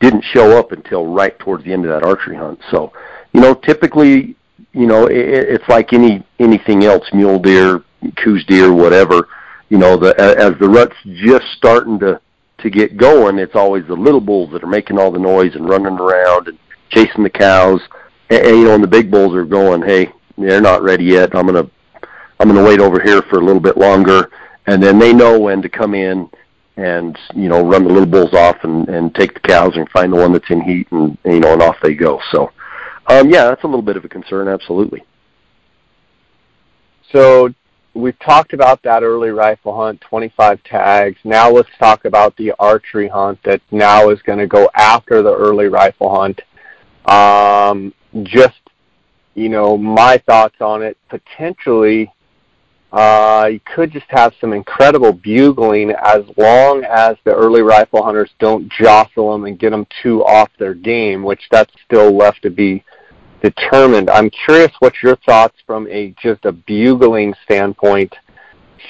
didn't 0.00 0.24
show 0.24 0.58
up 0.58 0.72
until 0.72 1.06
right 1.06 1.38
towards 1.38 1.64
the 1.64 1.72
end 1.72 1.84
of 1.84 1.90
that 1.90 2.06
archery 2.06 2.36
hunt. 2.36 2.58
So, 2.70 2.92
you 3.32 3.40
know, 3.40 3.54
typically, 3.54 4.34
you 4.72 4.86
know, 4.86 5.06
it, 5.06 5.16
it's 5.16 5.68
like 5.68 5.92
any 5.92 6.24
anything 6.38 6.84
else, 6.84 7.04
mule 7.12 7.38
deer, 7.38 7.82
Coues 8.16 8.44
deer, 8.46 8.72
whatever. 8.72 9.28
You 9.68 9.78
know, 9.78 9.96
the 9.96 10.18
as 10.18 10.52
the 10.58 10.68
rut's 10.68 10.96
just 11.04 11.46
starting 11.56 11.98
to 12.00 12.20
to 12.58 12.70
get 12.70 12.96
going, 12.96 13.38
it's 13.38 13.54
always 13.54 13.86
the 13.86 13.94
little 13.94 14.20
bulls 14.20 14.52
that 14.52 14.62
are 14.62 14.68
making 14.68 14.98
all 14.98 15.10
the 15.10 15.18
noise 15.18 15.54
and 15.54 15.68
running 15.68 15.98
around 15.98 16.48
and 16.48 16.58
chasing 16.90 17.22
the 17.22 17.30
cows. 17.30 17.80
And, 18.28 18.46
and 18.46 18.56
you 18.58 18.64
know, 18.64 18.74
and 18.74 18.84
the 18.84 18.88
big 18.88 19.10
bulls 19.10 19.34
are 19.34 19.44
going, 19.44 19.82
hey, 19.82 20.12
they're 20.36 20.60
not 20.60 20.82
ready 20.82 21.04
yet. 21.04 21.34
I'm 21.34 21.46
gonna 21.46 21.68
I'm 22.38 22.54
to 22.54 22.64
wait 22.64 22.80
over 22.80 23.00
here 23.00 23.22
for 23.22 23.38
a 23.38 23.44
little 23.44 23.60
bit 23.60 23.76
longer, 23.76 24.30
and 24.66 24.82
then 24.82 24.98
they 24.98 25.12
know 25.12 25.38
when 25.38 25.60
to 25.62 25.68
come 25.68 25.94
in 25.94 26.30
and 26.76 27.18
you 27.34 27.48
know 27.48 27.62
run 27.66 27.84
the 27.84 27.90
little 27.92 28.06
bulls 28.06 28.32
off 28.32 28.56
and 28.62 28.88
and 28.88 29.14
take 29.14 29.34
the 29.34 29.40
cows 29.40 29.76
and 29.76 29.88
find 29.90 30.12
the 30.12 30.16
one 30.16 30.32
that's 30.32 30.50
in 30.50 30.62
heat 30.62 30.90
and 30.92 31.18
you 31.24 31.40
know 31.40 31.52
and 31.52 31.62
off 31.62 31.76
they 31.82 31.94
go. 31.94 32.20
So, 32.30 32.50
um, 33.06 33.30
yeah, 33.30 33.44
that's 33.44 33.64
a 33.64 33.66
little 33.66 33.82
bit 33.82 33.96
of 33.96 34.04
a 34.04 34.08
concern, 34.08 34.48
absolutely. 34.48 35.04
So 37.12 37.52
we've 37.94 38.18
talked 38.20 38.52
about 38.52 38.82
that 38.82 39.02
early 39.02 39.30
rifle 39.30 39.76
hunt, 39.76 40.00
25 40.02 40.62
tags. 40.64 41.18
Now 41.24 41.50
let's 41.50 41.68
talk 41.78 42.04
about 42.04 42.36
the 42.36 42.52
archery 42.58 43.08
hunt 43.08 43.38
that 43.44 43.60
now 43.70 44.10
is 44.10 44.22
going 44.22 44.38
to 44.38 44.46
go 44.46 44.70
after 44.74 45.22
the 45.22 45.34
early 45.34 45.66
rifle 45.66 46.14
hunt. 46.14 46.40
Um, 47.06 47.92
just, 48.22 48.60
you 49.34 49.48
know, 49.48 49.76
my 49.76 50.18
thoughts 50.26 50.56
on 50.60 50.82
it, 50.82 50.96
potentially, 51.08 52.12
uh, 52.92 53.48
you 53.52 53.60
could 53.74 53.92
just 53.92 54.06
have 54.08 54.34
some 54.40 54.52
incredible 54.52 55.12
bugling 55.12 55.92
as 55.92 56.24
long 56.36 56.84
as 56.84 57.16
the 57.24 57.32
early 57.32 57.62
rifle 57.62 58.02
hunters 58.02 58.30
don't 58.40 58.70
jostle 58.70 59.32
them 59.32 59.44
and 59.44 59.58
get 59.58 59.70
them 59.70 59.86
too 60.02 60.24
off 60.24 60.50
their 60.58 60.74
game, 60.74 61.22
which 61.22 61.42
that's 61.50 61.72
still 61.86 62.16
left 62.16 62.42
to 62.42 62.50
be 62.50 62.84
determined. 63.42 64.10
I'm 64.10 64.30
curious 64.30 64.72
what 64.80 64.94
your 65.02 65.16
thoughts 65.16 65.56
from 65.66 65.86
a 65.88 66.14
just 66.22 66.44
a 66.44 66.52
bugling 66.52 67.34
standpoint. 67.44 68.14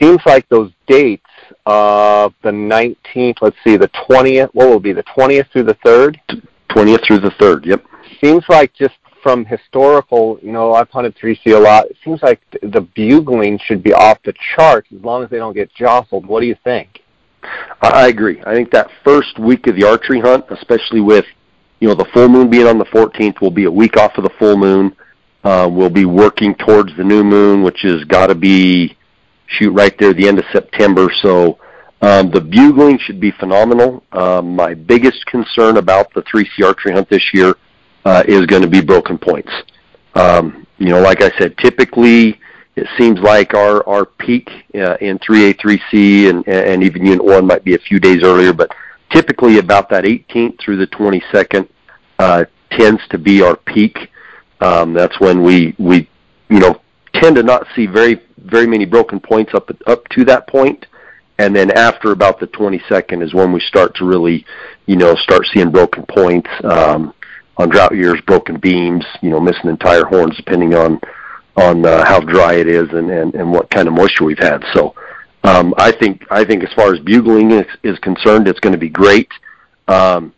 Seems 0.00 0.20
like 0.24 0.48
those 0.48 0.70
dates 0.86 1.26
of 1.66 2.32
the 2.42 2.50
19th, 2.50 3.36
let's 3.40 3.56
see, 3.64 3.76
the 3.76 3.88
20th, 4.08 4.50
what 4.52 4.68
will 4.68 4.80
be, 4.80 4.92
the 4.92 5.02
20th 5.02 5.50
through 5.50 5.64
the 5.64 5.74
3rd? 5.84 6.16
20th 6.70 7.06
through 7.06 7.18
the 7.18 7.30
3rd, 7.30 7.66
yep. 7.66 7.84
Seems 8.22 8.44
like 8.48 8.72
just 8.72 8.94
from 9.22 9.44
historical, 9.44 10.38
you 10.42 10.52
know, 10.52 10.72
I've 10.72 10.88
hunted 10.90 11.16
3C 11.16 11.54
a 11.54 11.58
lot. 11.58 11.86
It 11.86 11.96
seems 12.04 12.22
like 12.22 12.40
the 12.62 12.80
bugling 12.80 13.58
should 13.64 13.82
be 13.82 13.92
off 13.92 14.18
the 14.24 14.32
charts 14.54 14.88
as 14.94 15.02
long 15.02 15.24
as 15.24 15.30
they 15.30 15.38
don't 15.38 15.54
get 15.54 15.74
jostled. 15.74 16.24
What 16.26 16.40
do 16.40 16.46
you 16.46 16.56
think? 16.64 17.00
I 17.82 18.08
agree. 18.08 18.42
I 18.46 18.54
think 18.54 18.70
that 18.70 18.90
first 19.04 19.38
week 19.38 19.66
of 19.66 19.76
the 19.76 19.84
archery 19.84 20.20
hunt, 20.20 20.44
especially 20.50 21.00
with 21.00 21.24
you 21.80 21.88
know 21.88 21.94
the 21.94 22.06
full 22.12 22.28
moon 22.28 22.48
being 22.48 22.66
on 22.66 22.78
the 22.78 22.84
14th, 22.86 23.40
will 23.40 23.50
be 23.50 23.64
a 23.64 23.70
week 23.70 23.96
off 23.96 24.16
of 24.18 24.24
the 24.24 24.30
full 24.38 24.56
moon. 24.56 24.94
Uh, 25.42 25.68
we'll 25.70 25.90
be 25.90 26.04
working 26.04 26.54
towards 26.54 26.94
the 26.96 27.04
new 27.04 27.24
moon, 27.24 27.62
which 27.62 27.80
has 27.82 28.04
got 28.04 28.26
to 28.26 28.34
be 28.34 28.96
shoot 29.46 29.70
right 29.70 29.96
there 29.98 30.12
the 30.12 30.28
end 30.28 30.38
of 30.38 30.44
September. 30.52 31.10
So 31.22 31.58
um, 32.02 32.30
the 32.30 32.40
bugling 32.40 32.98
should 32.98 33.20
be 33.20 33.30
phenomenal. 33.32 34.04
Um, 34.12 34.54
my 34.54 34.74
biggest 34.74 35.24
concern 35.26 35.78
about 35.78 36.12
the 36.14 36.22
3C 36.22 36.64
archery 36.64 36.92
hunt 36.92 37.08
this 37.08 37.24
year 37.32 37.56
uh, 38.04 38.22
is 38.28 38.46
going 38.46 38.62
to 38.62 38.68
be 38.68 38.82
broken 38.82 39.18
points. 39.18 39.50
Um, 40.14 40.66
you 40.78 40.88
know, 40.88 41.00
like 41.00 41.22
I 41.22 41.30
said, 41.38 41.56
typically 41.58 42.38
it 42.76 42.86
seems 42.98 43.18
like 43.20 43.54
our 43.54 43.86
our 43.88 44.04
peak 44.04 44.48
uh, 44.74 44.96
in 45.00 45.18
3A, 45.18 45.58
3C, 45.60 46.30
and 46.30 46.46
and 46.48 46.82
even 46.82 47.04
Unit 47.04 47.24
One 47.24 47.46
might 47.46 47.64
be 47.64 47.74
a 47.74 47.78
few 47.78 47.98
days 47.98 48.22
earlier, 48.22 48.52
but 48.52 48.74
typically 49.10 49.58
about 49.58 49.88
that 49.90 50.04
18th 50.04 50.60
through 50.60 50.76
the 50.78 50.86
22nd 50.88 51.68
uh, 52.18 52.44
tends 52.70 53.02
to 53.10 53.18
be 53.18 53.42
our 53.42 53.56
peak. 53.56 53.96
Um, 54.60 54.92
that's 54.92 55.18
when 55.20 55.42
we 55.42 55.74
we 55.78 56.08
you 56.48 56.58
know 56.58 56.80
tend 57.14 57.36
to 57.36 57.42
not 57.42 57.66
see 57.74 57.86
very 57.86 58.22
very 58.38 58.66
many 58.66 58.84
broken 58.84 59.20
points 59.20 59.52
up 59.54 59.70
up 59.86 60.06
to 60.08 60.24
that 60.26 60.46
point, 60.46 60.86
and 61.38 61.54
then 61.56 61.70
after 61.70 62.12
about 62.12 62.40
the 62.40 62.46
22nd 62.48 63.22
is 63.22 63.32
when 63.34 63.52
we 63.52 63.60
start 63.60 63.94
to 63.96 64.04
really 64.04 64.44
you 64.86 64.96
know 64.96 65.14
start 65.16 65.46
seeing 65.52 65.70
broken 65.70 66.04
points. 66.06 66.50
Um, 66.64 67.14
on 67.60 67.68
drought 67.68 67.94
years, 67.94 68.18
broken 68.26 68.58
beams, 68.58 69.04
you 69.20 69.28
know, 69.28 69.38
missing 69.38 69.68
entire 69.68 70.04
horns, 70.04 70.34
depending 70.36 70.74
on 70.74 70.98
on 71.56 71.84
uh, 71.84 72.04
how 72.06 72.20
dry 72.20 72.54
it 72.54 72.66
is 72.66 72.88
and, 72.90 73.10
and 73.10 73.34
and 73.34 73.52
what 73.52 73.70
kind 73.70 73.86
of 73.86 73.92
moisture 73.92 74.24
we've 74.24 74.38
had. 74.38 74.64
So, 74.72 74.94
um, 75.44 75.74
I 75.78 75.92
think 75.92 76.24
I 76.30 76.44
think 76.44 76.62
as 76.62 76.72
far 76.74 76.92
as 76.92 77.00
bugling 77.00 77.52
is, 77.52 77.66
is 77.82 77.98
concerned, 78.00 78.48
it's 78.48 78.60
going 78.60 78.72
to 78.72 78.78
be 78.78 78.88
great. 78.88 79.30
Um, 79.88 80.32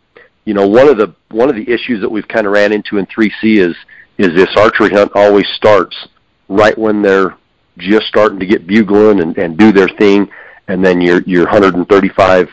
you 0.45 0.53
know, 0.53 0.67
one 0.67 0.87
of 0.87 0.97
the 0.97 1.13
one 1.29 1.49
of 1.49 1.55
the 1.55 1.69
issues 1.69 2.01
that 2.01 2.09
we've 2.09 2.27
kind 2.27 2.47
of 2.47 2.53
ran 2.53 2.71
into 2.71 2.97
in 2.97 3.05
3C 3.07 3.59
is 3.59 3.75
is 4.17 4.29
this 4.35 4.49
archery 4.55 4.89
hunt 4.89 5.11
always 5.15 5.47
starts 5.55 6.07
right 6.47 6.77
when 6.77 7.01
they're 7.01 7.35
just 7.77 8.05
starting 8.05 8.39
to 8.39 8.45
get 8.45 8.67
bugling 8.67 9.21
and, 9.21 9.37
and 9.37 9.57
do 9.57 9.71
their 9.71 9.89
thing, 9.99 10.29
and 10.67 10.83
then 10.85 11.01
your 11.01 11.21
your 11.23 11.43
135, 11.43 12.49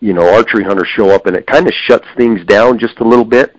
you 0.00 0.12
know, 0.12 0.34
archery 0.34 0.64
hunters 0.64 0.88
show 0.88 1.10
up, 1.10 1.26
and 1.26 1.36
it 1.36 1.46
kind 1.46 1.66
of 1.66 1.74
shuts 1.86 2.06
things 2.16 2.44
down 2.46 2.78
just 2.78 2.98
a 3.00 3.04
little 3.04 3.24
bit 3.24 3.56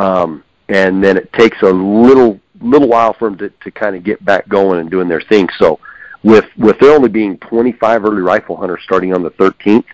um, 0.00 0.42
and 0.68 1.02
then 1.02 1.16
it 1.16 1.32
takes 1.32 1.60
a 1.62 1.70
little 1.70 2.40
little 2.60 2.88
while 2.88 3.14
for 3.14 3.28
them 3.28 3.38
to, 3.38 3.50
to 3.62 3.70
kind 3.70 3.96
of 3.96 4.04
get 4.04 4.22
back 4.24 4.48
going 4.48 4.80
and 4.80 4.90
doing 4.90 5.08
their 5.08 5.20
thing. 5.20 5.48
So, 5.58 5.78
with 6.22 6.44
with 6.58 6.78
there 6.80 6.92
only 6.92 7.08
being 7.08 7.38
25 7.38 8.04
early 8.04 8.22
rifle 8.22 8.56
hunters 8.56 8.80
starting 8.84 9.14
on 9.14 9.22
the 9.22 9.30
13th, 9.30 9.84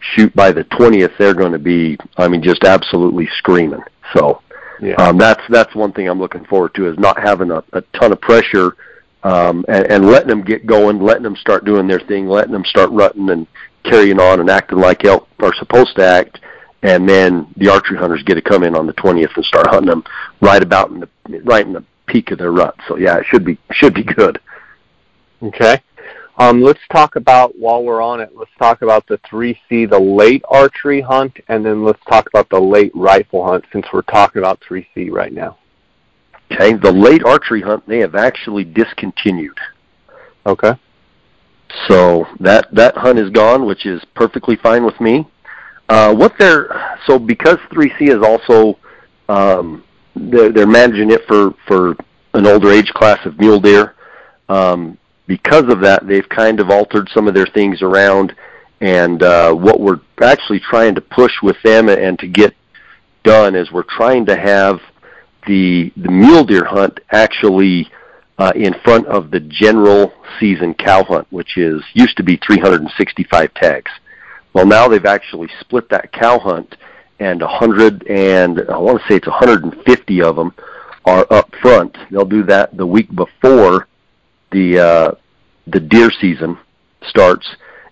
shoot 0.00 0.34
by 0.34 0.52
the 0.52 0.64
20th, 0.64 1.16
they're 1.18 1.34
going 1.34 1.52
to 1.52 1.58
be, 1.58 1.96
I 2.16 2.28
mean, 2.28 2.42
just 2.42 2.64
absolutely 2.64 3.28
screaming. 3.38 3.82
So, 4.14 4.42
Yeah. 4.80 4.94
um, 4.96 5.18
that's 5.18 5.42
that's 5.48 5.74
one 5.74 5.92
thing 5.92 6.08
I'm 6.08 6.20
looking 6.20 6.44
forward 6.44 6.74
to 6.74 6.88
is 6.90 6.98
not 6.98 7.18
having 7.18 7.50
a, 7.50 7.62
a 7.72 7.80
ton 7.98 8.12
of 8.12 8.20
pressure 8.20 8.76
um, 9.22 9.64
and, 9.68 9.90
and 9.90 10.06
letting 10.06 10.28
them 10.28 10.42
get 10.42 10.66
going, 10.66 11.00
letting 11.00 11.24
them 11.24 11.36
start 11.36 11.64
doing 11.64 11.86
their 11.88 12.00
thing, 12.00 12.28
letting 12.28 12.52
them 12.52 12.64
start 12.64 12.90
rutting 12.90 13.30
and 13.30 13.46
carrying 13.84 14.20
on 14.20 14.40
and 14.40 14.50
acting 14.50 14.78
like 14.78 15.04
elk 15.04 15.28
are 15.40 15.54
supposed 15.54 15.96
to 15.96 16.04
act, 16.04 16.40
and 16.82 17.08
then 17.08 17.46
the 17.56 17.68
archery 17.68 17.96
hunters 17.96 18.22
get 18.22 18.34
to 18.34 18.42
come 18.42 18.62
in 18.62 18.76
on 18.76 18.86
the 18.86 18.92
20th 18.94 19.34
and 19.34 19.44
start 19.44 19.66
hunting 19.68 19.88
them 19.90 20.04
right 20.40 20.62
about 20.62 20.90
in 20.90 21.00
the 21.00 21.08
right 21.42 21.66
in 21.66 21.72
the 21.72 21.84
peak 22.06 22.30
of 22.30 22.38
their 22.38 22.52
rut. 22.52 22.76
So 22.86 22.96
yeah, 22.96 23.18
it 23.18 23.26
should 23.26 23.44
be 23.44 23.58
should 23.72 23.94
be 23.94 24.04
good. 24.04 24.38
Okay. 25.42 25.80
Um, 26.38 26.60
let's 26.60 26.80
talk 26.92 27.16
about 27.16 27.58
while 27.58 27.82
we're 27.82 28.02
on 28.02 28.20
it. 28.20 28.30
Let's 28.34 28.50
talk 28.58 28.82
about 28.82 29.06
the 29.06 29.18
3C, 29.18 29.88
the 29.88 29.98
late 29.98 30.42
archery 30.50 31.00
hunt, 31.00 31.38
and 31.48 31.64
then 31.64 31.82
let's 31.82 32.02
talk 32.08 32.28
about 32.28 32.50
the 32.50 32.60
late 32.60 32.92
rifle 32.94 33.46
hunt 33.46 33.64
since 33.72 33.86
we're 33.92 34.02
talking 34.02 34.40
about 34.40 34.60
3C 34.68 35.10
right 35.10 35.32
now. 35.32 35.56
Okay, 36.52 36.74
the 36.74 36.92
late 36.92 37.24
archery 37.24 37.62
hunt 37.62 37.86
they 37.88 37.98
have 37.98 38.14
actually 38.14 38.64
discontinued. 38.64 39.58
Okay. 40.44 40.72
So 41.88 42.26
that 42.40 42.68
that 42.72 42.96
hunt 42.96 43.18
is 43.18 43.30
gone, 43.30 43.66
which 43.66 43.86
is 43.86 44.02
perfectly 44.14 44.56
fine 44.56 44.84
with 44.84 45.00
me. 45.00 45.26
Uh, 45.88 46.14
what 46.14 46.34
they're 46.38 46.98
so 47.06 47.18
because 47.18 47.56
3C 47.72 48.08
is 48.08 48.22
also 48.22 48.78
um, 49.28 49.82
they're, 50.14 50.52
they're 50.52 50.66
managing 50.66 51.10
it 51.10 51.22
for 51.26 51.54
for 51.66 51.96
an 52.34 52.46
older 52.46 52.70
age 52.70 52.92
class 52.94 53.18
of 53.26 53.38
mule 53.40 53.58
deer. 53.58 53.94
Um, 54.48 54.98
because 55.26 55.64
of 55.72 55.80
that, 55.80 56.06
they've 56.06 56.28
kind 56.28 56.60
of 56.60 56.70
altered 56.70 57.08
some 57.12 57.28
of 57.28 57.34
their 57.34 57.46
things 57.46 57.82
around. 57.82 58.34
And 58.80 59.22
uh, 59.22 59.54
what 59.54 59.80
we're 59.80 60.00
actually 60.22 60.60
trying 60.60 60.94
to 60.94 61.00
push 61.00 61.32
with 61.42 61.56
them 61.62 61.88
and 61.88 62.18
to 62.18 62.26
get 62.26 62.54
done 63.24 63.54
is 63.54 63.72
we're 63.72 63.82
trying 63.82 64.26
to 64.26 64.36
have 64.36 64.80
the 65.46 65.92
the 65.96 66.10
mule 66.10 66.44
deer 66.44 66.64
hunt 66.64 67.00
actually 67.10 67.90
uh, 68.38 68.52
in 68.54 68.74
front 68.84 69.06
of 69.06 69.30
the 69.30 69.40
general 69.40 70.12
season 70.38 70.74
cow 70.74 71.02
hunt, 71.04 71.26
which 71.30 71.56
is 71.56 71.82
used 71.94 72.16
to 72.16 72.22
be 72.22 72.36
365 72.36 73.54
tags. 73.54 73.90
Well, 74.52 74.66
now 74.66 74.88
they've 74.88 75.04
actually 75.04 75.48
split 75.60 75.88
that 75.90 76.12
cow 76.12 76.38
hunt, 76.38 76.76
and 77.18 77.40
100 77.40 78.06
and 78.08 78.62
I 78.68 78.78
want 78.78 79.00
to 79.00 79.08
say 79.08 79.16
it's 79.16 79.26
150 79.26 80.22
of 80.22 80.36
them 80.36 80.52
are 81.04 81.26
up 81.30 81.54
front. 81.62 81.96
They'll 82.10 82.24
do 82.24 82.42
that 82.44 82.76
the 82.76 82.86
week 82.86 83.14
before 83.14 83.86
the 84.52 84.78
uh, 84.78 85.12
the 85.66 85.80
deer 85.80 86.10
season 86.20 86.58
starts, 87.08 87.46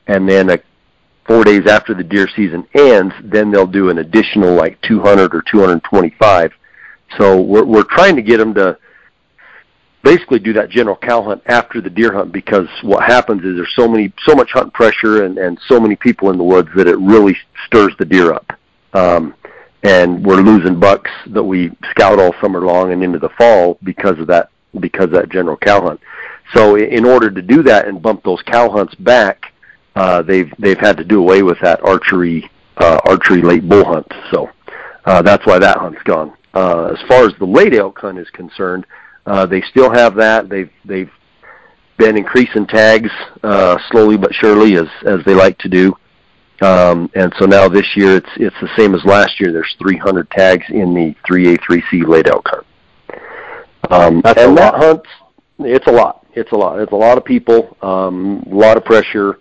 and 0.07 0.29
then 0.29 0.51
a, 0.51 0.59
four 1.27 1.45
days 1.45 1.67
after 1.67 1.95
the 1.95 2.05
deer 2.05 2.29
season 2.35 2.67
ends, 2.75 3.15
then 3.23 3.51
they'll 3.51 3.67
do 3.67 3.91
an 3.91 3.99
additional 3.99 4.55
like 4.55 4.81
200 4.83 5.35
or 5.35 5.43
225. 5.43 6.53
So 7.19 7.41
we're 7.41 7.65
we're 7.65 7.85
trying 7.85 8.17
to 8.17 8.23
get 8.23 8.39
them 8.39 8.55
to 8.55 8.79
basically 10.03 10.39
do 10.39 10.53
that 10.53 10.69
general 10.69 10.97
cow 10.97 11.23
hunt 11.23 11.43
after 11.47 11.81
the 11.81 11.91
deer 11.91 12.13
hunt 12.13 12.31
because 12.31 12.69
what 12.83 13.03
happens 13.03 13.43
is 13.43 13.57
there's 13.57 13.73
so 13.75 13.89
many 13.89 14.13
so 14.27 14.35
much 14.35 14.51
hunt 14.53 14.73
pressure 14.75 15.25
and 15.25 15.39
and 15.39 15.59
so 15.67 15.81
many 15.81 15.97
people 15.97 16.31
in 16.31 16.39
the 16.39 16.45
woods 16.45 16.69
that 16.77 16.87
it 16.87 16.99
really 16.99 17.37
stirs 17.67 17.95
the 17.99 18.05
deer 18.05 18.33
up. 18.33 18.53
Um, 18.93 19.35
and 19.83 20.25
we're 20.25 20.41
losing 20.41 20.81
bucks 20.81 21.11
that 21.29 21.43
we 21.43 21.71
scout 21.91 22.19
all 22.19 22.35
summer 22.41 22.61
long 22.61 22.93
and 22.93 23.05
into 23.05 23.19
the 23.19 23.29
fall 23.31 23.79
because 23.83 24.19
of 24.19 24.27
that 24.29 24.51
because 24.81 25.05
of 25.05 25.13
that 25.13 25.31
general 25.31 25.57
cow 25.57 25.81
hunt. 25.81 26.01
So 26.53 26.77
in 26.77 27.05
order 27.05 27.31
to 27.31 27.43
do 27.43 27.63
that 27.63 27.89
and 27.89 28.03
bump 28.03 28.23
those 28.25 28.43
cow 28.43 28.71
hunts 28.71 28.95
back, 28.97 29.53
uh, 29.97 30.23
they've 30.23 30.53
they've 30.59 30.79
had 30.79 30.97
to 30.99 31.05
do 31.05 31.21
away 31.21 31.43
with 31.43 31.59
that 31.63 31.83
archery 31.85 32.51
uh, 32.77 32.99
archery 33.07 33.43
late 33.43 33.69
bull 33.69 33.85
hunt. 33.85 34.07
So 34.31 34.51
uh, 35.05 35.23
that's 35.23 35.47
why 35.47 35.59
that 35.59 35.79
hunt's 35.79 36.03
gone. 36.05 36.37
Uh, 36.53 36.87
as 36.93 37.09
far 37.09 37.25
as 37.25 37.33
the 37.39 37.47
late 37.47 37.75
elk 37.75 37.99
hunt 37.99 38.19
is 38.19 38.29
concerned, 38.31 38.87
uh, 39.27 39.47
they 39.47 39.63
still 39.63 39.91
have 39.91 40.15
that. 40.17 40.49
They've 40.49 40.71
they've 40.85 41.11
been 41.97 42.17
increasing 42.17 42.67
tags 42.67 43.11
uh, 43.43 43.79
slowly 43.91 44.17
but 44.17 44.35
surely 44.35 44.77
as 44.77 44.89
as 45.07 45.21
they 45.25 45.35
like 45.35 45.59
to 45.59 45.69
do. 45.69 45.97
Um, 46.63 47.11
and 47.15 47.33
so 47.39 47.47
now 47.47 47.69
this 47.69 47.97
year 47.97 48.17
it's 48.17 48.31
it's 48.37 48.57
the 48.61 48.71
same 48.77 48.95
as 48.95 49.05
last 49.05 49.41
year. 49.41 49.53
There's 49.53 49.75
300 49.81 50.31
tags 50.31 50.65
in 50.71 50.95
the 50.95 51.15
3A 51.29 51.59
3C 51.59 52.07
late 52.07 52.29
elk 52.29 52.49
hunt. 52.49 52.67
Um, 53.91 54.21
That's 54.23 54.41
and 54.41 54.57
that 54.57 54.75
hunt, 54.75 55.03
it's 55.59 55.87
a 55.87 55.93
lot. 55.93 56.24
It's 56.37 56.53
a 56.53 56.57
lot. 56.57 56.81
It's 56.81 56.93
a 56.93 56.97
lot 56.97 57.19
of 57.19 57.25
people, 57.25 57.77
um, 57.83 58.45
a 58.51 58.55
lot 58.55 58.77
of 58.77 58.85
pressure. 58.85 59.39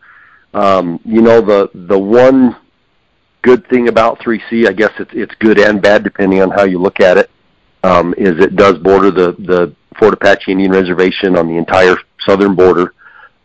Um, 0.53 0.99
you 1.03 1.21
know 1.21 1.41
the 1.41 1.69
the 1.73 1.97
one 1.97 2.55
good 3.41 3.67
thing 3.67 3.87
about 3.87 4.19
3C, 4.19 4.67
I 4.67 4.73
guess 4.73 4.91
it's 4.99 5.11
it's 5.13 5.33
good 5.39 5.59
and 5.59 5.81
bad 5.81 6.03
depending 6.03 6.41
on 6.41 6.51
how 6.51 6.63
you 6.63 6.79
look 6.79 6.99
at 6.99 7.17
it 7.17 7.29
um, 7.83 8.13
is 8.17 8.43
it 8.43 8.55
does 8.55 8.77
border 8.79 9.11
the 9.11 9.33
the 9.39 9.75
Fort 9.99 10.13
Apache 10.13 10.51
Indian 10.51 10.71
Reservation 10.71 11.37
on 11.37 11.47
the 11.47 11.55
entire 11.55 11.95
southern 12.25 12.55
border, 12.55 12.93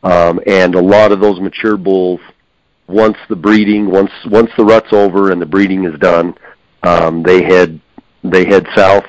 um, 0.02 0.40
and 0.46 0.74
a 0.74 0.80
lot 0.80 1.12
of 1.12 1.20
those 1.20 1.38
mature 1.40 1.76
bulls, 1.76 2.20
once 2.86 3.16
the 3.28 3.36
breeding, 3.36 3.90
once 3.90 4.10
once 4.26 4.50
the 4.56 4.64
rut's 4.64 4.92
over 4.92 5.30
and 5.30 5.42
the 5.42 5.46
breeding 5.46 5.84
is 5.84 5.98
done, 5.98 6.34
um, 6.84 7.22
they 7.22 7.42
head 7.42 7.80
they 8.24 8.46
head 8.46 8.66
south 8.74 9.04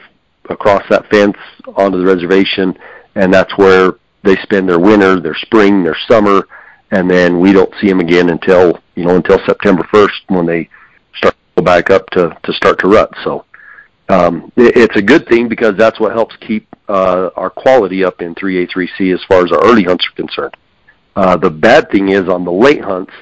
across 0.50 0.84
that 0.90 1.08
fence 1.10 1.38
onto 1.76 1.98
the 1.98 2.06
reservation, 2.06 2.78
and 3.16 3.34
that's 3.34 3.56
where 3.58 3.94
they 4.30 4.42
spend 4.44 4.70
their 4.70 4.80
winter, 4.80 5.20
their 5.20 5.36
spring, 5.36 5.84
their 5.84 5.98
summer, 6.08 6.48
and 6.92 7.10
then 7.10 7.40
we 7.40 7.52
don't 7.52 7.74
see 7.82 7.88
them 7.88 8.00
again 8.00 8.30
until 8.30 8.80
you 8.96 9.06
know 9.06 9.16
until 9.16 9.40
September 9.46 9.84
1st 9.94 10.20
when 10.28 10.46
they 10.46 10.70
start 11.16 11.34
to 11.34 11.62
go 11.62 11.64
back 11.64 11.90
up 11.90 12.08
to 12.12 12.38
to 12.44 12.54
start 12.54 12.80
to 12.80 12.88
rut. 12.88 13.12
So 13.24 13.46
um, 14.10 14.52
it, 14.56 14.78
it's 14.78 14.96
a 14.98 15.02
good 15.02 15.28
thing 15.28 15.48
because 15.48 15.76
that's 15.78 16.00
what 16.00 16.12
helps 16.14 16.36
keep 16.38 16.68
uh, 16.88 17.30
our 17.36 17.50
quality 17.50 18.04
up 18.04 18.22
in 18.22 18.36
3A, 18.36 18.70
3C 18.70 19.14
as 19.14 19.24
far 19.28 19.44
as 19.44 19.52
our 19.52 19.64
early 19.64 19.84
hunts 19.84 20.06
are 20.08 20.16
concerned. 20.16 20.56
Uh, 21.16 21.36
the 21.38 21.50
bad 21.50 21.90
thing 21.92 22.10
is 22.10 22.30
on 22.30 22.46
the 22.46 22.52
late 22.52 22.84
hunts, 22.84 23.14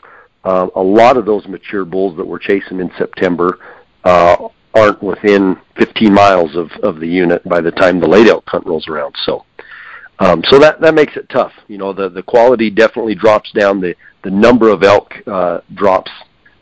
uh, 0.43 0.67
a 0.76 0.82
lot 0.82 1.17
of 1.17 1.26
those 1.26 1.48
mature 1.48 1.84
bulls 1.84 2.15
that 2.17 2.26
we're 2.26 2.39
chasing 2.39 2.80
in 2.80 2.91
September 2.98 3.60
uh, 4.04 4.48
aren't 4.74 5.02
within 5.02 5.58
15 5.78 6.13
miles 6.13 6.56
of, 6.56 6.70
of 6.84 7.00
the 7.00 7.08
unit 7.08 7.43
by 7.48 7.60
the 7.60 7.72
time 7.72 8.00
the 8.00 8.08
late 8.08 8.28
elk 8.28 8.43
hunt 8.48 8.65
rolls 8.65 8.88
around. 8.88 9.15
So, 9.26 9.46
um, 10.19 10.43
so 10.49 10.60
that 10.60 10.82
that 10.82 10.93
makes 10.95 11.15
it 11.15 11.30
tough. 11.30 11.51
You 11.67 11.77
know, 11.77 11.93
the 11.93 12.10
the 12.10 12.23
quality 12.23 12.69
definitely 12.69 13.15
drops 13.15 13.51
down. 13.51 13.80
The 13.80 13.95
the 14.23 14.32
number 14.32 14.69
of 14.69 14.84
elk 14.84 15.13
uh, 15.27 15.62
drops 15.75 16.12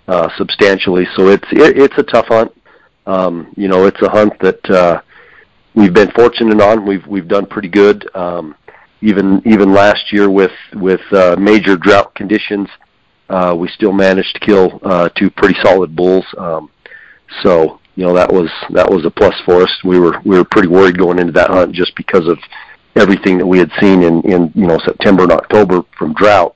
uh, 0.07 0.29
substantially. 0.37 1.07
So 1.15 1.29
it's 1.29 1.47
it, 1.51 1.77
it's 1.77 1.97
a 1.97 2.03
tough 2.03 2.27
hunt. 2.27 2.51
Um, 3.05 3.53
you 3.55 3.67
know, 3.67 3.85
it's 3.85 4.01
a 4.01 4.09
hunt 4.09 4.33
that 4.41 4.69
uh, 4.69 5.01
we've 5.73 5.93
been 5.93 6.11
fortunate 6.11 6.59
on. 6.61 6.85
We've 6.85 7.05
we've 7.07 7.27
done 7.27 7.45
pretty 7.45 7.69
good. 7.69 8.09
Um, 8.15 8.55
even 9.01 9.41
even 9.45 9.73
last 9.73 10.11
year 10.11 10.29
with 10.29 10.51
with 10.73 11.01
uh, 11.11 11.35
major 11.39 11.77
drought 11.77 12.13
conditions, 12.15 12.67
uh, 13.29 13.55
we 13.57 13.67
still 13.69 13.93
managed 13.93 14.33
to 14.33 14.39
kill 14.39 14.79
uh, 14.83 15.09
two 15.09 15.29
pretty 15.29 15.55
solid 15.63 15.95
bulls. 15.95 16.25
Um, 16.37 16.69
so 17.43 17.79
you 17.95 18.05
know 18.05 18.13
that 18.13 18.31
was 18.31 18.49
that 18.71 18.89
was 18.89 19.05
a 19.05 19.11
plus 19.11 19.35
for 19.45 19.61
us. 19.61 19.71
We 19.83 19.99
were 19.99 20.19
we 20.25 20.37
were 20.37 20.45
pretty 20.45 20.67
worried 20.67 20.97
going 20.97 21.19
into 21.19 21.33
that 21.33 21.49
hunt 21.49 21.73
just 21.73 21.95
because 21.95 22.27
of 22.27 22.37
everything 22.95 23.37
that 23.37 23.45
we 23.45 23.59
had 23.59 23.71
seen 23.79 24.03
in 24.03 24.21
in 24.21 24.51
you 24.55 24.67
know 24.67 24.79
September 24.85 25.23
and 25.23 25.31
October 25.31 25.81
from 25.97 26.13
drought. 26.13 26.55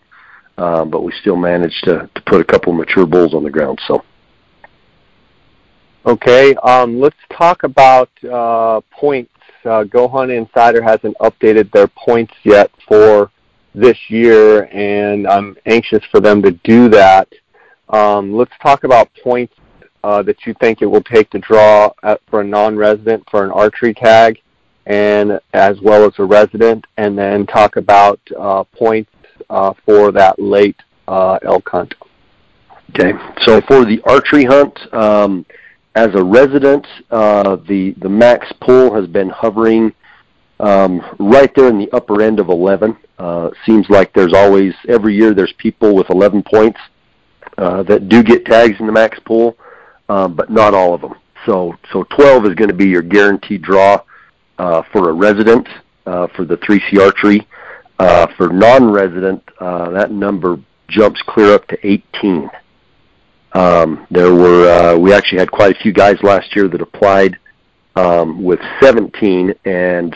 Um, 0.58 0.90
but 0.90 1.04
we 1.04 1.14
still 1.22 1.38
managed 1.38 1.84
to 1.86 2.10
to 2.14 2.22
put 2.26 2.42
a 2.42 2.44
couple 2.44 2.74
of 2.74 2.80
mature 2.80 3.06
bulls 3.06 3.34
on 3.34 3.44
the 3.44 3.50
ground. 3.50 3.80
So 3.88 4.04
Okay, 6.06 6.56
um, 6.64 7.00
let's 7.00 7.18
talk 7.32 7.64
about 7.64 8.10
uh, 8.24 8.80
points. 8.92 9.32
Uh, 9.66 9.84
Go 9.84 10.08
Hunt 10.08 10.32
Insider 10.32 10.82
hasn't 10.82 11.16
updated 11.18 11.72
their 11.72 11.88
points 11.88 12.34
yet 12.44 12.72
for 12.88 13.30
this 13.76 13.98
year, 14.08 14.64
and 14.72 15.28
I'm 15.28 15.58
anxious 15.66 16.04
for 16.10 16.22
them 16.22 16.42
to 16.44 16.52
do 16.64 16.88
that. 16.90 17.28
Um, 17.90 18.34
let's 18.34 18.54
talk 18.62 18.86
about 18.86 19.10
points 19.22 19.54
uh, 20.04 20.24
that 20.24 20.48
you 20.48 20.56
think 20.62 20.82
it 20.82 20.86
will 20.86 21.04
take 21.04 21.30
to 21.32 21.40
draw 21.40 21.92
at, 22.02 22.22
for 22.30 22.42
a 22.42 22.46
non-resident 22.46 23.24
for 23.30 23.44
an 23.44 23.52
archery 23.52 23.94
tag, 23.94 24.42
and 24.90 25.40
as 25.54 25.80
well 25.82 26.04
as 26.04 26.14
a 26.18 26.26
resident, 26.26 26.86
and 26.98 27.18
then 27.18 27.46
talk 27.46 27.78
about 27.78 28.20
uh, 28.38 28.64
points 28.64 29.12
uh, 29.50 29.74
for 29.86 30.12
that 30.12 30.38
late 30.40 30.76
uh, 31.08 31.38
elk 31.44 31.70
hunt. 31.70 31.94
Okay, 32.90 33.14
so 33.46 33.62
for 33.62 33.86
the 33.86 34.02
archery 34.06 34.44
hunt. 34.44 34.78
Um, 34.94 35.46
as 35.96 36.10
a 36.14 36.24
resident, 36.24 36.86
uh, 37.12 37.58
the 37.68 37.94
the 38.02 38.10
max 38.10 38.52
pool 38.62 38.94
has 38.94 39.08
been 39.08 39.30
hovering 39.30 39.94
um, 40.60 41.02
right 41.20 41.54
there 41.56 41.68
in 41.68 41.78
the 41.78 41.90
upper 41.92 42.22
end 42.22 42.40
of 42.40 42.50
11. 42.50 42.98
Uh, 43.18 43.50
seems 43.66 43.88
like 43.90 44.14
there's 44.14 44.34
always 44.34 44.74
every 44.88 45.16
year 45.16 45.34
there's 45.34 45.54
people 45.58 45.96
with 45.96 46.10
11 46.10 46.44
points 46.44 46.80
uh, 47.58 47.84
that 47.84 48.10
do 48.10 48.24
get 48.24 48.46
tags 48.46 48.76
in 48.80 48.86
the 48.86 48.92
max 48.92 49.20
pool, 49.26 49.58
um, 50.10 50.36
but 50.36 50.50
not 50.50 50.74
all 50.74 50.94
of 50.94 51.02
them. 51.02 51.14
So 51.46 51.76
so 51.92 52.04
12 52.16 52.48
is 52.48 52.56
going 52.56 52.70
to 52.70 52.76
be 52.76 52.88
your 52.88 53.02
guaranteed 53.04 53.62
draw 53.62 54.02
uh, 54.60 54.84
for 54.92 55.10
a 55.10 55.14
resident 55.14 55.68
uh, 56.06 56.28
for 56.36 56.46
the 56.46 56.58
3C 56.58 57.00
archery. 57.00 57.48
Uh, 57.98 58.28
for 58.38 58.48
non-resident, 58.50 59.44
uh, 59.60 59.90
that 59.90 60.12
number 60.12 60.58
jumps 60.88 61.22
clear 61.28 61.54
up 61.54 61.68
to 61.68 61.78
18. 61.86 62.50
Um, 63.54 64.08
there 64.10 64.34
were 64.34 64.70
uh, 64.70 64.98
we 64.98 65.12
actually 65.12 65.40
had 65.40 65.52
quite 65.52 65.76
a 65.76 65.80
few 65.80 65.92
guys 65.92 66.22
last 66.24 66.56
year 66.56 66.68
that 66.70 66.82
applied 66.82 67.38
um, 67.96 68.42
with 68.44 68.60
17, 68.82 69.54
and 69.66 70.16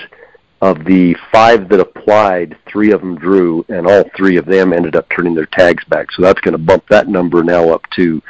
of 0.62 0.86
the 0.86 1.14
five 1.30 1.68
that 1.68 1.82
applied, 1.82 2.58
three 2.72 2.92
of 2.92 3.02
them 3.02 3.18
drew, 3.18 3.66
and 3.68 3.86
all 3.86 4.10
three 4.16 4.38
of 4.38 4.46
them 4.46 4.72
ended 4.72 4.96
up 4.96 5.06
turning 5.10 5.36
their 5.36 5.48
tags 5.48 5.84
back. 5.86 6.10
So 6.12 6.22
that's 6.22 6.40
going 6.40 6.54
to 6.54 6.58
bump 6.58 6.86
that 6.90 7.10
number 7.10 7.44
now 7.44 7.70
up 7.70 7.84
to 7.98 8.22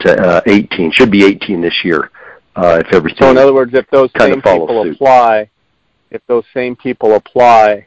to 0.00 0.20
uh, 0.20 0.40
18. 0.46 0.92
Should 0.92 1.10
be 1.10 1.24
18 1.24 1.60
this 1.60 1.84
year 1.84 2.10
uh, 2.56 2.82
if 2.84 2.94
everything. 2.94 3.18
So 3.20 3.30
in 3.30 3.36
other 3.36 3.52
words, 3.52 3.74
if 3.74 3.86
those 3.90 4.10
same 4.18 4.40
people 4.40 4.84
suit. 4.84 4.94
apply, 4.94 5.50
if 6.12 6.20
those 6.26 6.44
same 6.54 6.76
people 6.76 7.14
apply, 7.14 7.86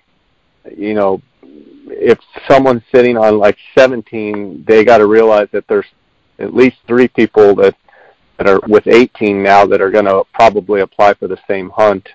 you 0.76 0.94
know, 0.94 1.22
if 1.44 2.18
someone's 2.50 2.82
sitting 2.94 3.18
on 3.18 3.38
like 3.38 3.58
17, 3.78 4.66
they 4.68 4.84
got 4.84 4.98
to 4.98 5.06
realize 5.06 5.48
that 5.54 5.68
there's 5.68 5.86
at 6.40 6.54
least 6.54 6.78
three 6.88 7.08
people 7.08 7.56
that 7.56 7.76
that 8.38 8.50
are 8.50 8.60
with 8.68 8.86
18 8.88 9.42
now 9.42 9.66
that 9.66 9.80
are 9.80 9.92
going 9.92 10.06
to 10.06 10.24
probably 10.34 10.82
apply 10.82 11.14
for 11.14 11.28
the 11.28 11.38
same 11.48 11.70
hunt. 11.70 12.10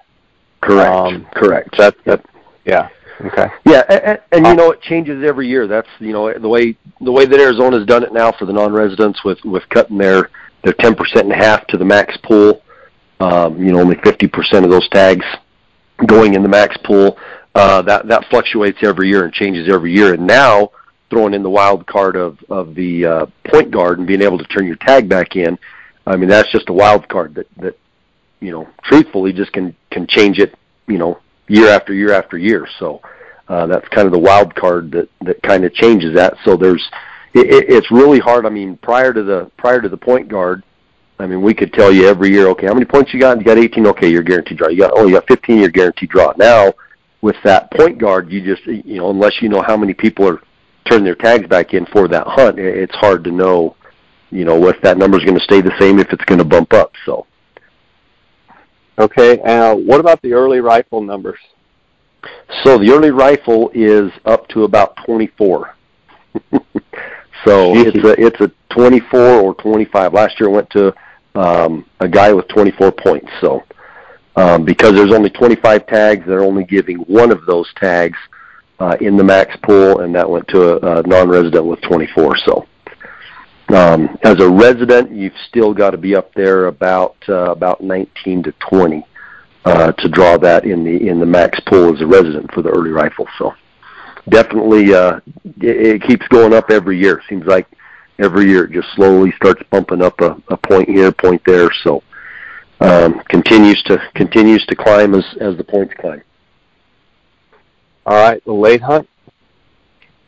Correct. 0.61 0.91
Um, 0.91 1.27
Correct. 1.35 1.71
That 1.79 1.97
that 2.05 2.23
yeah. 2.67 2.91
Okay. 3.25 3.49
Yeah, 3.67 3.83
and, 3.89 4.19
and 4.33 4.47
you 4.47 4.55
know 4.55 4.71
it 4.73 4.83
changes 4.83 5.25
every 5.25 5.47
year. 5.47 5.67
That's 5.67 5.89
you 5.99 6.13
know 6.13 6.33
the 6.39 6.49
way 6.49 6.77
the 7.01 7.13
way 7.13 7.25
that 7.25 7.41
Arizona's 7.41 7.87
done 7.87 8.03
it 8.03 8.13
now 8.13 8.33
for 8.33 8.45
the 8.45 8.53
non-residents 8.53 9.25
with 9.25 9.39
with 9.45 9.67
cutting 9.69 9.97
their 9.97 10.31
their 10.65 10.75
10% 10.75 10.97
in 11.23 11.31
half 11.31 11.67
to 11.69 11.79
the 11.79 11.85
max 11.85 12.17
pool. 12.19 12.63
Um, 13.21 13.63
you 13.63 13.73
know, 13.73 13.81
only 13.81 13.97
50% 13.97 14.65
of 14.65 14.71
those 14.71 14.89
tags 14.91 15.25
going 16.07 16.35
in 16.35 16.43
the 16.43 16.49
max 16.49 16.77
pool. 16.85 17.19
Uh, 17.55 17.83
that 17.83 18.07
that 18.07 18.25
fluctuates 18.31 18.79
every 18.83 19.09
year 19.09 19.25
and 19.25 19.33
changes 19.33 19.69
every 19.73 19.93
year. 19.93 20.15
And 20.15 20.27
now 20.27 20.71
throwing 21.11 21.35
in 21.35 21.43
the 21.43 21.51
wild 21.51 21.87
card 21.87 22.17
of 22.17 22.39
of 22.49 22.75
the 22.75 23.05
uh, 23.05 23.27
point 23.47 23.71
guard 23.71 23.99
and 23.99 24.07
being 24.07 24.23
able 24.23 24.39
to 24.39 24.45
turn 24.45 24.67
your 24.67 24.77
tag 24.77 25.09
back 25.09 25.37
in. 25.37 25.59
I 26.07 26.17
mean, 26.17 26.29
that's 26.29 26.51
just 26.51 26.69
a 26.69 26.73
wild 26.73 27.09
card 27.09 27.35
that 27.35 27.49
that 27.57 27.79
you 28.41 28.53
know, 28.53 28.69
truthfully, 28.85 29.33
just 29.33 29.53
can 29.53 29.75
can 29.91 30.07
change 30.07 30.39
it. 30.39 30.55
You 30.87 30.99
know, 30.99 31.21
year 31.49 31.69
after 31.69 31.93
year 31.93 32.13
after 32.13 32.39
year. 32.39 32.67
So 32.79 33.01
uh, 33.49 33.67
that's 33.67 33.87
kind 33.89 34.07
of 34.07 34.13
the 34.13 34.19
wild 34.19 34.55
card 34.55 34.93
that 34.93 35.09
that 35.23 35.43
kind 35.43 35.65
of 35.65 35.75
changes 35.75 36.15
that. 36.15 36.37
So 36.45 36.57
there's 36.57 36.89
it, 37.35 37.67
it's 37.69 37.91
really 37.91 38.19
hard. 38.19 38.47
I 38.47 38.49
mean, 38.49 38.77
prior 38.77 39.13
to 39.13 39.23
the 39.23 39.51
prior 39.57 39.81
to 39.81 39.89
the 39.89 39.97
point 39.97 40.29
guard, 40.29 40.63
I 41.21 41.27
mean, 41.27 41.43
we 41.43 41.55
could 41.55 41.73
tell 41.73 41.93
you 41.93 42.09
every 42.09 42.31
year, 42.31 42.49
okay, 42.49 42.67
how 42.67 42.75
many 42.75 42.87
points 42.87 43.13
you 43.13 43.21
got? 43.21 43.39
You 43.39 43.45
got 43.45 43.59
18. 43.59 43.87
Okay, 43.89 44.09
you're 44.09 44.23
guaranteed 44.23 44.59
draw. 44.59 44.69
You 44.69 44.79
got 44.79 44.93
oh, 44.95 45.07
you 45.07 45.15
got 45.15 45.27
15. 45.29 45.59
You're 45.59 45.69
guaranteed 45.69 46.09
draw. 46.09 46.33
Now 46.37 46.73
with 47.23 47.37
that 47.45 47.71
point 47.73 47.99
guard, 47.99 48.31
you 48.31 48.43
just 48.43 48.67
you 48.67 48.97
know 48.97 49.11
unless 49.11 49.43
you 49.43 49.49
know 49.49 49.63
how 49.63 49.77
many 49.77 49.95
people 49.95 50.27
are 50.27 50.41
turning 50.89 51.05
their 51.05 51.15
tags 51.15 51.47
back 51.47 51.75
in 51.75 51.87
for 51.87 52.09
that 52.09 52.27
hunt, 52.27 52.59
it's 52.59 52.95
hard 52.97 53.25
to 53.25 53.31
know 53.31 53.77
you 54.31 54.45
know 54.45 54.69
if 54.69 54.81
that 54.83 54.99
number 54.99 55.19
is 55.19 55.25
going 55.25 55.39
to 55.39 55.45
stay 55.45 55.61
the 55.61 55.75
same, 55.79 55.99
if 55.99 56.13
it's 56.13 56.25
going 56.25 56.39
to 56.39 56.45
bump 56.45 56.73
up. 56.73 56.93
So. 57.05 57.27
Okay, 58.99 59.41
uh, 59.41 59.75
what 59.75 59.99
about 59.99 60.21
the 60.21 60.35
early 60.35 60.61
rifle 60.61 61.01
numbers? 61.01 61.39
So 62.65 62.77
the 62.77 62.91
early 62.91 63.11
rifle 63.11 63.71
is 63.73 64.11
up 64.27 64.47
to 64.49 64.65
about 64.65 64.95
24. 65.07 65.75
so 66.53 67.75
it's 67.75 67.97
a 68.05 68.21
it's 68.21 68.41
a 68.41 68.53
24 68.75 69.21
or 69.21 69.55
25. 69.55 70.13
Last 70.13 70.39
year 70.39 70.51
I 70.51 70.53
went 70.53 70.71
to 70.71 70.95
um, 71.35 71.87
a 72.01 72.09
guy 72.09 72.33
with 72.33 72.49
24 72.49 72.93
points. 72.93 73.31
So 73.41 73.63
um, 74.37 74.65
because 74.65 74.95
there's 74.95 75.13
only 75.13 75.31
25 75.31 75.87
tags, 75.87 76.27
they're 76.27 76.45
only 76.45 76.65
giving 76.65 76.99
one 76.99 77.31
of 77.31 77.45
those 77.47 77.71
tags 77.77 78.19
uh, 78.79 78.97
in 79.01 79.17
the 79.17 79.25
max 79.25 79.55
pool, 79.63 80.01
and 80.01 80.15
that 80.15 80.29
went 80.29 80.49
to 80.49 80.63
a, 80.63 81.01
a 81.01 81.03
non-resident 81.07 81.65
with 81.65 81.81
24. 81.83 82.37
So 82.39 82.67
um, 83.75 84.19
as 84.23 84.41
a 84.41 84.49
resident, 84.49 85.11
you've 85.11 85.37
still 85.49 85.75
got 85.75 85.91
to 85.91 85.99
be 85.99 86.17
up 86.17 86.33
there 86.35 86.67
about 86.67 87.17
uh, 87.29 87.51
about 87.51 87.83
19 87.83 88.43
to 88.45 88.53
20 88.69 89.07
uh, 89.65 89.93
to 89.93 90.09
draw 90.09 90.39
that 90.39 90.65
in 90.65 90.85
the 90.85 91.09
in 91.09 91.21
the 91.21 91.27
max 91.27 91.61
pool 91.61 91.95
as 91.95 92.01
a 92.01 92.07
resident 92.07 92.51
for 92.53 92.63
the 92.63 92.71
early 92.71 92.91
rifle. 92.91 93.27
So 93.39 93.53
definitely, 94.29 94.95
uh, 94.95 95.21
it, 95.61 95.87
it 95.87 96.03
keeps 96.03 96.27
going 96.29 96.55
up 96.55 96.71
every 96.71 96.99
year. 96.99 97.23
Seems 97.29 97.47
like 97.47 97.67
every 98.21 98.49
year 98.49 98.65
it 98.65 98.73
just 98.73 98.89
slowly 98.95 99.33
starts 99.37 99.63
bumping 99.71 100.03
up 100.03 100.21
a, 100.21 100.37
a 100.49 100.57
point 100.57 100.89
here, 100.89 101.11
point 101.13 101.43
there. 101.45 101.71
So 101.83 102.03
um, 102.81 103.21
continues 103.29 103.83
to 103.85 104.01
continues 104.15 104.65
to 104.67 104.77
climb 104.77 105.15
as 105.15 105.25
as 105.41 105.57
the 105.57 105.65
points 105.65 105.95
climb. 105.99 106.23
All 108.07 108.17
right, 108.17 108.45
the 108.45 108.53
late 108.53 108.83
hunt. 108.83 109.09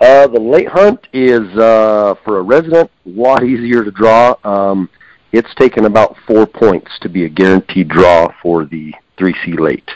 Uh, 0.00 0.26
the 0.26 0.40
late 0.40 0.68
hunt 0.68 1.07
is 1.12 1.46
uh, 1.57 2.14
for 2.24 2.38
a 2.38 2.42
resident 2.42 2.90
a 3.07 3.09
lot 3.09 3.44
easier 3.44 3.85
to 3.85 3.90
draw. 3.90 4.35
Um, 4.44 4.90
it's 5.31 5.55
taken 5.55 5.87
about 5.87 6.16
four 6.26 6.46
points 6.46 6.90
to 7.00 7.09
be 7.09 7.24
a 7.24 7.28
guaranteed 7.28 7.88
draw 7.88 8.33
for 8.42 8.64
the 8.64 8.92
3C 9.18 9.59
late. 9.59 9.88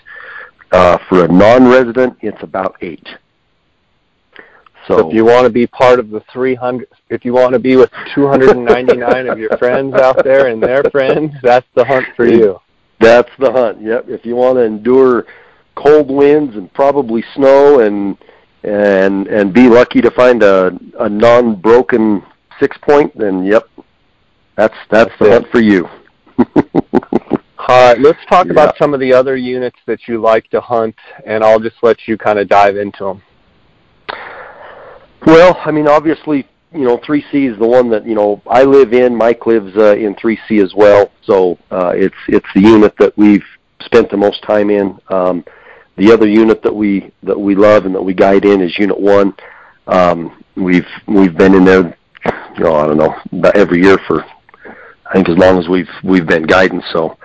Uh, 0.73 0.99
for 1.09 1.25
a 1.25 1.29
non-resident, 1.29 2.17
it's 2.21 2.43
about 2.43 2.77
eight. 2.81 3.07
So, 4.87 5.09
if 5.09 5.15
you 5.15 5.25
want 5.25 5.45
to 5.45 5.51
be 5.51 5.67
part 5.67 5.99
of 5.99 6.11
the 6.11 6.23
300, 6.33 6.89
if 7.11 7.25
you 7.25 7.33
want 7.33 7.53
to 7.55 7.59
be 7.59 7.77
with 7.77 7.91
299 8.15 9.29
of 9.29 9.39
your 9.39 9.51
friends 9.59 9.95
out 9.95 10.23
there 10.23 10.47
and 10.47 10.63
their 10.63 10.85
friends, 10.93 11.33
that's 11.43 11.67
the 11.75 11.85
hunt 11.85 12.07
for 12.15 12.27
you. 12.27 12.61
That's 13.01 13.31
the 13.39 13.51
hunt. 13.51 13.83
Yep. 13.83 14.09
If 14.09 14.25
you 14.25 14.37
want 14.37 14.57
to 14.57 14.63
endure 14.63 15.27
cold 15.75 16.11
winds 16.11 16.57
and 16.57 16.73
probably 16.73 17.23
snow 17.35 17.81
and 17.81 18.17
and 18.63 19.27
and 19.29 19.53
be 19.53 19.69
lucky 19.69 20.01
to 20.01 20.11
find 20.11 20.43
a 20.43 20.79
a 21.01 21.09
non-broken 21.09 22.23
six 22.61 22.77
point, 22.79 23.17
then 23.17 23.45
yep, 23.45 23.69
that's 24.57 24.75
that's, 24.91 25.11
that's 25.11 25.19
the 25.19 25.27
it. 25.27 25.33
hunt 25.33 25.47
for 25.51 25.61
you. 25.61 25.89
All 27.69 27.89
right, 27.89 28.01
let's 28.01 28.19
talk 28.29 28.47
yeah. 28.47 28.53
about 28.53 28.77
some 28.79 28.95
of 28.95 29.01
the 29.01 29.13
other 29.13 29.37
units 29.37 29.79
that 29.87 30.07
you 30.07 30.21
like 30.21 30.49
to 30.51 30.61
hunt, 30.61 30.95
and 31.25 31.43
I'll 31.43 31.59
just 31.59 31.77
let 31.83 32.07
you 32.07 32.17
kind 32.17 32.39
of 32.39 32.49
dive 32.49 32.77
into 32.77 33.05
them. 33.05 33.23
Well, 35.27 35.61
I 35.65 35.73
mean, 35.73 35.89
obviously, 35.89 36.47
you 36.73 36.85
know, 36.85 36.99
3C 36.99 37.53
is 37.53 37.59
the 37.59 37.67
one 37.67 37.91
that 37.91 38.07
you 38.07 38.15
know 38.15 38.41
I 38.47 38.63
live 38.63 38.93
in. 38.93 39.15
Mike 39.15 39.45
lives 39.45 39.77
uh, 39.77 39.97
in 39.97 40.15
3C 40.15 40.63
as 40.63 40.73
well, 40.73 41.11
so 41.25 41.59
uh, 41.73 41.93
it's 41.97 42.15
it's 42.29 42.47
the 42.55 42.61
unit 42.61 42.95
that 42.99 43.17
we've 43.19 43.45
spent 43.83 44.09
the 44.09 44.17
most 44.17 44.41
time 44.45 44.71
in. 44.71 44.97
Um, 45.09 45.45
the 45.97 46.13
other 46.13 46.29
unit 46.29 46.63
that 46.63 46.75
we 46.75 47.13
that 47.25 47.39
we 47.39 47.57
love 47.57 47.87
and 47.87 47.95
that 47.97 48.03
we 48.03 48.15
guide 48.15 48.45
in 48.45 48.61
is 48.61 48.79
Unit 48.79 48.99
One. 48.99 49.35
Um, 49.89 50.45
we've 50.55 50.87
we've 51.09 51.37
been 51.37 51.55
in 51.55 51.65
there, 51.65 51.97
you 52.57 52.65
know, 52.65 52.77
I 52.77 52.87
don't 52.87 52.99
know, 52.99 53.51
every 53.57 53.83
year 53.83 53.99
for 54.07 54.25
I 54.65 55.13
think 55.13 55.29
as 55.29 55.37
long 55.37 55.59
as 55.59 55.69
we've 55.69 55.91
we've 56.05 56.27
been 56.27 56.45
guiding. 56.45 56.83
So 56.93 57.19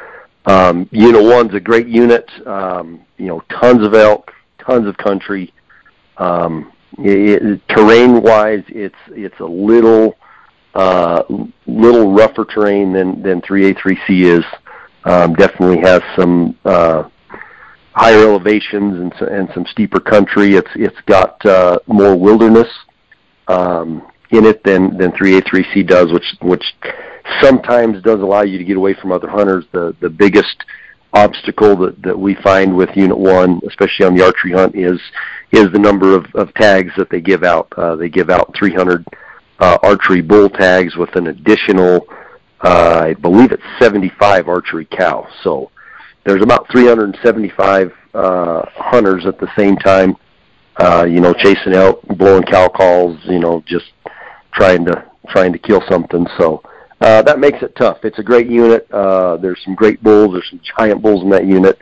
um, 0.47 0.89
unit 0.91 1.23
one's 1.23 1.53
a 1.53 1.59
great 1.59 1.87
unit. 1.87 2.27
Um, 2.47 3.05
you 3.17 3.27
know, 3.27 3.43
tons 3.61 3.85
of 3.85 3.93
elk, 3.93 4.31
tons 4.57 4.87
of 4.87 4.97
country. 4.97 5.53
Um, 6.17 6.71
it, 6.99 7.61
terrain 7.69 8.21
wise, 8.21 8.63
it's 8.67 8.95
it's 9.09 9.39
a 9.39 9.45
little 9.45 10.15
uh, 10.73 11.23
little 11.67 12.13
rougher 12.13 12.45
terrain 12.45 12.93
than 12.93 13.21
than 13.21 13.41
3A3C 13.41 14.37
is. 14.37 14.45
Um, 15.03 15.33
definitely 15.33 15.79
has 15.79 16.01
some 16.15 16.55
uh, 16.63 17.09
higher 17.93 18.21
elevations 18.21 18.99
and, 18.99 19.29
and 19.29 19.49
some 19.53 19.65
steeper 19.65 19.99
country. 19.99 20.55
It's 20.55 20.69
it's 20.75 20.99
got 21.07 21.43
uh, 21.45 21.79
more 21.87 22.15
wilderness 22.15 22.67
um, 23.47 24.07
in 24.29 24.45
it 24.45 24.63
than 24.63 24.97
than 24.97 25.11
3A3C 25.11 25.87
does, 25.87 26.11
which 26.11 26.35
which 26.41 26.63
sometimes 27.41 28.01
does 28.03 28.19
allow 28.19 28.41
you 28.43 28.57
to 28.57 28.63
get 28.63 28.77
away 28.77 28.93
from 28.93 29.11
other 29.11 29.29
hunters. 29.29 29.65
The 29.71 29.95
the 30.01 30.09
biggest 30.09 30.63
obstacle 31.13 31.75
that, 31.75 32.01
that 32.03 32.17
we 32.17 32.35
find 32.35 32.75
with 32.75 32.89
Unit 32.95 33.17
One, 33.17 33.59
especially 33.67 34.05
on 34.05 34.15
the 34.15 34.23
archery 34.23 34.53
hunt, 34.53 34.75
is 34.75 34.99
is 35.51 35.71
the 35.71 35.79
number 35.79 36.15
of, 36.15 36.25
of 36.35 36.53
tags 36.55 36.91
that 36.97 37.09
they 37.09 37.21
give 37.21 37.43
out. 37.43 37.71
Uh, 37.77 37.95
they 37.95 38.09
give 38.09 38.29
out 38.29 38.53
300 38.57 39.05
uh, 39.59 39.77
archery 39.83 40.21
bull 40.21 40.49
tags 40.49 40.95
with 40.95 41.15
an 41.15 41.27
additional, 41.27 42.07
uh, 42.61 43.01
I 43.03 43.13
believe 43.15 43.51
it's 43.51 43.63
75 43.79 44.47
archery 44.47 44.85
cow. 44.85 45.27
So 45.43 45.71
there's 46.25 46.41
about 46.41 46.71
375 46.71 47.91
uh, 48.13 48.61
hunters 48.75 49.25
at 49.25 49.39
the 49.39 49.49
same 49.57 49.75
time, 49.77 50.15
uh, 50.77 51.05
you 51.05 51.19
know, 51.19 51.33
chasing 51.33 51.75
out, 51.75 52.05
blowing 52.17 52.43
cow 52.43 52.67
calls, 52.67 53.19
you 53.25 53.39
know, 53.39 53.63
just 53.65 53.91
trying 54.53 54.85
to 54.85 55.05
trying 55.29 55.53
to 55.53 55.59
kill 55.59 55.81
something. 55.89 56.25
So 56.37 56.61
uh, 56.99 57.21
that 57.23 57.39
makes 57.39 57.61
it 57.61 57.75
tough. 57.75 57.99
It's 58.03 58.19
a 58.19 58.23
great 58.23 58.47
unit. 58.47 58.89
Uh, 58.91 59.37
there's 59.37 59.61
some 59.63 59.75
great 59.75 60.03
bulls. 60.03 60.33
There's 60.33 60.49
some 60.49 60.61
giant 60.77 61.01
bulls 61.01 61.23
in 61.23 61.29
that 61.29 61.45
unit. 61.45 61.79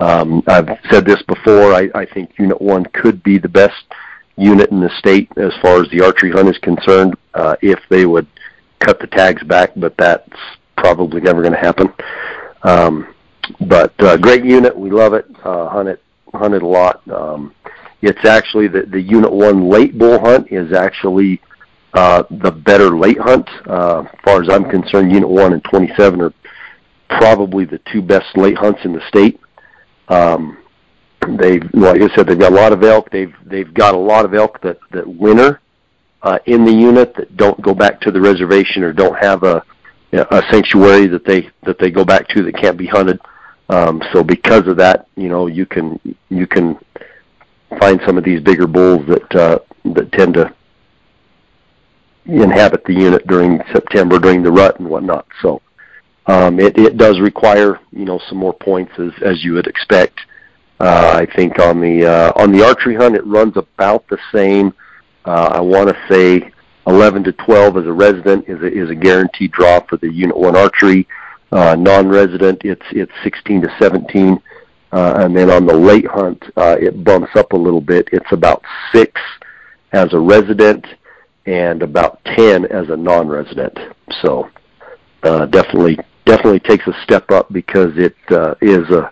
Um, 0.00 0.42
I've 0.46 0.68
said 0.90 1.04
this 1.04 1.22
before. 1.22 1.72
I, 1.72 1.88
I 1.94 2.06
think 2.06 2.32
Unit 2.38 2.60
One 2.60 2.84
could 2.86 3.22
be 3.22 3.38
the 3.38 3.48
best 3.48 3.84
unit 4.36 4.70
in 4.70 4.80
the 4.80 4.90
state 4.98 5.30
as 5.36 5.52
far 5.62 5.80
as 5.80 5.88
the 5.90 6.02
archery 6.04 6.32
hunt 6.32 6.48
is 6.48 6.58
concerned. 6.58 7.16
Uh, 7.34 7.56
if 7.62 7.78
they 7.88 8.06
would 8.06 8.26
cut 8.80 8.98
the 9.00 9.06
tags 9.06 9.42
back, 9.44 9.70
but 9.76 9.96
that's 9.96 10.28
probably 10.76 11.20
never 11.20 11.40
going 11.42 11.54
to 11.54 11.58
happen. 11.58 11.92
Um, 12.62 13.14
but 13.60 13.92
uh, 14.00 14.16
great 14.16 14.44
unit. 14.44 14.76
We 14.76 14.90
love 14.90 15.14
it. 15.14 15.26
Uh, 15.44 15.68
hunt 15.68 15.88
it. 15.88 16.02
Hunt 16.32 16.54
it 16.54 16.62
a 16.62 16.66
lot. 16.66 17.06
Um, 17.08 17.54
it's 18.02 18.26
actually 18.26 18.68
the 18.68 18.82
the 18.82 19.00
Unit 19.00 19.32
One 19.32 19.68
late 19.68 19.96
bull 19.96 20.18
hunt 20.18 20.48
is 20.50 20.72
actually 20.72 21.40
uh, 21.94 22.24
the 22.30 22.50
better 22.50 22.96
late 22.96 23.18
hunt. 23.18 23.48
Uh, 23.66 24.00
as 24.00 24.20
far 24.24 24.42
as 24.42 24.48
I'm 24.50 24.68
concerned, 24.68 25.12
Unit 25.12 25.28
1 25.28 25.52
and 25.52 25.64
27 25.64 26.20
are 26.20 26.34
probably 27.08 27.64
the 27.64 27.80
two 27.92 28.02
best 28.02 28.36
late 28.36 28.56
hunts 28.58 28.80
in 28.84 28.92
the 28.92 29.02
state. 29.08 29.40
Um, 30.08 30.58
they, 31.38 31.58
like 31.72 32.00
I 32.00 32.14
said, 32.14 32.26
they've 32.26 32.38
got 32.38 32.52
a 32.52 32.54
lot 32.54 32.72
of 32.72 32.82
elk. 32.82 33.10
They've 33.10 33.34
they've 33.44 33.72
got 33.72 33.94
a 33.94 33.98
lot 33.98 34.24
of 34.24 34.34
elk 34.34 34.60
that 34.62 34.78
that 34.92 35.06
winter 35.06 35.60
uh, 36.22 36.38
in 36.46 36.64
the 36.64 36.72
unit 36.72 37.14
that 37.16 37.36
don't 37.36 37.60
go 37.62 37.74
back 37.74 38.00
to 38.02 38.10
the 38.10 38.20
reservation 38.20 38.82
or 38.82 38.92
don't 38.92 39.16
have 39.18 39.42
a 39.42 39.62
a 40.12 40.42
sanctuary 40.50 41.06
that 41.08 41.24
they 41.24 41.50
that 41.64 41.78
they 41.78 41.90
go 41.90 42.04
back 42.04 42.28
to 42.28 42.42
that 42.42 42.56
can't 42.56 42.76
be 42.76 42.86
hunted. 42.86 43.20
Um, 43.68 44.02
so 44.12 44.22
because 44.22 44.66
of 44.66 44.76
that, 44.76 45.06
you 45.16 45.28
know, 45.28 45.46
you 45.46 45.66
can 45.66 45.98
you 46.28 46.46
can 46.46 46.78
find 47.80 48.00
some 48.06 48.18
of 48.18 48.24
these 48.24 48.40
bigger 48.40 48.66
bulls 48.66 49.06
that 49.06 49.34
uh, 49.34 49.58
that 49.94 50.12
tend 50.12 50.34
to 50.34 50.54
inhabit 52.26 52.84
the 52.84 52.94
unit 52.94 53.26
during 53.26 53.60
September 53.72 54.18
during 54.18 54.42
the 54.42 54.52
rut 54.52 54.78
and 54.78 54.88
whatnot. 54.88 55.26
So 55.42 55.60
um, 56.26 56.58
it 56.58 56.78
it 56.78 56.96
does 56.96 57.20
require 57.20 57.80
you 57.92 58.04
know 58.04 58.20
some 58.28 58.38
more 58.38 58.54
points 58.54 58.92
as 58.98 59.12
as 59.22 59.44
you 59.44 59.54
would 59.54 59.66
expect. 59.66 60.20
Uh, 60.80 61.18
I 61.22 61.26
think 61.36 61.58
on 61.58 61.80
the 61.80 62.06
uh, 62.06 62.32
on 62.36 62.52
the 62.52 62.64
archery 62.64 62.94
hunt 62.94 63.14
it 63.14 63.26
runs 63.26 63.56
about 63.56 64.06
the 64.08 64.18
same. 64.32 64.72
Uh, 65.24 65.52
I 65.54 65.60
want 65.60 65.88
to 65.88 65.96
say 66.08 66.50
11 66.86 67.24
to 67.24 67.32
12 67.32 67.78
as 67.78 67.86
a 67.86 67.92
resident 67.92 68.46
is 68.46 68.60
a, 68.60 68.66
is 68.66 68.90
a 68.90 68.94
guaranteed 68.94 69.52
draw 69.52 69.80
for 69.88 69.96
the 69.96 70.12
Unit 70.12 70.36
One 70.36 70.56
archery. 70.56 71.06
Uh, 71.52 71.76
non-resident, 71.78 72.62
it's 72.64 72.84
it's 72.90 73.12
16 73.22 73.62
to 73.62 73.76
17, 73.80 74.40
uh, 74.92 75.14
and 75.18 75.36
then 75.36 75.50
on 75.50 75.66
the 75.66 75.76
late 75.76 76.06
hunt, 76.06 76.42
uh, 76.56 76.76
it 76.80 77.04
bumps 77.04 77.30
up 77.36 77.52
a 77.52 77.56
little 77.56 77.80
bit. 77.80 78.08
It's 78.12 78.32
about 78.32 78.62
six 78.92 79.20
as 79.92 80.12
a 80.12 80.18
resident 80.18 80.84
and 81.46 81.82
about 81.82 82.24
10 82.24 82.64
as 82.66 82.88
a 82.88 82.96
non-resident. 82.96 83.78
So 84.20 84.50
uh, 85.22 85.46
definitely 85.46 85.98
definitely 86.24 86.60
takes 86.60 86.86
a 86.86 86.94
step 87.02 87.30
up 87.30 87.52
because 87.52 87.92
it 87.96 88.16
uh, 88.30 88.54
is 88.60 88.88
a 88.90 89.10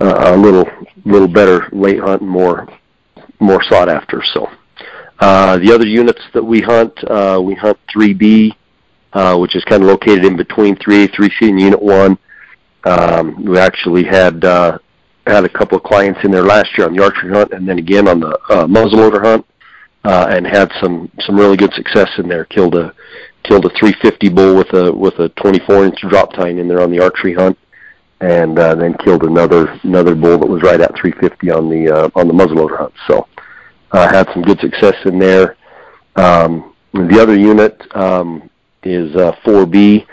a 0.00 0.36
little 0.36 0.68
little 1.04 1.28
better 1.28 1.68
late 1.72 2.00
hunt 2.00 2.22
and 2.22 2.30
more 2.30 2.66
more 3.40 3.62
sought 3.64 3.88
after. 3.88 4.22
So. 4.34 4.48
Uh, 5.20 5.56
the 5.58 5.72
other 5.72 5.86
units 5.86 6.20
that 6.34 6.42
we 6.42 6.60
hunt, 6.60 6.92
uh, 7.08 7.40
we 7.40 7.54
hunt 7.54 7.78
3B, 7.94 8.56
uh, 9.12 9.36
which 9.38 9.54
is 9.54 9.62
kind 9.64 9.80
of 9.80 9.88
located 9.88 10.24
in 10.24 10.36
between 10.36 10.74
3A, 10.74 11.14
3C, 11.14 11.48
and 11.48 11.60
Unit 11.60 11.80
1. 11.80 12.18
Um, 12.84 13.44
we 13.44 13.56
actually 13.56 14.02
had 14.02 14.44
uh, 14.44 14.78
had 15.26 15.44
a 15.44 15.48
couple 15.48 15.78
of 15.78 15.84
clients 15.84 16.18
in 16.24 16.32
there 16.32 16.42
last 16.42 16.76
year 16.76 16.88
on 16.88 16.96
the 16.96 17.04
archery 17.04 17.32
hunt, 17.32 17.52
and 17.52 17.68
then 17.68 17.78
again 17.78 18.08
on 18.08 18.18
the 18.18 18.36
uh, 18.48 18.66
muzzleloader 18.66 19.22
hunt, 19.22 19.46
uh, 20.04 20.26
and 20.30 20.44
had 20.44 20.72
some 20.80 21.08
some 21.20 21.36
really 21.36 21.56
good 21.56 21.72
success 21.74 22.08
in 22.18 22.26
there. 22.26 22.44
Killed 22.46 22.74
a 22.74 22.92
killed 23.44 23.64
a 23.66 23.70
350 23.70 24.28
bull 24.28 24.56
with 24.56 24.72
a 24.74 24.92
with 24.92 25.18
a 25.18 25.28
24 25.30 25.84
inch 25.84 26.00
drop 26.08 26.32
tine 26.32 26.58
in 26.58 26.68
there 26.68 26.82
on 26.82 26.90
the 26.90 27.00
archery 27.00 27.34
hunt, 27.34 27.58
and 28.20 28.58
uh, 28.58 28.74
then 28.74 28.94
killed 29.04 29.24
another 29.24 29.68
another 29.82 30.14
bull 30.14 30.38
that 30.38 30.48
was 30.48 30.62
right 30.62 30.80
at 30.80 30.94
350 30.96 31.50
on 31.50 31.68
the 31.68 31.90
uh, 31.90 32.10
on 32.14 32.28
the 32.28 32.34
muzzleloader 32.34 32.78
hunt. 32.78 32.94
So 33.08 33.26
uh, 33.92 34.12
had 34.12 34.28
some 34.32 34.42
good 34.42 34.60
success 34.60 34.96
in 35.04 35.18
there. 35.18 35.56
Um, 36.16 36.74
the 36.92 37.20
other 37.20 37.36
unit 37.36 37.80
um, 37.96 38.50
is 38.82 39.14
uh, 39.16 39.32
4B, 39.44 40.06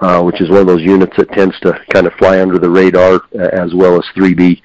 uh, 0.00 0.22
which 0.22 0.40
is 0.40 0.50
one 0.50 0.60
of 0.60 0.66
those 0.66 0.82
units 0.82 1.16
that 1.16 1.30
tends 1.32 1.58
to 1.60 1.78
kind 1.90 2.06
of 2.06 2.12
fly 2.14 2.40
under 2.40 2.58
the 2.58 2.68
radar, 2.68 3.22
uh, 3.38 3.48
as 3.52 3.74
well 3.74 3.96
as 3.96 4.04
3B. 4.16 4.60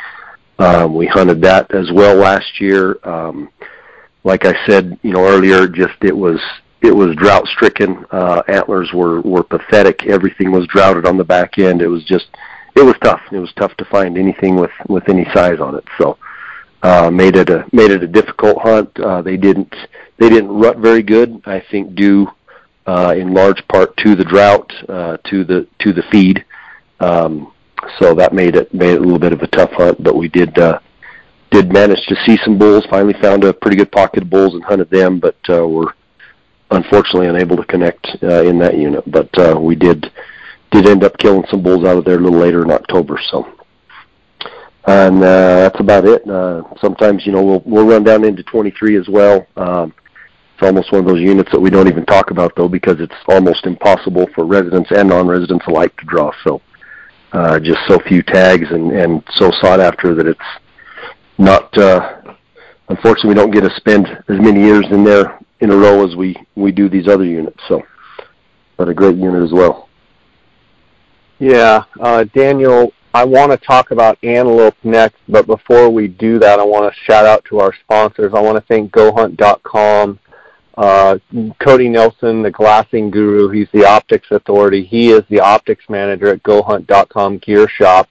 Um, 0.60 0.94
we 0.96 1.08
hunted 1.08 1.42
that 1.42 1.74
as 1.74 1.92
well 1.92 2.16
last 2.16 2.60
year. 2.60 3.00
Um, 3.04 3.50
like 4.24 4.46
I 4.46 4.54
said, 4.68 5.00
you 5.02 5.12
know 5.12 5.26
earlier, 5.26 5.68
just 5.68 5.96
it 6.02 6.16
was 6.16 6.40
it 6.82 6.96
was 6.96 7.16
drought 7.16 7.48
stricken. 7.48 8.06
Uh, 8.12 8.42
antlers 8.48 8.92
were 8.94 9.22
were 9.22 9.44
pathetic. 9.44 10.06
Everything 10.08 10.52
was 10.52 10.68
droughted 10.68 11.06
on 11.06 11.18
the 11.18 11.24
back 11.24 11.58
end. 11.60 11.82
It 11.82 11.88
was 11.88 12.04
just 12.04 12.28
it 12.76 12.82
was 12.82 12.96
tough. 13.02 13.22
It 13.32 13.40
was 13.40 13.52
tough 13.54 13.76
to 13.78 13.86
find 13.86 14.18
anything 14.18 14.56
with 14.56 14.72
with 14.88 15.08
any 15.10 15.26
size 15.34 15.60
on 15.60 15.76
it. 15.76 15.86
So 15.98 16.18
uh, 16.84 17.12
made 17.12 17.36
it 17.36 17.50
a 17.50 17.66
made 17.72 17.92
it 17.92 18.04
a 18.04 18.08
difficult 18.08 18.58
hunt. 18.62 19.00
Uh, 19.00 19.22
they 19.22 19.38
didn't 19.38 19.74
they 20.18 20.30
didn't 20.30 20.50
rut 20.50 20.78
very 20.78 21.04
good. 21.04 21.42
I 21.46 21.64
think 21.72 21.96
due 21.96 22.28
uh, 22.88 23.14
in 23.16 23.34
large 23.34 23.66
part 23.68 23.96
to 23.98 24.16
the 24.16 24.26
drought, 24.26 24.72
uh, 24.90 25.18
to 25.30 25.44
the 25.44 25.68
to 25.80 25.94
the 25.94 26.04
feed. 26.12 26.44
Um, 27.00 27.54
so 28.00 28.14
that 28.16 28.34
made 28.34 28.56
it 28.56 28.74
made 28.74 28.92
it 28.92 28.98
a 29.00 29.04
little 29.04 29.20
bit 29.20 29.34
of 29.34 29.42
a 29.42 29.48
tough 29.48 29.72
hunt. 29.72 30.04
But 30.04 30.16
we 30.16 30.28
did 30.28 30.58
uh, 30.58 30.80
did 31.52 31.72
manage 31.72 32.06
to 32.08 32.16
see 32.26 32.38
some 32.44 32.58
bulls. 32.58 32.86
Finally 32.90 33.16
found 33.22 33.44
a 33.44 33.54
pretty 33.54 33.78
good 33.78 33.92
pocket 33.92 34.24
of 34.24 34.30
bulls 34.30 34.54
and 34.56 34.64
hunted 34.64 34.90
them, 34.90 35.20
but 35.20 35.38
uh, 35.50 35.68
were 35.68 35.94
unfortunately 36.72 37.28
unable 37.28 37.58
to 37.58 37.66
connect 37.66 38.06
uh, 38.24 38.44
in 38.44 38.58
that 38.60 38.78
unit. 38.78 39.04
But 39.10 39.30
uh, 39.38 39.60
we 39.60 39.76
did 39.76 40.12
did 40.72 40.88
end 40.88 41.04
up 41.04 41.18
killing 41.18 41.44
some 41.50 41.62
bulls 41.62 41.86
out 41.86 41.98
of 41.98 42.06
there 42.06 42.16
a 42.16 42.22
little 42.22 42.40
later 42.40 42.64
in 42.64 42.72
October. 42.72 43.20
So 43.30 43.46
and 44.88 45.18
uh, 45.18 45.56
that's 45.62 45.80
about 45.80 46.06
it. 46.06 46.28
Uh, 46.28 46.64
sometimes 46.80 47.26
you 47.26 47.32
know 47.32 47.44
we'll 47.44 47.64
we'll 47.66 47.86
run 47.86 48.04
down 48.04 48.24
into 48.24 48.44
23 48.44 48.98
as 48.98 49.08
well. 49.08 49.46
Um, 49.56 49.94
it's 50.54 50.64
almost 50.64 50.92
one 50.92 51.02
of 51.02 51.08
those 51.08 51.22
units 51.22 51.52
that 51.52 51.60
we 51.60 51.70
don't 51.70 51.88
even 51.88 52.06
talk 52.06 52.32
about 52.32 52.56
though 52.56 52.70
because 52.70 53.00
it's 53.00 53.16
almost 53.28 53.66
impossible 53.66 54.28
for 54.34 54.46
residents 54.46 54.92
and 54.92 55.10
non-residents 55.10 55.66
alike 55.68 55.96
to 55.98 56.06
draw. 56.06 56.32
So 56.44 56.62
uh, 57.34 57.60
just 57.60 57.80
so 57.88 58.00
few 58.00 58.24
tags 58.24 58.72
and 58.72 58.92
and 58.92 59.24
so 59.32 59.52
sought 59.62 59.80
after 59.80 60.16
that 60.16 60.28
it's 60.28 60.40
not. 61.38 61.78
Uh, 61.78 62.34
unfortunately, 62.90 63.30
we 63.30 63.36
don't 63.36 63.52
get 63.52 63.62
to 63.62 63.76
spend 63.76 64.08
as 64.08 64.40
many 64.40 64.62
years 64.62 64.86
in 64.92 65.04
there 65.04 65.40
in 65.62 65.72
a 65.72 65.76
row 65.76 66.06
as 66.06 66.16
we 66.16 66.36
we 66.56 66.72
do 66.72 66.90
these 66.90 67.08
other 67.08 67.24
units. 67.24 67.60
So, 67.68 67.84
but 68.78 68.90
a 68.90 68.94
great 68.94 69.16
unit 69.16 69.44
as 69.44 69.54
well. 69.54 69.88
Yeah, 71.40 71.86
uh, 72.00 72.26
Daniel, 72.36 72.94
I 73.14 73.26
want 73.26 73.52
to 73.52 73.58
talk 73.58 73.92
about 73.92 74.18
antelope 74.24 74.76
next, 74.84 75.18
but 75.28 75.48
before 75.48 75.90
we 75.90 76.08
do 76.08 76.38
that, 76.40 76.60
I 76.60 76.64
want 76.64 76.94
to 76.94 77.00
shout 77.04 77.26
out 77.26 77.44
to 77.46 77.60
our 77.60 77.74
sponsors. 77.84 78.34
I 78.36 78.42
want 78.42 78.58
to 78.58 78.64
thank 78.68 78.92
GoHunt.com, 78.92 80.20
uh, 80.78 81.18
Cody 81.60 81.90
Nelson, 81.90 82.44
the 82.44 82.52
glassing 82.52 83.10
guru. 83.10 83.50
He's 83.50 83.68
the 83.74 83.86
optics 83.86 84.28
authority. 84.30 84.86
He 84.86 85.10
is 85.10 85.24
the 85.30 85.40
optics 85.40 85.86
manager 85.90 86.28
at 86.28 86.44
GoHunt.com 86.44 87.40
Gear 87.40 87.68
Shop. 87.68 88.08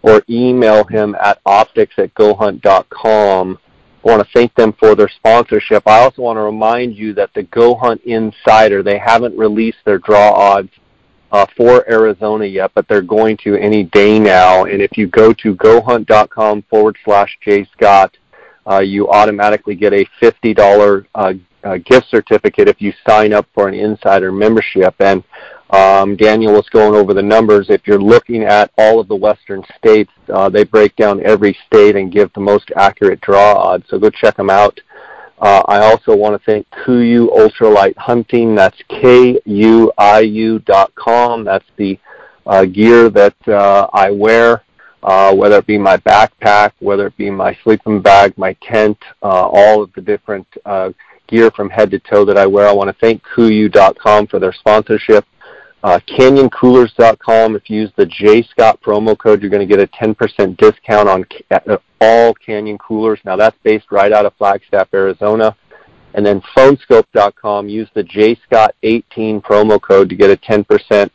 or 0.03 0.23
email 0.29 0.85
him 0.85 1.17
at 1.21 1.41
optics 1.47 1.95
at 1.99 2.15
gohunt.com 2.15 3.59
I 4.05 4.09
want 4.09 4.23
to 4.23 4.29
thank 4.33 4.55
them 4.55 4.73
for 4.79 4.95
their 4.95 5.09
sponsorship. 5.09 5.83
I 5.87 6.01
also 6.01 6.23
want 6.23 6.37
to 6.37 6.43
remind 6.43 6.97
you 6.97 7.13
that 7.15 7.31
the 7.35 7.43
Go 7.45 7.75
Hunt 7.75 8.01
Insider, 8.03 8.83
they 8.83 8.97
haven't 8.97 9.37
released 9.37 9.79
their 9.85 9.99
draw 9.99 10.31
odds 10.31 10.71
uh, 11.33 11.47
for 11.57 11.89
Arizona 11.91 12.47
yet, 12.47 12.71
but 12.75 12.87
they're 12.89 13.03
going 13.03 13.37
to 13.39 13.57
any 13.57 13.85
day 13.85 14.19
now. 14.19 14.65
And 14.65 14.81
if 14.81 14.97
you 14.97 15.09
go 15.09 15.33
to 15.35 15.55
gohunt.com 15.57 16.63
forward 16.71 16.97
slash 17.05 17.37
J 17.45 17.69
Scott, 17.77 18.17
uh, 18.69 18.81
you 18.81 19.09
automatically 19.09 19.75
get 19.75 19.93
a 19.93 20.05
$50 20.21 21.07
uh, 21.15 21.33
uh, 21.65 21.77
gift 21.79 22.09
certificate 22.11 22.69
if 22.69 22.81
you 22.81 22.93
sign 23.07 23.33
up 23.33 23.47
for 23.55 23.69
an 23.69 23.75
insider 23.75 24.31
membership. 24.31 24.95
And 25.01 25.23
um, 25.71 26.17
Daniel 26.17 26.53
was 26.53 26.69
going 26.71 26.95
over 26.95 27.13
the 27.13 27.23
numbers. 27.23 27.69
If 27.69 27.87
you're 27.87 28.01
looking 28.01 28.43
at 28.43 28.71
all 28.79 29.01
of 29.01 29.09
the 29.09 29.17
western 29.17 29.63
states, 29.77 30.11
uh, 30.33 30.49
they 30.49 30.65
break 30.65 30.97
down 30.97 31.25
every 31.25 31.57
state 31.67 31.97
and 31.97 32.13
give 32.13 32.33
the 32.33 32.41
most 32.41 32.71
accurate 32.77 33.21
draw 33.21 33.55
odds. 33.55 33.85
So 33.89 33.99
go 33.99 34.11
check 34.11 34.37
them 34.37 34.51
out. 34.51 34.81
Uh, 35.41 35.63
I 35.69 35.79
also 35.81 36.17
want 36.17 36.41
to 36.41 36.45
thank 36.45 36.69
Kuiu 36.71 37.29
Ultralight 37.29 37.97
Hunting. 37.97 38.55
That's 38.55 38.77
K-U-I-U 38.89 40.59
dot 40.61 40.95
com. 40.97 41.45
That's 41.45 41.65
the 41.77 41.99
uh, 42.47 42.65
gear 42.65 43.09
that 43.11 43.37
uh, 43.47 43.89
I 43.93 44.11
wear, 44.11 44.65
uh, 45.03 45.35
whether 45.35 45.59
it 45.59 45.67
be 45.67 45.79
my 45.79 45.97
backpack, 45.99 46.73
whether 46.81 47.07
it 47.07 47.17
be 47.17 47.31
my 47.31 47.57
sleeping 47.63 48.01
bag, 48.01 48.37
my 48.37 48.55
tent, 48.63 48.99
uh, 49.23 49.49
all 49.53 49.83
of 49.83 49.93
the 49.95 50.01
different 50.01 50.47
uh, 50.65 50.91
gear 51.29 51.51
from 51.51 51.71
head 51.71 51.91
to 51.91 51.99
toe 52.01 52.25
that 52.25 52.39
I 52.39 52.47
wear. 52.47 52.67
I 52.69 52.73
want 52.73 52.89
to 52.89 52.97
thank 53.01 53.23
Kuiu.com 53.35 54.27
for 54.27 54.39
their 54.39 54.53
sponsorship. 54.53 55.25
Uh, 55.85 56.01
CanyonCoolers.com. 56.09 57.55
If 57.55 57.71
you 57.71 57.83
use 57.83 57.93
the 57.97 58.07
JScott 58.07 58.81
promo 58.81 59.17
code, 59.17 59.41
you're 59.41 59.51
going 59.51 59.67
to 59.67 59.77
get 59.77 59.83
a 59.83 59.87
10% 59.87 60.57
discount 60.57 61.09
on 61.09 61.25
uh, 61.53 61.77
all 62.01 62.35
Canyon 62.35 62.79
coolers. 62.79 63.21
Now 63.25 63.37
that's 63.37 63.57
based 63.63 63.87
right 63.93 64.13
out 64.13 64.27
of 64.27 64.35
Flagstaff, 64.37 64.89
Arizona. 64.93 65.57
And 66.15 66.27
then 66.27 66.43
PhoneSkope.com. 66.57 67.69
Use 67.69 67.89
the 67.95 68.03
JScott18 68.03 69.43
promo 69.43 69.81
code 69.81 70.09
to 70.09 70.17
get 70.17 70.31
a 70.31 70.37
10% 70.37 71.11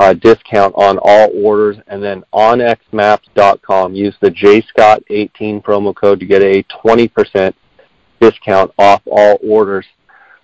uh, 0.00 0.14
discount 0.14 0.74
on 0.76 0.98
all 1.02 1.30
orders. 1.34 1.76
And 1.86 2.02
then 2.02 2.24
OnXMaps.com. 2.32 3.94
Use 3.94 4.16
the 4.20 4.30
JScott18 4.30 5.62
promo 5.62 5.94
code 5.94 6.20
to 6.20 6.26
get 6.26 6.42
a 6.42 6.62
20% 6.84 7.52
discount 8.18 8.72
off 8.78 9.02
all 9.06 9.38
orders. 9.42 9.84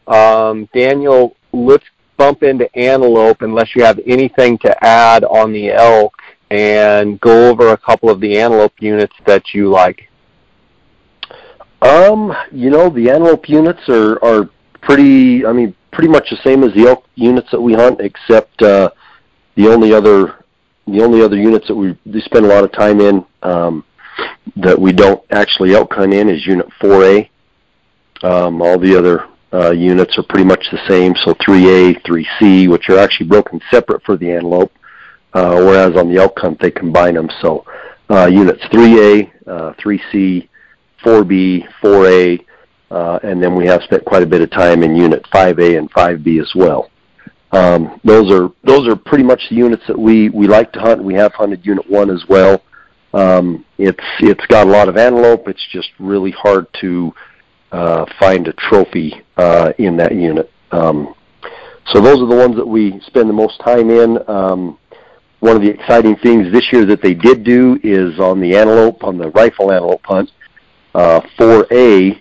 Um, 0.06 0.68
Daniel, 0.74 1.36
let's 1.52 1.84
bump 2.18 2.42
into 2.42 2.68
antelope 2.76 3.40
unless 3.40 3.74
you 3.74 3.82
have 3.82 3.98
anything 4.06 4.58
to 4.58 4.84
add 4.84 5.24
on 5.24 5.52
the 5.52 5.72
elk 5.72 6.14
and 6.50 7.18
go 7.20 7.48
over 7.50 7.68
a 7.68 7.78
couple 7.78 8.10
of 8.10 8.20
the 8.20 8.38
antelope 8.38 8.74
units 8.78 9.14
that 9.26 9.54
you 9.54 9.70
like. 9.70 10.08
Um, 11.80 12.34
you 12.52 12.70
know, 12.70 12.90
the 12.90 13.10
antelope 13.10 13.48
units 13.48 13.88
are 13.88 14.22
are 14.24 14.48
pretty. 14.80 15.44
I 15.44 15.52
mean, 15.52 15.74
pretty 15.92 16.08
much 16.08 16.30
the 16.30 16.38
same 16.44 16.62
as 16.64 16.72
the 16.74 16.88
elk 16.88 17.04
units 17.16 17.50
that 17.50 17.60
we 17.60 17.74
hunt, 17.74 18.00
except 18.00 18.62
uh, 18.62 18.90
the 19.56 19.68
only 19.68 19.92
other 19.92 20.44
the 20.86 21.02
only 21.02 21.22
other 21.22 21.36
units 21.36 21.66
that 21.66 21.74
we, 21.74 21.98
we 22.06 22.20
spend 22.20 22.44
a 22.44 22.48
lot 22.48 22.62
of 22.62 22.70
time 22.70 23.00
in 23.00 23.24
um, 23.42 23.84
that 24.54 24.78
we 24.78 24.92
don't 24.92 25.20
actually 25.30 25.74
hunt 25.74 26.12
in 26.12 26.28
is 26.28 26.46
Unit 26.46 26.68
4A. 26.80 27.28
Um, 28.22 28.62
all 28.62 28.78
the 28.78 28.96
other 28.96 29.26
uh, 29.52 29.72
units 29.72 30.16
are 30.16 30.22
pretty 30.28 30.44
much 30.44 30.64
the 30.70 30.78
same. 30.88 31.14
So 31.24 31.34
3A, 31.34 32.02
3C, 32.02 32.68
which 32.70 32.88
are 32.88 32.98
actually 32.98 33.26
broken 33.26 33.60
separate 33.70 34.02
for 34.04 34.16
the 34.16 34.30
antelope, 34.30 34.72
uh, 35.32 35.56
whereas 35.56 35.96
on 35.96 36.08
the 36.08 36.20
elk 36.20 36.38
hunt 36.38 36.60
they 36.60 36.70
combine 36.70 37.14
them. 37.14 37.28
So 37.42 37.64
uh, 38.08 38.26
units 38.26 38.62
3A, 38.72 39.30
uh, 39.48 39.72
3C, 39.74 40.48
4B, 41.04 41.66
4A, 41.82 42.44
uh, 42.90 43.18
and 43.24 43.42
then 43.42 43.56
we 43.56 43.66
have 43.66 43.82
spent 43.82 44.04
quite 44.04 44.22
a 44.22 44.26
bit 44.26 44.40
of 44.40 44.50
time 44.50 44.84
in 44.84 44.94
Unit 44.94 45.24
5A 45.34 45.78
and 45.78 45.90
5B 45.90 46.40
as 46.40 46.52
well. 46.54 46.90
Um, 47.52 48.00
those 48.04 48.30
are 48.32 48.50
those 48.64 48.88
are 48.88 48.96
pretty 48.96 49.24
much 49.24 49.40
the 49.48 49.56
units 49.56 49.82
that 49.86 49.98
we 49.98 50.28
we 50.30 50.46
like 50.46 50.72
to 50.72 50.80
hunt. 50.80 51.02
We 51.02 51.14
have 51.14 51.32
hunted 51.34 51.64
Unit 51.64 51.88
One 51.88 52.10
as 52.10 52.24
well. 52.28 52.62
Um, 53.14 53.64
it's 53.78 54.04
it's 54.20 54.44
got 54.46 54.66
a 54.66 54.70
lot 54.70 54.88
of 54.88 54.96
antelope. 54.96 55.48
It's 55.48 55.66
just 55.70 55.88
really 55.98 56.32
hard 56.32 56.66
to 56.80 57.14
uh, 57.72 58.04
find 58.18 58.48
a 58.48 58.52
trophy 58.54 59.22
uh, 59.36 59.72
in 59.78 59.96
that 59.98 60.14
unit. 60.14 60.50
Um, 60.72 61.14
so 61.92 62.00
those 62.00 62.20
are 62.20 62.26
the 62.26 62.36
ones 62.36 62.56
that 62.56 62.66
we 62.66 63.00
spend 63.06 63.28
the 63.28 63.34
most 63.34 63.60
time 63.60 63.90
in. 63.90 64.18
Um, 64.28 64.78
one 65.40 65.54
of 65.54 65.62
the 65.62 65.70
exciting 65.70 66.16
things 66.16 66.52
this 66.52 66.72
year 66.72 66.84
that 66.86 67.02
they 67.02 67.14
did 67.14 67.44
do 67.44 67.78
is 67.82 68.18
on 68.18 68.40
the 68.40 68.56
antelope, 68.56 69.04
on 69.04 69.18
the 69.18 69.30
rifle 69.30 69.70
antelope 69.70 70.04
hunt, 70.04 70.30
uh, 70.94 71.20
4A, 71.38 72.20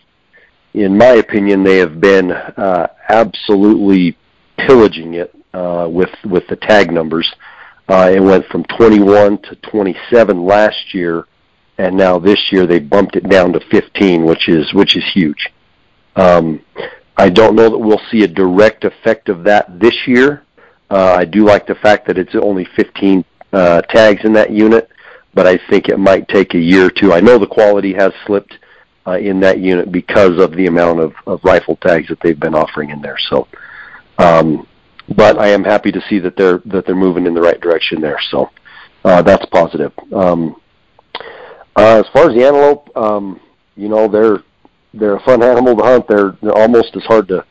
in 0.73 0.97
my 0.97 1.13
opinion, 1.13 1.63
they 1.63 1.77
have 1.77 2.01
been 2.01 2.31
uh, 2.31 2.87
absolutely 3.09 4.17
pillaging 4.57 5.15
it 5.15 5.33
uh, 5.53 5.87
with 5.89 6.09
with 6.25 6.47
the 6.47 6.55
tag 6.55 6.91
numbers. 6.91 7.31
Uh, 7.87 8.11
it 8.13 8.19
went 8.19 8.45
from 8.47 8.63
21 8.63 9.37
to 9.43 9.55
27 9.57 10.43
last 10.43 10.93
year, 10.93 11.27
and 11.77 11.95
now 11.95 12.17
this 12.17 12.51
year 12.51 12.65
they 12.65 12.79
bumped 12.79 13.15
it 13.15 13.29
down 13.29 13.53
to 13.53 13.59
15, 13.69 14.25
which 14.25 14.49
is 14.49 14.73
which 14.73 14.97
is 14.97 15.03
huge. 15.13 15.51
Um, 16.15 16.61
I 17.17 17.29
don't 17.29 17.55
know 17.55 17.69
that 17.69 17.77
we'll 17.77 18.01
see 18.11 18.23
a 18.23 18.27
direct 18.27 18.83
effect 18.83 19.29
of 19.29 19.43
that 19.43 19.79
this 19.79 19.95
year. 20.07 20.43
Uh, 20.89 21.15
I 21.17 21.25
do 21.25 21.45
like 21.45 21.67
the 21.67 21.75
fact 21.75 22.07
that 22.07 22.17
it's 22.17 22.35
only 22.35 22.65
15 22.75 23.23
uh, 23.53 23.81
tags 23.81 24.23
in 24.25 24.33
that 24.33 24.51
unit, 24.51 24.89
but 25.33 25.47
I 25.47 25.59
think 25.69 25.87
it 25.87 25.97
might 25.97 26.27
take 26.27 26.53
a 26.53 26.59
year 26.59 26.85
or 26.85 26.89
two. 26.89 27.13
I 27.13 27.21
know 27.21 27.37
the 27.37 27.47
quality 27.47 27.93
has 27.93 28.11
slipped 28.25 28.57
uh, 29.07 29.17
in 29.17 29.39
that 29.41 29.59
unit 29.59 29.91
because 29.91 30.39
of 30.39 30.51
the 30.53 30.67
amount 30.67 30.99
of, 30.99 31.13
of 31.25 31.39
rifle 31.43 31.77
tags 31.77 32.07
that 32.09 32.19
they've 32.21 32.39
been 32.39 32.55
offering 32.55 32.89
in 32.89 33.01
there. 33.01 33.17
So, 33.29 33.47
um, 34.17 34.67
but 35.15 35.37
I 35.37 35.49
am 35.49 35.63
happy 35.63 35.91
to 35.91 36.01
see 36.09 36.19
that 36.19 36.35
they're 36.35 36.61
that 36.65 36.85
they're 36.85 36.95
moving 36.95 37.25
in 37.25 37.33
the 37.33 37.41
right 37.41 37.59
direction 37.59 38.01
there. 38.01 38.19
So 38.31 38.49
uh, 39.03 39.21
that's 39.21 39.45
positive. 39.47 39.91
Um, 40.13 40.55
uh, 41.75 42.01
as 42.03 42.05
far 42.13 42.29
as 42.29 42.35
the 42.35 42.45
antelope, 42.45 42.95
um, 42.95 43.39
you 43.75 43.89
know 43.89 44.07
they're 44.07 44.39
they're 44.93 45.17
a 45.17 45.23
fun 45.23 45.43
animal 45.43 45.75
to 45.75 45.83
hunt. 45.83 46.07
They're, 46.07 46.37
they're 46.41 46.57
almost 46.57 46.95
as 46.95 47.03
hard 47.03 47.27
to 47.27 47.45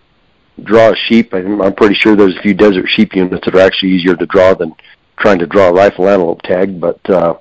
draw 0.63 0.91
as 0.91 0.99
sheep. 1.09 1.35
I'm, 1.35 1.61
I'm 1.61 1.75
pretty 1.75 1.95
sure 1.95 2.17
there's 2.17 2.37
a 2.37 2.43
few 2.43 2.55
desert 2.55 2.87
sheep 2.89 3.15
units 3.15 3.45
that 3.45 3.55
are 3.55 3.61
actually 3.61 3.93
easier 3.93 4.17
to 4.17 4.27
draw 4.27 4.55
than 4.55 4.75
trying 5.19 5.39
to 5.39 5.47
draw 5.47 5.69
a 5.69 5.73
rifle 5.73 6.09
antelope 6.09 6.43
tag. 6.43 6.81
But 6.81 7.11
uh, 7.11 7.35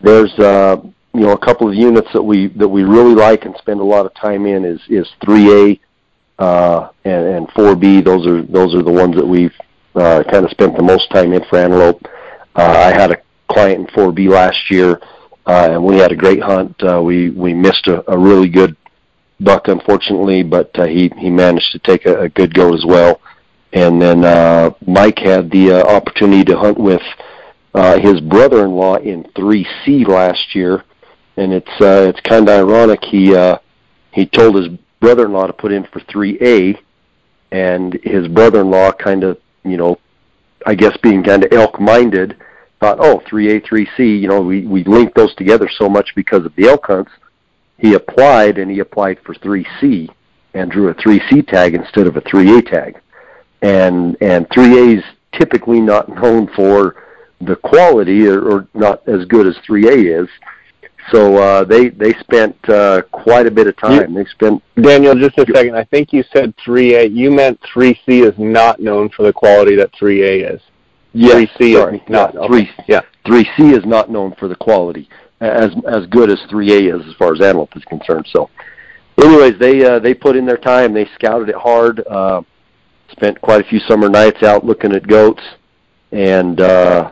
there's 0.00 0.32
uh, 0.38 0.78
you 1.14 1.20
know 1.20 1.32
a 1.32 1.38
couple 1.38 1.68
of 1.68 1.74
units 1.74 2.08
that 2.12 2.22
we 2.22 2.48
that 2.48 2.68
we 2.68 2.82
really 2.82 3.14
like 3.14 3.44
and 3.44 3.54
spend 3.58 3.80
a 3.80 3.84
lot 3.84 4.06
of 4.06 4.14
time 4.14 4.46
in 4.46 4.64
is 4.64 4.80
is 4.88 5.08
3A 5.22 5.78
uh, 6.42 6.90
and, 7.04 7.24
and 7.36 7.48
4B. 7.48 8.04
Those 8.04 8.26
are 8.26 8.42
those 8.42 8.74
are 8.74 8.82
the 8.82 8.90
ones 8.90 9.14
that 9.14 9.26
we've 9.26 9.54
uh, 9.94 10.24
kind 10.30 10.44
of 10.44 10.50
spent 10.50 10.76
the 10.76 10.82
most 10.82 11.08
time 11.10 11.32
in 11.32 11.44
for 11.48 11.58
antelope. 11.58 12.04
Uh, 12.56 12.62
I 12.62 12.92
had 12.92 13.12
a 13.12 13.16
client 13.48 13.80
in 13.80 13.86
4B 13.94 14.28
last 14.28 14.70
year, 14.70 15.00
uh, 15.46 15.68
and 15.70 15.84
we 15.84 15.98
had 15.98 16.10
a 16.10 16.16
great 16.16 16.42
hunt. 16.42 16.74
Uh, 16.82 17.00
we 17.00 17.30
we 17.30 17.54
missed 17.54 17.86
a, 17.86 18.10
a 18.10 18.18
really 18.18 18.48
good 18.48 18.76
buck, 19.38 19.68
unfortunately, 19.68 20.42
but 20.42 20.76
uh, 20.78 20.86
he 20.86 21.12
he 21.16 21.30
managed 21.30 21.70
to 21.72 21.78
take 21.78 22.06
a, 22.06 22.22
a 22.22 22.28
good 22.28 22.52
go 22.52 22.74
as 22.74 22.84
well. 22.84 23.20
And 23.72 24.02
then 24.02 24.24
uh, 24.24 24.70
Mike 24.86 25.20
had 25.20 25.50
the 25.50 25.72
uh, 25.72 25.96
opportunity 25.96 26.44
to 26.44 26.58
hunt 26.58 26.78
with 26.78 27.00
uh, 27.72 27.98
his 28.00 28.20
brother-in-law 28.20 28.96
in 28.96 29.24
3C 29.34 30.06
last 30.08 30.54
year, 30.54 30.84
and 31.36 31.52
it's 31.52 31.80
uh, 31.80 32.10
it's 32.10 32.20
kind 32.20 32.48
of 32.48 32.68
ironic. 32.68 33.00
He 33.04 33.34
uh, 33.34 33.58
he 34.12 34.26
told 34.26 34.56
his 34.56 34.68
brother-in-law 35.02 35.48
to 35.48 35.52
put 35.52 35.72
in 35.72 35.84
for 35.92 36.00
3A, 36.00 36.78
and 37.50 37.92
his 38.02 38.26
brother-in-law 38.28 38.92
kind 38.92 39.24
of 39.24 39.36
you 39.64 39.76
know, 39.76 39.98
I 40.66 40.74
guess 40.74 40.96
being 41.02 41.22
kind 41.22 41.44
of 41.44 41.52
elk-minded, 41.52 42.36
thought, 42.80 42.98
oh, 43.00 43.22
3A, 43.30 43.66
3C. 43.66 44.20
You 44.20 44.28
know, 44.28 44.40
we 44.40 44.66
we 44.66 44.84
linked 44.84 45.14
those 45.14 45.34
together 45.34 45.68
so 45.78 45.88
much 45.88 46.14
because 46.14 46.44
of 46.44 46.54
the 46.56 46.68
elk 46.68 46.86
hunts. 46.86 47.12
He 47.78 47.94
applied, 47.94 48.58
and 48.58 48.70
he 48.70 48.80
applied 48.80 49.18
for 49.24 49.34
3C, 49.34 50.08
and 50.54 50.70
drew 50.70 50.88
a 50.88 50.94
3C 50.94 51.46
tag 51.46 51.74
instead 51.74 52.06
of 52.06 52.16
a 52.16 52.20
3A 52.22 52.68
tag. 52.68 53.00
And 53.62 54.16
and 54.20 54.48
3A 54.48 54.98
is 54.98 55.04
typically 55.32 55.80
not 55.80 56.08
known 56.08 56.48
for 56.54 56.96
the 57.40 57.56
quality 57.56 58.26
or, 58.26 58.40
or 58.40 58.68
not 58.74 59.06
as 59.08 59.24
good 59.26 59.46
as 59.46 59.56
3A 59.68 60.22
is. 60.22 60.28
So 61.10 61.36
uh, 61.36 61.64
they 61.64 61.88
they 61.88 62.12
spent 62.14 62.56
uh, 62.68 63.02
quite 63.10 63.46
a 63.46 63.50
bit 63.50 63.66
of 63.66 63.76
time. 63.76 64.14
You, 64.14 64.24
they 64.24 64.30
spent 64.30 64.62
Daniel. 64.80 65.14
Just 65.14 65.38
a 65.38 65.46
second. 65.52 65.76
I 65.76 65.84
think 65.84 66.12
you 66.12 66.24
said 66.32 66.54
3A. 66.64 67.14
You 67.14 67.30
meant 67.30 67.60
3C 67.74 68.26
is 68.28 68.34
not 68.38 68.80
known 68.80 69.08
for 69.10 69.24
the 69.24 69.32
quality 69.32 69.74
that 69.76 69.92
3A 69.92 70.54
is. 70.54 70.60
Yes, 71.12 71.48
3C 71.58 71.74
sorry. 71.74 71.96
is 71.98 72.08
not. 72.08 72.34
Yeah, 72.34 72.46
three, 72.46 72.70
yeah. 72.88 73.00
3C 73.26 73.76
is 73.76 73.84
not 73.84 74.10
known 74.10 74.34
for 74.38 74.48
the 74.48 74.56
quality 74.56 75.08
as 75.42 75.70
as 75.88 76.06
good 76.06 76.30
as 76.30 76.38
3A 76.50 77.00
is 77.00 77.06
as 77.06 77.14
far 77.14 77.34
as 77.34 77.40
antelope 77.40 77.76
is 77.76 77.84
concerned. 77.84 78.26
So, 78.30 78.48
anyways, 79.22 79.58
they 79.58 79.84
uh, 79.84 79.98
they 79.98 80.14
put 80.14 80.36
in 80.36 80.46
their 80.46 80.56
time. 80.56 80.94
They 80.94 81.08
scouted 81.14 81.48
it 81.48 81.56
hard. 81.56 82.06
Uh, 82.06 82.42
spent 83.10 83.40
quite 83.40 83.60
a 83.60 83.68
few 83.68 83.80
summer 83.80 84.08
nights 84.08 84.42
out 84.42 84.64
looking 84.64 84.92
at 84.92 85.06
goats, 85.06 85.42
and 86.12 86.60
uh, 86.60 87.10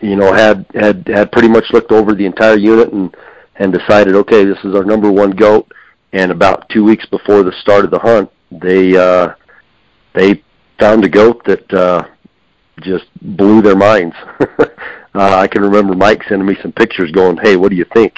you 0.00 0.16
know 0.16 0.32
had 0.32 0.66
had 0.74 1.06
had 1.06 1.32
pretty 1.32 1.48
much 1.48 1.64
looked 1.72 1.92
over 1.92 2.14
the 2.14 2.26
entire 2.26 2.56
unit 2.56 2.92
and 2.92 3.14
and 3.56 3.72
decided, 3.72 4.14
okay, 4.14 4.44
this 4.44 4.58
is 4.64 4.74
our 4.74 4.84
number 4.84 5.10
one 5.10 5.30
goat. 5.30 5.70
And 6.12 6.30
about 6.30 6.68
two 6.68 6.84
weeks 6.84 7.06
before 7.06 7.42
the 7.42 7.52
start 7.60 7.84
of 7.84 7.90
the 7.90 7.98
hunt, 7.98 8.30
they 8.50 8.96
uh, 8.96 9.34
they 10.14 10.42
found 10.78 11.04
a 11.04 11.08
goat 11.08 11.44
that 11.44 11.72
uh, 11.72 12.04
just 12.80 13.06
blew 13.20 13.62
their 13.62 13.76
minds. 13.76 14.14
uh, 14.58 14.66
I 15.14 15.46
can 15.46 15.62
remember 15.62 15.94
Mike 15.94 16.22
sending 16.28 16.46
me 16.46 16.56
some 16.62 16.72
pictures, 16.72 17.10
going, 17.10 17.36
"Hey, 17.38 17.56
what 17.56 17.70
do 17.70 17.76
you 17.76 17.86
think?" 17.94 18.14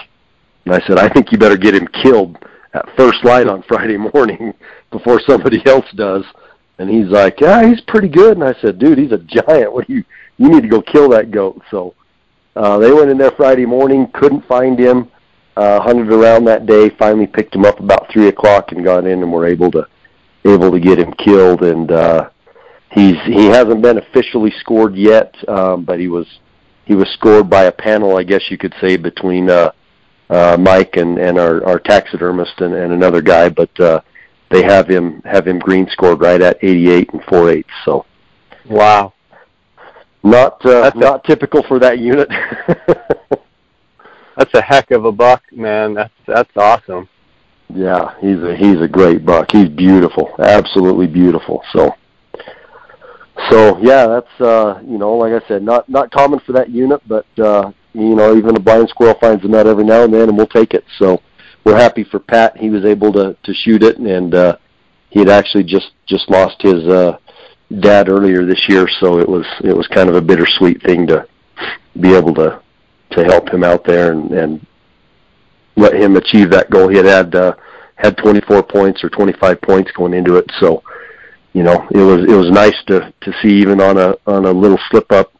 And 0.65 0.75
I 0.75 0.81
said, 0.87 0.99
"I 0.99 1.09
think 1.09 1.33
you 1.33 1.39
better 1.39 1.57
get 1.57 1.75
him 1.75 1.89
killed 2.03 2.37
at 2.75 2.85
first 2.97 3.25
light 3.25 3.49
on 3.49 3.63
Friday 3.63 3.97
morning 4.15 4.53
before 4.91 5.21
somebody 5.27 5.63
else 5.67 5.87
does." 5.95 6.25
And 6.79 6.91
he's 6.91 7.09
like, 7.09 7.41
"Yeah, 7.41 7.67
he's 7.67 7.81
pretty 7.83 8.09
good." 8.09 8.37
And 8.37 8.45
I 8.45 8.55
said, 8.61 8.79
"Dude, 8.79 8.99
he's 8.99 9.13
a 9.13 9.19
giant. 9.19 9.73
What 9.73 9.87
do 9.87 9.95
you 9.95 10.05
you 10.39 10.49
need 10.49 10.63
to 10.63 10.69
go 10.69 10.83
kill 10.83 11.09
that 11.11 11.31
goat. 11.31 11.61
So 11.71 11.95
uh, 12.55 12.79
they 12.79 12.93
went 12.93 13.11
in 13.11 13.19
there 13.19 13.33
Friday 13.33 13.67
morning, 13.67 14.09
couldn't 14.15 14.47
find 14.47 14.79
him, 14.79 15.11
uh, 15.57 15.81
hunted 15.81 16.11
around 16.11 16.45
that 16.45 16.67
day, 16.67 16.91
finally 16.99 17.27
picked 17.27 17.55
him 17.55 17.65
up 17.65 17.81
about 17.81 18.11
three 18.13 18.29
o'clock 18.29 18.73
and 18.73 18.85
got 18.85 19.07
in 19.07 19.23
and 19.23 19.33
were 19.33 19.47
able 19.47 19.71
to 19.73 19.87
able 20.45 20.71
to 20.71 20.81
get 20.81 20.99
him 20.99 21.13
killed. 21.15 21.63
And 21.63 21.91
uh, 21.91 22.31
he's 22.93 23.17
he 23.25 23.47
hasn't 23.47 23.83
been 23.83 23.99
officially 23.99 24.53
scored 24.61 24.95
yet, 24.95 25.35
um, 25.49 25.85
but 25.85 25.99
he 25.99 26.09
was 26.09 26.27
he 26.85 26.95
was 26.95 27.09
scored 27.11 27.51
by 27.51 27.65
a 27.65 27.73
panel, 27.73 28.17
I 28.17 28.23
guess 28.23 28.43
you 28.51 28.59
could 28.59 28.75
say, 28.81 28.97
between 28.97 29.51
uh, 29.51 29.73
uh, 30.31 30.57
Mike 30.59 30.97
and 30.97 31.19
and 31.19 31.39
our, 31.39 31.65
our 31.65 31.79
taxidermist 31.79 32.61
and, 32.61 32.75
and 32.75 32.93
another 32.93 33.21
guy, 33.23 33.49
but. 33.49 33.81
Uh, 33.81 34.01
they 34.51 34.63
have 34.63 34.89
him 34.89 35.23
have 35.25 35.47
him 35.47 35.59
green 35.59 35.89
scored 35.91 36.21
right 36.21 36.41
at 36.41 36.63
88 36.63 37.13
and 37.13 37.25
4 37.25 37.51
eighths. 37.51 37.69
So, 37.85 38.07
wow, 38.69 39.13
not 40.27 40.65
uh, 40.67 40.91
not 40.95 41.25
a, 41.25 41.29
typical 41.29 41.63
for 41.63 41.79
that 41.79 41.99
unit. 41.99 42.29
that's 44.37 44.55
a 44.55 44.63
heck 44.63 44.91
of 44.91 45.05
a 45.05 45.13
buck, 45.13 45.43
man. 45.53 45.95
That's 45.95 46.13
that's 46.27 46.57
awesome. 46.57 47.09
Yeah, 47.75 48.15
he's 48.21 48.43
a 48.43 48.57
he's 48.57 48.81
a 48.81 48.89
great 48.89 49.25
buck. 49.25 49.49
He's 49.51 49.69
beautiful, 49.69 50.35
absolutely 50.39 51.07
beautiful. 51.07 51.63
So, 51.73 51.95
so 53.51 53.79
yeah, 53.79 54.07
that's 54.07 54.41
uh, 54.41 54.81
you 54.87 54.99
know, 54.99 55.17
like 55.17 55.33
I 55.33 55.47
said, 55.49 55.63
not 55.63 55.89
not 55.89 56.11
common 56.11 56.41
for 56.41 56.53
that 56.53 56.71
unit, 56.71 57.01
but 57.07 57.27
uh, 57.39 57.73
you 57.93 58.15
know, 58.15 58.37
even 58.37 58.57
a 58.57 58.61
blind 58.61 58.89
squirrel 58.89 59.19
finds 59.21 59.45
a 59.45 59.49
nut 59.49 59.67
every 59.67 59.85
now 59.85 60.05
and 60.05 60.13
then, 60.13 60.29
and 60.29 60.37
we'll 60.37 60.47
take 60.47 60.75
it. 60.75 60.85
So, 60.99 61.21
we're 61.65 61.77
happy 61.77 62.05
for 62.05 62.21
Pat. 62.21 62.57
He 62.57 62.71
was 62.71 62.85
able 62.85 63.13
to 63.15 63.37
to 63.43 63.55
shoot 63.55 63.83
it, 63.83 63.99
and 63.99 64.35
uh, 64.35 64.57
he 65.11 65.21
had 65.21 65.29
actually 65.29 65.65
just 65.65 65.93
just 66.07 66.31
lost 66.31 66.63
his 66.63 66.87
uh, 66.87 67.19
dad 67.81 68.09
earlier 68.09 68.45
this 68.45 68.69
year, 68.69 68.89
so 69.01 69.19
it 69.19 69.29
was 69.29 69.47
it 69.65 69.77
was 69.77 69.87
kind 69.89 70.09
of 70.09 70.17
a 70.17 70.23
bittersweet 70.23 70.83
thing 70.83 71.07
to 71.09 71.27
be 72.01 72.15
able 72.15 72.35
to 72.35 72.63
to 73.11 73.25
help 73.25 73.49
him 73.49 73.65
out 73.65 73.85
there 73.85 74.13
and 74.13 74.31
and 74.33 74.67
let 75.77 75.95
him 75.95 76.17
achieve 76.17 76.51
that 76.51 76.71
goal. 76.71 76.89
He 76.89 76.97
had 76.97 77.07
had 77.07 77.35
uh, 77.35 77.55
had 77.97 78.17
24 78.19 78.63
points 78.65 79.05
or 79.05 79.11
25 79.11 79.61
points 79.61 79.91
going 79.93 80.15
into 80.15 80.37
it. 80.37 80.51
So, 80.61 80.83
you 81.53 81.63
know, 81.63 81.87
it 81.91 81.99
was 81.99 82.21
it 82.21 82.35
was 82.35 82.51
nice 82.51 82.77
to 82.87 83.13
to 83.21 83.33
see 83.43 83.57
even 83.57 83.81
on 83.81 83.99
a 83.99 84.15
on 84.27 84.47
a 84.47 84.51
little 84.51 84.79
slip 84.91 85.11
up, 85.13 85.33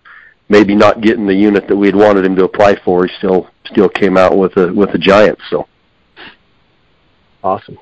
maybe 0.49 0.75
not 0.75 1.01
getting 1.01 1.27
the 1.27 1.35
unit 1.35 1.69
that 1.69 1.77
we 1.77 1.87
had 1.87 1.97
wanted 1.97 2.25
him 2.25 2.37
to 2.37 2.45
apply 2.45 2.77
for. 2.85 3.07
He 3.07 3.13
still 3.19 3.49
still 3.67 3.89
came 3.89 4.17
out 4.17 4.37
with 4.37 4.57
a 4.57 4.73
with 4.73 4.91
a 4.91 4.99
giant. 4.99 5.39
So, 5.51 5.69
awesome, 7.43 7.79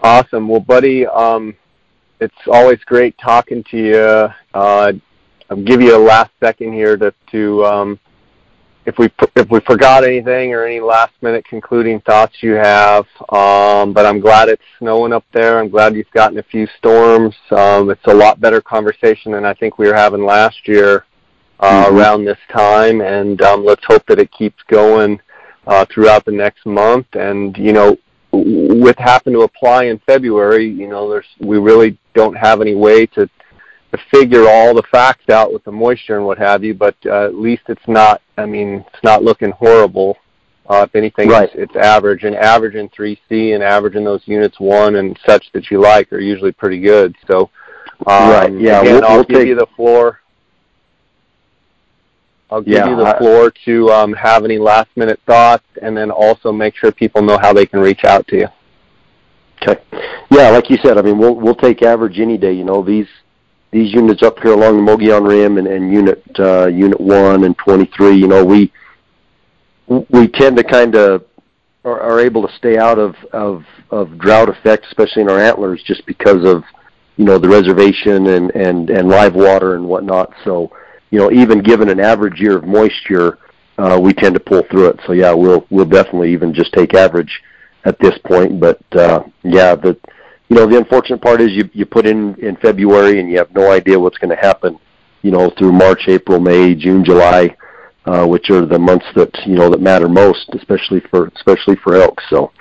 awesome. 0.00 0.48
Well, 0.48 0.60
buddy, 0.60 1.06
um, 1.06 1.56
it's 2.20 2.34
always 2.50 2.78
great 2.84 3.16
talking 3.18 3.64
to 3.70 3.76
you. 3.76 4.28
Uh, 4.54 4.92
I'll 5.48 5.62
give 5.62 5.80
you 5.80 5.96
a 5.96 5.98
last 5.98 6.30
second 6.42 6.72
here 6.72 6.96
to 6.96 7.14
to 7.32 7.64
um, 7.64 8.00
if 8.84 8.98
we 8.98 9.10
if 9.34 9.50
we 9.50 9.60
forgot 9.60 10.04
anything 10.04 10.54
or 10.54 10.64
any 10.64 10.80
last 10.80 11.12
minute 11.20 11.44
concluding 11.44 12.00
thoughts 12.00 12.36
you 12.40 12.52
have. 12.52 13.04
Um, 13.30 13.92
but 13.92 14.06
I'm 14.06 14.20
glad 14.20 14.48
it's 14.48 14.62
snowing 14.78 15.12
up 15.12 15.24
there. 15.32 15.58
I'm 15.58 15.68
glad 15.68 15.94
you've 15.94 16.10
gotten 16.12 16.38
a 16.38 16.42
few 16.44 16.66
storms. 16.78 17.34
Um, 17.50 17.90
it's 17.90 18.06
a 18.06 18.14
lot 18.14 18.40
better 18.40 18.60
conversation 18.60 19.32
than 19.32 19.44
I 19.44 19.54
think 19.54 19.78
we 19.78 19.86
were 19.86 19.94
having 19.94 20.24
last 20.24 20.66
year 20.66 21.04
uh, 21.60 21.86
mm-hmm. 21.86 21.96
around 21.96 22.24
this 22.24 22.38
time, 22.52 23.00
and 23.00 23.40
um, 23.42 23.64
let's 23.64 23.84
hope 23.84 24.04
that 24.06 24.18
it 24.18 24.30
keeps 24.32 24.62
going 24.68 25.20
uh, 25.66 25.84
throughout 25.92 26.24
the 26.24 26.32
next 26.32 26.64
month. 26.66 27.06
And 27.14 27.56
you 27.56 27.72
know, 27.72 27.96
with 28.44 28.96
having 28.98 29.32
to 29.34 29.40
apply 29.40 29.84
in 29.84 29.98
February, 30.00 30.68
you 30.68 30.88
know, 30.88 31.08
there's 31.08 31.26
we 31.40 31.58
really 31.58 31.98
don't 32.14 32.36
have 32.36 32.60
any 32.60 32.74
way 32.74 33.06
to 33.06 33.28
to 33.92 33.98
figure 34.10 34.48
all 34.48 34.74
the 34.74 34.82
facts 34.90 35.28
out 35.30 35.52
with 35.52 35.64
the 35.64 35.72
moisture 35.72 36.16
and 36.16 36.26
what 36.26 36.38
have 36.38 36.64
you, 36.64 36.74
but 36.74 36.96
uh, 37.06 37.24
at 37.24 37.34
least 37.34 37.62
it's 37.68 37.86
not. 37.86 38.20
I 38.36 38.46
mean, 38.46 38.84
it's 38.92 39.02
not 39.02 39.22
looking 39.22 39.52
horrible. 39.52 40.16
Uh, 40.68 40.84
if 40.88 40.96
anything, 40.96 41.28
right. 41.28 41.48
it's, 41.54 41.70
it's 41.70 41.76
average, 41.76 42.24
and 42.24 42.34
averaging 42.34 42.88
3C 42.88 43.54
and 43.54 43.62
averaging 43.62 44.02
those 44.04 44.22
units 44.26 44.58
one 44.58 44.96
and 44.96 45.16
such 45.24 45.52
that 45.52 45.70
you 45.70 45.80
like 45.80 46.12
are 46.12 46.18
usually 46.18 46.50
pretty 46.50 46.80
good. 46.80 47.14
So, 47.28 47.50
um, 48.06 48.30
right, 48.30 48.52
yeah, 48.52 48.80
again, 48.80 48.94
we'll, 48.94 49.04
I'll 49.04 49.14
we'll 49.16 49.24
give 49.24 49.38
take... 49.38 49.48
you 49.48 49.54
the 49.54 49.68
floor. 49.76 50.20
I'll 52.50 52.62
give 52.62 52.74
yeah, 52.74 52.88
you 52.88 52.96
the 52.96 53.14
floor 53.18 53.52
to 53.64 53.90
um, 53.90 54.12
have 54.12 54.44
any 54.44 54.58
last 54.58 54.88
minute 54.96 55.20
thoughts, 55.26 55.64
and 55.82 55.96
then 55.96 56.10
also 56.10 56.52
make 56.52 56.76
sure 56.76 56.92
people 56.92 57.22
know 57.22 57.38
how 57.38 57.52
they 57.52 57.66
can 57.66 57.80
reach 57.80 58.04
out 58.04 58.26
to 58.28 58.36
you. 58.36 58.46
Okay. 59.62 59.82
Yeah, 60.30 60.50
like 60.50 60.70
you 60.70 60.76
said, 60.82 60.98
I 60.98 61.02
mean, 61.02 61.18
we'll 61.18 61.34
we'll 61.34 61.54
take 61.54 61.82
average 61.82 62.20
any 62.20 62.38
day. 62.38 62.52
You 62.52 62.64
know, 62.64 62.82
these 62.82 63.08
these 63.72 63.92
units 63.92 64.22
up 64.22 64.38
here 64.40 64.52
along 64.52 64.76
the 64.76 64.82
Mogollon 64.82 65.26
Rim 65.26 65.58
and, 65.58 65.66
and 65.66 65.92
unit 65.92 66.22
uh, 66.38 66.66
unit 66.66 67.00
one 67.00 67.44
and 67.44 67.56
23, 67.58 68.14
you 68.14 68.28
know, 68.28 68.44
we 68.44 68.72
we 69.88 70.28
tend 70.28 70.56
to 70.56 70.64
kind 70.64 70.94
of 70.94 71.24
are, 71.84 72.00
are 72.00 72.20
able 72.20 72.46
to 72.46 72.54
stay 72.56 72.78
out 72.78 72.98
of, 72.98 73.14
of 73.32 73.64
of 73.90 74.18
drought 74.18 74.48
effect, 74.48 74.84
especially 74.86 75.22
in 75.22 75.30
our 75.30 75.40
antlers, 75.40 75.82
just 75.84 76.04
because 76.06 76.44
of 76.44 76.62
you 77.16 77.24
know 77.24 77.38
the 77.38 77.48
reservation 77.48 78.26
and 78.28 78.50
and 78.54 78.90
and 78.90 79.08
live 79.08 79.34
water 79.34 79.74
and 79.74 79.86
whatnot. 79.86 80.32
So 80.44 80.70
you 81.10 81.18
know, 81.18 81.30
even 81.30 81.62
given 81.62 81.88
an 81.88 82.00
average 82.00 82.40
year 82.40 82.56
of 82.56 82.64
moisture, 82.64 83.38
uh, 83.78 83.98
we 84.00 84.12
tend 84.12 84.34
to 84.34 84.40
pull 84.40 84.62
through 84.70 84.88
it. 84.88 85.00
So 85.06 85.12
yeah, 85.12 85.32
we'll 85.32 85.66
we'll 85.70 85.84
definitely 85.84 86.32
even 86.32 86.54
just 86.54 86.72
take 86.72 86.94
average 86.94 87.42
at 87.84 87.98
this 88.00 88.18
point. 88.26 88.60
But 88.60 88.80
uh, 88.94 89.24
yeah, 89.42 89.74
the 89.74 89.96
you 90.48 90.56
know, 90.56 90.66
the 90.66 90.78
unfortunate 90.78 91.20
part 91.20 91.40
is 91.40 91.50
you 91.52 91.68
you 91.72 91.86
put 91.86 92.06
in 92.06 92.34
in 92.36 92.56
February 92.56 93.20
and 93.20 93.30
you 93.30 93.38
have 93.38 93.52
no 93.54 93.70
idea 93.70 93.98
what's 93.98 94.18
going 94.18 94.34
to 94.34 94.36
happen. 94.36 94.78
You 95.22 95.30
know, 95.32 95.50
through 95.58 95.72
March, 95.72 96.02
April, 96.08 96.38
May, 96.38 96.74
June, 96.74 97.04
July, 97.04 97.56
uh, 98.04 98.26
which 98.26 98.50
are 98.50 98.64
the 98.64 98.78
months 98.78 99.06
that 99.14 99.30
you 99.46 99.54
know 99.54 99.70
that 99.70 99.80
matter 99.80 100.08
most, 100.08 100.48
especially 100.54 101.00
for 101.10 101.28
especially 101.36 101.76
for 101.76 101.96
elk. 101.96 102.20
So, 102.30 102.52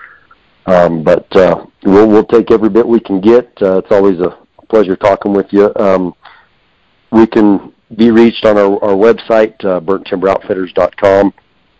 um, 0.65 1.03
but 1.03 1.33
uh, 1.35 1.65
we'll 1.83 2.07
we'll 2.07 2.25
take 2.25 2.51
every 2.51 2.69
bit 2.69 2.87
we 2.87 2.99
can 2.99 3.21
get. 3.21 3.51
Uh, 3.61 3.77
it's 3.77 3.91
always 3.91 4.19
a 4.19 4.37
pleasure 4.69 4.95
talking 4.95 5.33
with 5.33 5.47
you. 5.51 5.71
Um, 5.75 6.15
we 7.11 7.27
can 7.27 7.71
be 7.95 8.11
reached 8.11 8.45
on 8.45 8.57
our, 8.57 8.83
our 8.83 8.95
website, 8.95 9.53
uh, 9.63 9.79
burnttimberoutfitters.com. 9.79 11.33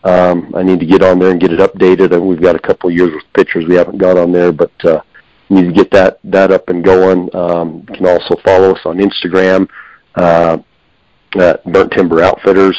Um, 0.04 0.54
I 0.54 0.62
need 0.62 0.78
to 0.80 0.86
get 0.86 1.02
on 1.02 1.18
there 1.18 1.30
and 1.30 1.40
get 1.40 1.52
it 1.52 1.58
updated. 1.58 2.12
And 2.12 2.26
we've 2.26 2.40
got 2.40 2.54
a 2.54 2.60
couple 2.60 2.90
years 2.90 3.12
of 3.12 3.32
pictures 3.34 3.64
we 3.68 3.74
haven't 3.74 3.98
got 3.98 4.16
on 4.16 4.30
there, 4.30 4.52
but 4.52 4.72
uh, 4.84 5.00
need 5.48 5.66
to 5.66 5.72
get 5.72 5.90
that 5.90 6.18
that 6.24 6.52
up 6.52 6.68
and 6.68 6.84
going. 6.84 7.34
Um, 7.34 7.84
you 7.88 7.96
can 7.96 8.06
also 8.06 8.36
follow 8.44 8.74
us 8.74 8.80
on 8.84 8.98
Instagram 8.98 9.68
uh, 10.14 10.58
at 11.38 11.64
Burnt 11.64 11.92
Timber 11.92 12.22
Outfitters. 12.22 12.76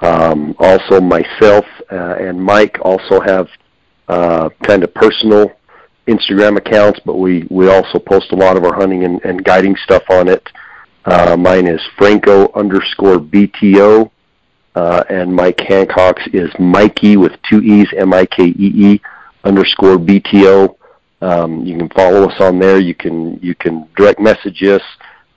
Um, 0.00 0.54
also, 0.58 1.00
myself 1.00 1.64
uh, 1.90 2.16
and 2.18 2.42
Mike 2.42 2.78
also 2.82 3.20
have 3.20 3.48
uh, 4.08 4.48
kind 4.62 4.84
of 4.84 4.92
personal 4.94 5.52
Instagram 6.06 6.56
accounts, 6.58 7.00
but 7.04 7.14
we 7.16 7.46
we 7.50 7.68
also 7.68 7.98
post 7.98 8.32
a 8.32 8.36
lot 8.36 8.56
of 8.56 8.64
our 8.64 8.74
hunting 8.74 9.04
and, 9.04 9.22
and 9.24 9.44
guiding 9.44 9.76
stuff 9.84 10.02
on 10.10 10.28
it. 10.28 10.46
Uh, 11.04 11.36
mine 11.36 11.66
is 11.66 11.80
Franco 11.98 12.50
underscore 12.54 13.18
BTO, 13.18 14.10
uh, 14.74 15.04
and 15.10 15.34
Mike 15.34 15.60
Hancock's 15.60 16.26
is 16.32 16.50
Mikey 16.58 17.16
with 17.16 17.32
two 17.48 17.60
E's, 17.60 17.88
M-I-K-E-E 17.96 19.00
underscore 19.44 19.96
BTO. 19.96 20.76
Um, 21.20 21.64
you 21.64 21.76
can 21.76 21.88
follow 21.90 22.28
us 22.28 22.40
on 22.40 22.58
there. 22.58 22.78
You 22.78 22.94
can 22.94 23.38
you 23.42 23.54
can 23.54 23.88
direct 23.96 24.20
message 24.20 24.62
us. 24.62 24.82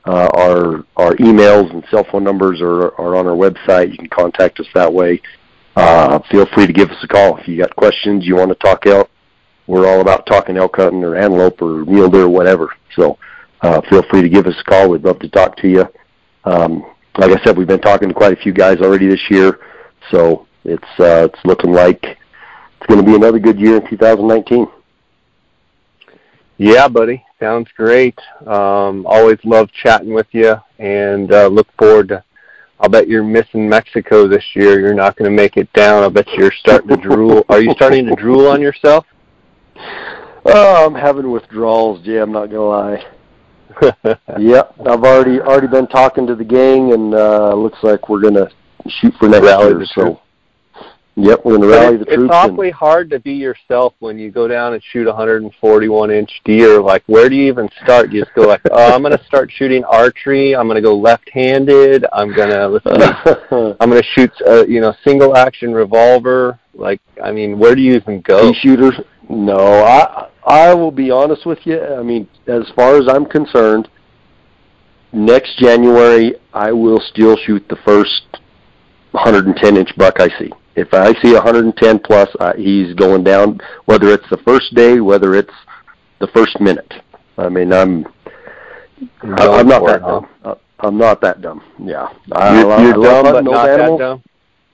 Uh, 0.06 0.30
our 0.36 0.86
our 0.96 1.14
emails 1.16 1.70
and 1.72 1.84
cell 1.92 2.06
phone 2.10 2.24
numbers 2.24 2.62
are, 2.62 2.94
are 3.00 3.16
on 3.16 3.28
our 3.28 3.36
website. 3.36 3.92
You 3.92 3.98
can 3.98 4.10
contact 4.10 4.60
us 4.60 4.68
that 4.74 4.92
way. 4.92 5.22
Uh, 5.76 6.20
feel 6.32 6.46
free 6.48 6.66
to 6.66 6.74
give 6.74 6.90
us 6.90 7.04
a 7.04 7.08
call 7.08 7.38
if 7.38 7.48
you 7.48 7.58
got 7.58 7.76
questions. 7.76 8.26
You 8.26 8.36
want 8.36 8.50
to 8.50 8.56
talk 8.56 8.86
elk. 8.88 9.10
We're 9.68 9.88
all 9.88 10.02
about 10.02 10.26
talking 10.26 10.58
elk 10.58 10.78
hunting 10.78 11.04
or 11.04 11.16
antelope 11.16 11.62
or 11.62 11.86
mule 11.86 12.10
deer 12.10 12.24
or 12.24 12.30
whatever. 12.30 12.70
So 12.96 13.18
uh, 13.62 13.82
feel 13.90 14.04
free 14.10 14.22
to 14.22 14.30
give 14.30 14.48
us 14.48 14.56
a 14.60 14.64
call. 14.64 14.90
We'd 14.90 15.04
love 15.04 15.20
to 15.20 15.30
talk 15.30 15.58
to 15.58 15.68
you. 15.68 15.86
Um, 16.46 16.86
like 17.18 17.32
I 17.32 17.44
said, 17.44 17.58
we've 17.58 17.68
been 17.68 17.82
talking 17.82 18.08
to 18.08 18.14
quite 18.14 18.38
a 18.38 18.42
few 18.42 18.54
guys 18.54 18.78
already 18.78 19.08
this 19.08 19.30
year, 19.30 19.60
so 20.12 20.48
it's 20.64 20.84
uh, 21.00 21.28
it's 21.32 21.46
looking 21.46 21.74
like 21.74 22.04
it's 22.04 22.88
going 22.88 23.04
to 23.04 23.06
be 23.06 23.16
another 23.16 23.40
good 23.40 23.60
year 23.60 23.78
in 23.78 23.90
2019. 23.90 24.68
Yeah, 26.58 26.88
buddy. 26.88 27.24
Sounds 27.40 27.70
great. 27.76 28.18
Um, 28.46 29.06
always 29.06 29.38
love 29.44 29.70
chatting 29.72 30.14
with 30.14 30.28
you 30.32 30.56
and 30.80 31.32
uh, 31.32 31.48
look 31.48 31.68
forward 31.78 32.10
to. 32.10 32.24
I'll 32.80 32.90
bet 32.90 33.08
you're 33.08 33.24
missing 33.24 33.68
Mexico 33.68 34.28
this 34.28 34.44
year. 34.56 34.80
You're 34.80 34.94
not 34.94 35.16
going 35.16 35.30
to 35.30 35.36
make 35.36 35.58
it 35.58 35.72
down. 35.74 36.04
I 36.04 36.10
bet 36.10 36.28
you're 36.34 36.52
starting 36.52 36.90
to 36.90 36.98
drool. 36.98 37.44
Are 37.50 37.62
you 37.62 37.74
starting 37.74 38.06
to 38.06 38.16
drool 38.16 38.48
on 38.48 38.62
yourself? 38.62 39.06
Oh, 40.50 40.86
I'm 40.86 40.96
having 40.96 41.30
withdrawals, 41.30 42.06
Jay. 42.06 42.20
I'm 42.20 42.32
not 42.32 42.46
gonna 42.46 42.62
lie. 42.62 43.06
yep, 44.40 44.74
I've 44.80 45.04
already 45.04 45.40
already 45.40 45.68
been 45.68 45.88
talking 45.88 46.28
to 46.28 46.36
the 46.36 46.44
gang, 46.44 46.94
and 46.94 47.14
uh, 47.14 47.54
looks 47.54 47.80
like 47.84 48.10
we're 48.10 48.22
gonna 48.22 48.50
shoot 48.88 49.14
for 49.20 49.30
next 49.30 49.46
Rally 49.46 49.70
year. 49.70 49.86
So 49.94 50.22
Yep, 51.20 51.46
we're 51.46 51.58
to 51.58 51.68
rally 51.68 51.98
the 51.98 52.04
it's, 52.04 52.14
troops. 52.14 52.26
It's 52.26 52.32
awfully 52.32 52.70
hard 52.70 53.10
to 53.10 53.20
be 53.20 53.34
yourself 53.34 53.96
when 53.98 54.20
you 54.20 54.30
go 54.30 54.48
down 54.48 54.74
and 54.74 54.84
shoot 54.84 55.08
a 55.08 55.10
141 55.10 56.12
inch 56.12 56.30
deer. 56.46 56.80
Like, 56.80 57.04
where 57.08 57.28
do 57.28 57.36
you 57.36 57.48
even 57.48 57.68
start? 57.84 58.12
You 58.12 58.22
just 58.22 58.36
go 58.36 58.44
like, 58.44 58.62
oh, 58.72 58.94
I'm 58.94 59.02
going 59.02 59.18
to 59.18 59.26
start 59.26 59.52
shooting 59.52 59.84
archery. 59.86 60.56
I'm 60.56 60.68
going 60.68 60.76
to 60.76 60.82
go 60.82 60.96
left-handed. 60.96 62.06
I'm 62.14 62.30
let's 62.36 62.86
see, 62.86 63.36
I'm 63.80 63.90
going 63.90 64.00
to 64.00 64.08
shoot 64.14 64.32
a 64.46 64.68
you 64.70 64.80
know 64.80 64.94
single 65.04 65.36
action 65.36 65.74
revolver. 65.74 66.60
Like, 66.76 67.02
I 67.24 67.32
mean, 67.32 67.58
where 67.58 67.74
do 67.74 67.82
you 67.82 67.96
even 67.96 68.22
go? 68.22 68.52
Pea 68.52 68.60
shooters? 68.60 69.02
No, 69.30 69.84
I 69.84 70.30
I 70.46 70.74
will 70.74 70.92
be 70.92 71.12
honest 71.12 71.46
with 71.46 71.60
you. 71.66 71.84
I 71.84 72.04
mean, 72.04 72.28
as 72.48 72.64
far 72.76 72.98
as 72.98 73.08
I'm 73.10 73.26
concerned, 73.26 73.90
next 75.12 75.58
January 75.58 76.36
I 76.54 76.72
will 76.72 77.00
still 77.00 77.38
shoot 77.38 77.68
the 77.70 77.78
first 77.86 78.24
110 79.12 79.78
inch 79.78 79.96
buck 79.98 80.20
I 80.20 80.30
see 80.40 80.52
if 80.78 80.94
I 80.94 81.12
see 81.24 81.34
110 81.34 82.00
plus, 82.00 82.30
uh, 82.40 82.54
he's 82.56 82.94
going 82.94 83.24
down. 83.24 83.60
Whether 83.86 84.10
it's 84.10 84.30
the 84.30 84.38
first 84.38 84.76
day, 84.76 85.00
whether 85.00 85.34
it's 85.34 85.54
the 86.20 86.28
first 86.28 86.62
minute. 86.62 86.94
I 87.36 87.50
mean, 87.50 87.74
I'm 87.74 88.06
I, 89.24 89.48
I'm 89.48 89.68
not 89.68 89.86
that 89.88 90.02
dumb. 90.02 90.28
Uh, 90.44 90.56
I'm 90.80 90.98
not 91.00 91.20
that 91.22 91.42
dumb. 91.42 91.64
Yeah, 91.80 92.10
I, 92.32 92.62
you're, 92.62 92.80
you're 92.80 93.10
I 93.10 93.22
dumb, 93.24 93.34
but 93.34 93.44
not 93.44 93.70
animals. 93.70 94.00
that 94.00 94.06
dumb. 94.06 94.24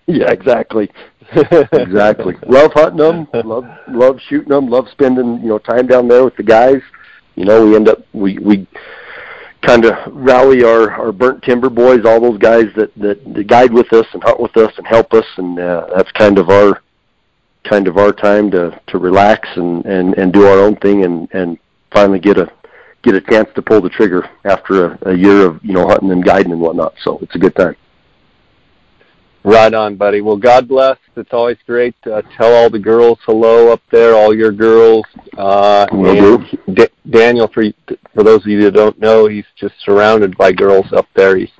Yeah, 0.06 0.32
exactly. 0.32 0.91
exactly. 1.32 2.36
love 2.47 2.72
hunting 2.74 2.97
them. 2.97 3.28
Love 3.45 3.66
love 3.88 4.20
shooting 4.28 4.49
them. 4.49 4.68
Love 4.68 4.88
spending 4.91 5.41
you 5.41 5.47
know 5.47 5.60
time 5.60 5.88
down 5.88 6.08
there 6.08 6.24
with 6.24 6.36
the 6.36 6.43
guys. 6.43 6.82
You 7.36 7.45
know, 7.45 7.66
we 7.66 7.76
end 7.76 7.88
up 7.88 8.06
we 8.14 8.38
we 8.39 8.68
kind 9.62 9.86
of 9.86 9.93
rally 10.14 10.64
our 10.64 10.91
our 10.91 11.12
burnt 11.12 11.41
timber 11.43 11.70
boys, 11.70 12.06
all 12.06 12.20
those 12.20 12.38
guys 12.38 12.66
that, 12.76 12.93
that 12.95 13.24
that 13.34 13.47
guide 13.47 13.74
with 13.74 13.91
us 13.93 14.06
and 14.14 14.22
hunt 14.24 14.39
with 14.39 14.56
us 14.58 14.74
and 14.78 14.86
help 14.86 15.14
us, 15.14 15.26
and 15.38 15.58
uh, 15.58 15.88
that's 15.95 16.12
kind 16.12 16.38
of 16.38 16.49
our 16.49 16.82
kind 17.64 17.88
of 17.88 17.97
our 17.97 18.12
time 18.12 18.51
to 18.51 18.80
to 18.88 18.97
relax 18.97 19.47
and 19.56 19.86
and 19.86 20.18
and 20.18 20.34
do 20.34 20.45
our 20.45 20.60
own 20.60 20.76
thing 20.78 21.06
and 21.06 21.30
and 21.34 21.58
finally 21.93 22.20
get 22.20 22.38
a 22.38 22.51
get 23.04 23.16
a 23.16 23.22
chance 23.22 23.49
to 23.56 23.62
pull 23.62 23.82
the 23.82 23.89
trigger 23.89 24.30
after 24.45 24.86
a, 24.86 25.12
a 25.12 25.14
year 25.14 25.45
of 25.45 25.64
you 25.64 25.74
know 25.74 25.88
hunting 25.88 26.12
and 26.12 26.26
guiding 26.26 26.51
and 26.51 26.62
whatnot. 26.62 26.93
So 27.01 27.20
it's 27.22 27.36
a 27.36 27.39
good 27.39 27.56
time. 27.56 27.76
Right 29.45 29.73
on, 29.73 29.95
buddy. 29.97 30.21
Well, 30.21 30.37
God 30.37 30.69
bless. 30.69 30.97
It's 31.17 31.33
always 31.33 31.57
great. 31.65 31.95
Uh, 32.05 32.21
tell 32.37 32.53
all 32.53 32.69
the 32.69 32.79
girls 32.79 33.19
hello 33.25 33.73
up 33.73 33.81
there, 33.91 34.15
all 34.15 34.33
your 34.33 34.53
girls. 34.53 35.05
Uh, 35.37 35.85
and 35.91 36.75
D- 36.75 36.87
Daniel, 37.09 37.49
for 37.53 37.65
for 38.13 38.23
those 38.23 38.41
of 38.41 38.47
you 38.47 38.61
that 38.63 38.73
don't 38.73 38.97
know, 38.99 39.27
he's 39.27 39.45
just 39.57 39.75
surrounded 39.83 40.37
by 40.37 40.53
girls 40.53 40.85
up 40.93 41.07
there. 41.13 41.35
He's 41.35 41.51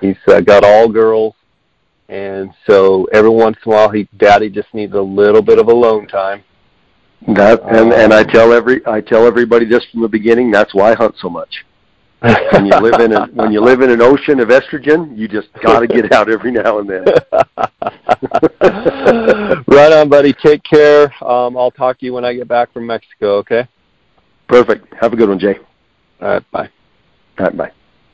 he's 0.00 0.16
uh, 0.26 0.40
got 0.40 0.64
all 0.64 0.88
girls, 0.88 1.34
and 2.08 2.50
so 2.66 3.04
every 3.12 3.30
once 3.30 3.58
in 3.64 3.72
a 3.72 3.74
while, 3.74 3.90
he 3.90 4.08
daddy 4.16 4.48
just 4.48 4.72
needs 4.72 4.94
a 4.94 5.00
little 5.00 5.42
bit 5.42 5.58
of 5.58 5.68
alone 5.68 6.06
time. 6.08 6.42
That 7.34 7.60
and 7.64 7.92
and 7.92 8.14
I 8.14 8.24
tell 8.24 8.54
every 8.54 8.80
I 8.86 9.02
tell 9.02 9.26
everybody 9.26 9.66
this 9.66 9.84
from 9.92 10.00
the 10.00 10.08
beginning. 10.08 10.50
That's 10.50 10.74
why 10.74 10.92
I 10.92 10.94
hunt 10.94 11.16
so 11.18 11.28
much. 11.28 11.66
When 12.20 12.66
you 12.66 12.78
live 12.80 13.00
in 13.00 13.12
a, 13.12 13.26
when 13.26 13.52
you 13.52 13.60
live 13.60 13.80
in 13.80 13.90
an 13.90 14.02
ocean 14.02 14.40
of 14.40 14.48
estrogen, 14.48 15.16
you 15.16 15.28
just 15.28 15.48
got 15.62 15.80
to 15.80 15.86
get 15.86 16.12
out 16.12 16.28
every 16.28 16.50
now 16.50 16.78
and 16.78 16.90
then. 16.90 17.04
right 19.68 19.92
on, 19.92 20.08
buddy. 20.08 20.32
Take 20.32 20.62
care. 20.64 21.04
Um, 21.24 21.56
I'll 21.56 21.70
talk 21.70 21.98
to 22.00 22.06
you 22.06 22.12
when 22.12 22.24
I 22.24 22.34
get 22.34 22.48
back 22.48 22.72
from 22.72 22.86
Mexico. 22.86 23.36
Okay. 23.38 23.68
Perfect. 24.48 24.92
Have 25.00 25.12
a 25.12 25.16
good 25.16 25.28
one, 25.28 25.38
Jay. 25.38 25.58
All 26.20 26.28
right. 26.28 26.50
Bye. 26.50 26.70
All 27.38 27.46
right. 27.46 27.56
Bye. 27.56 27.72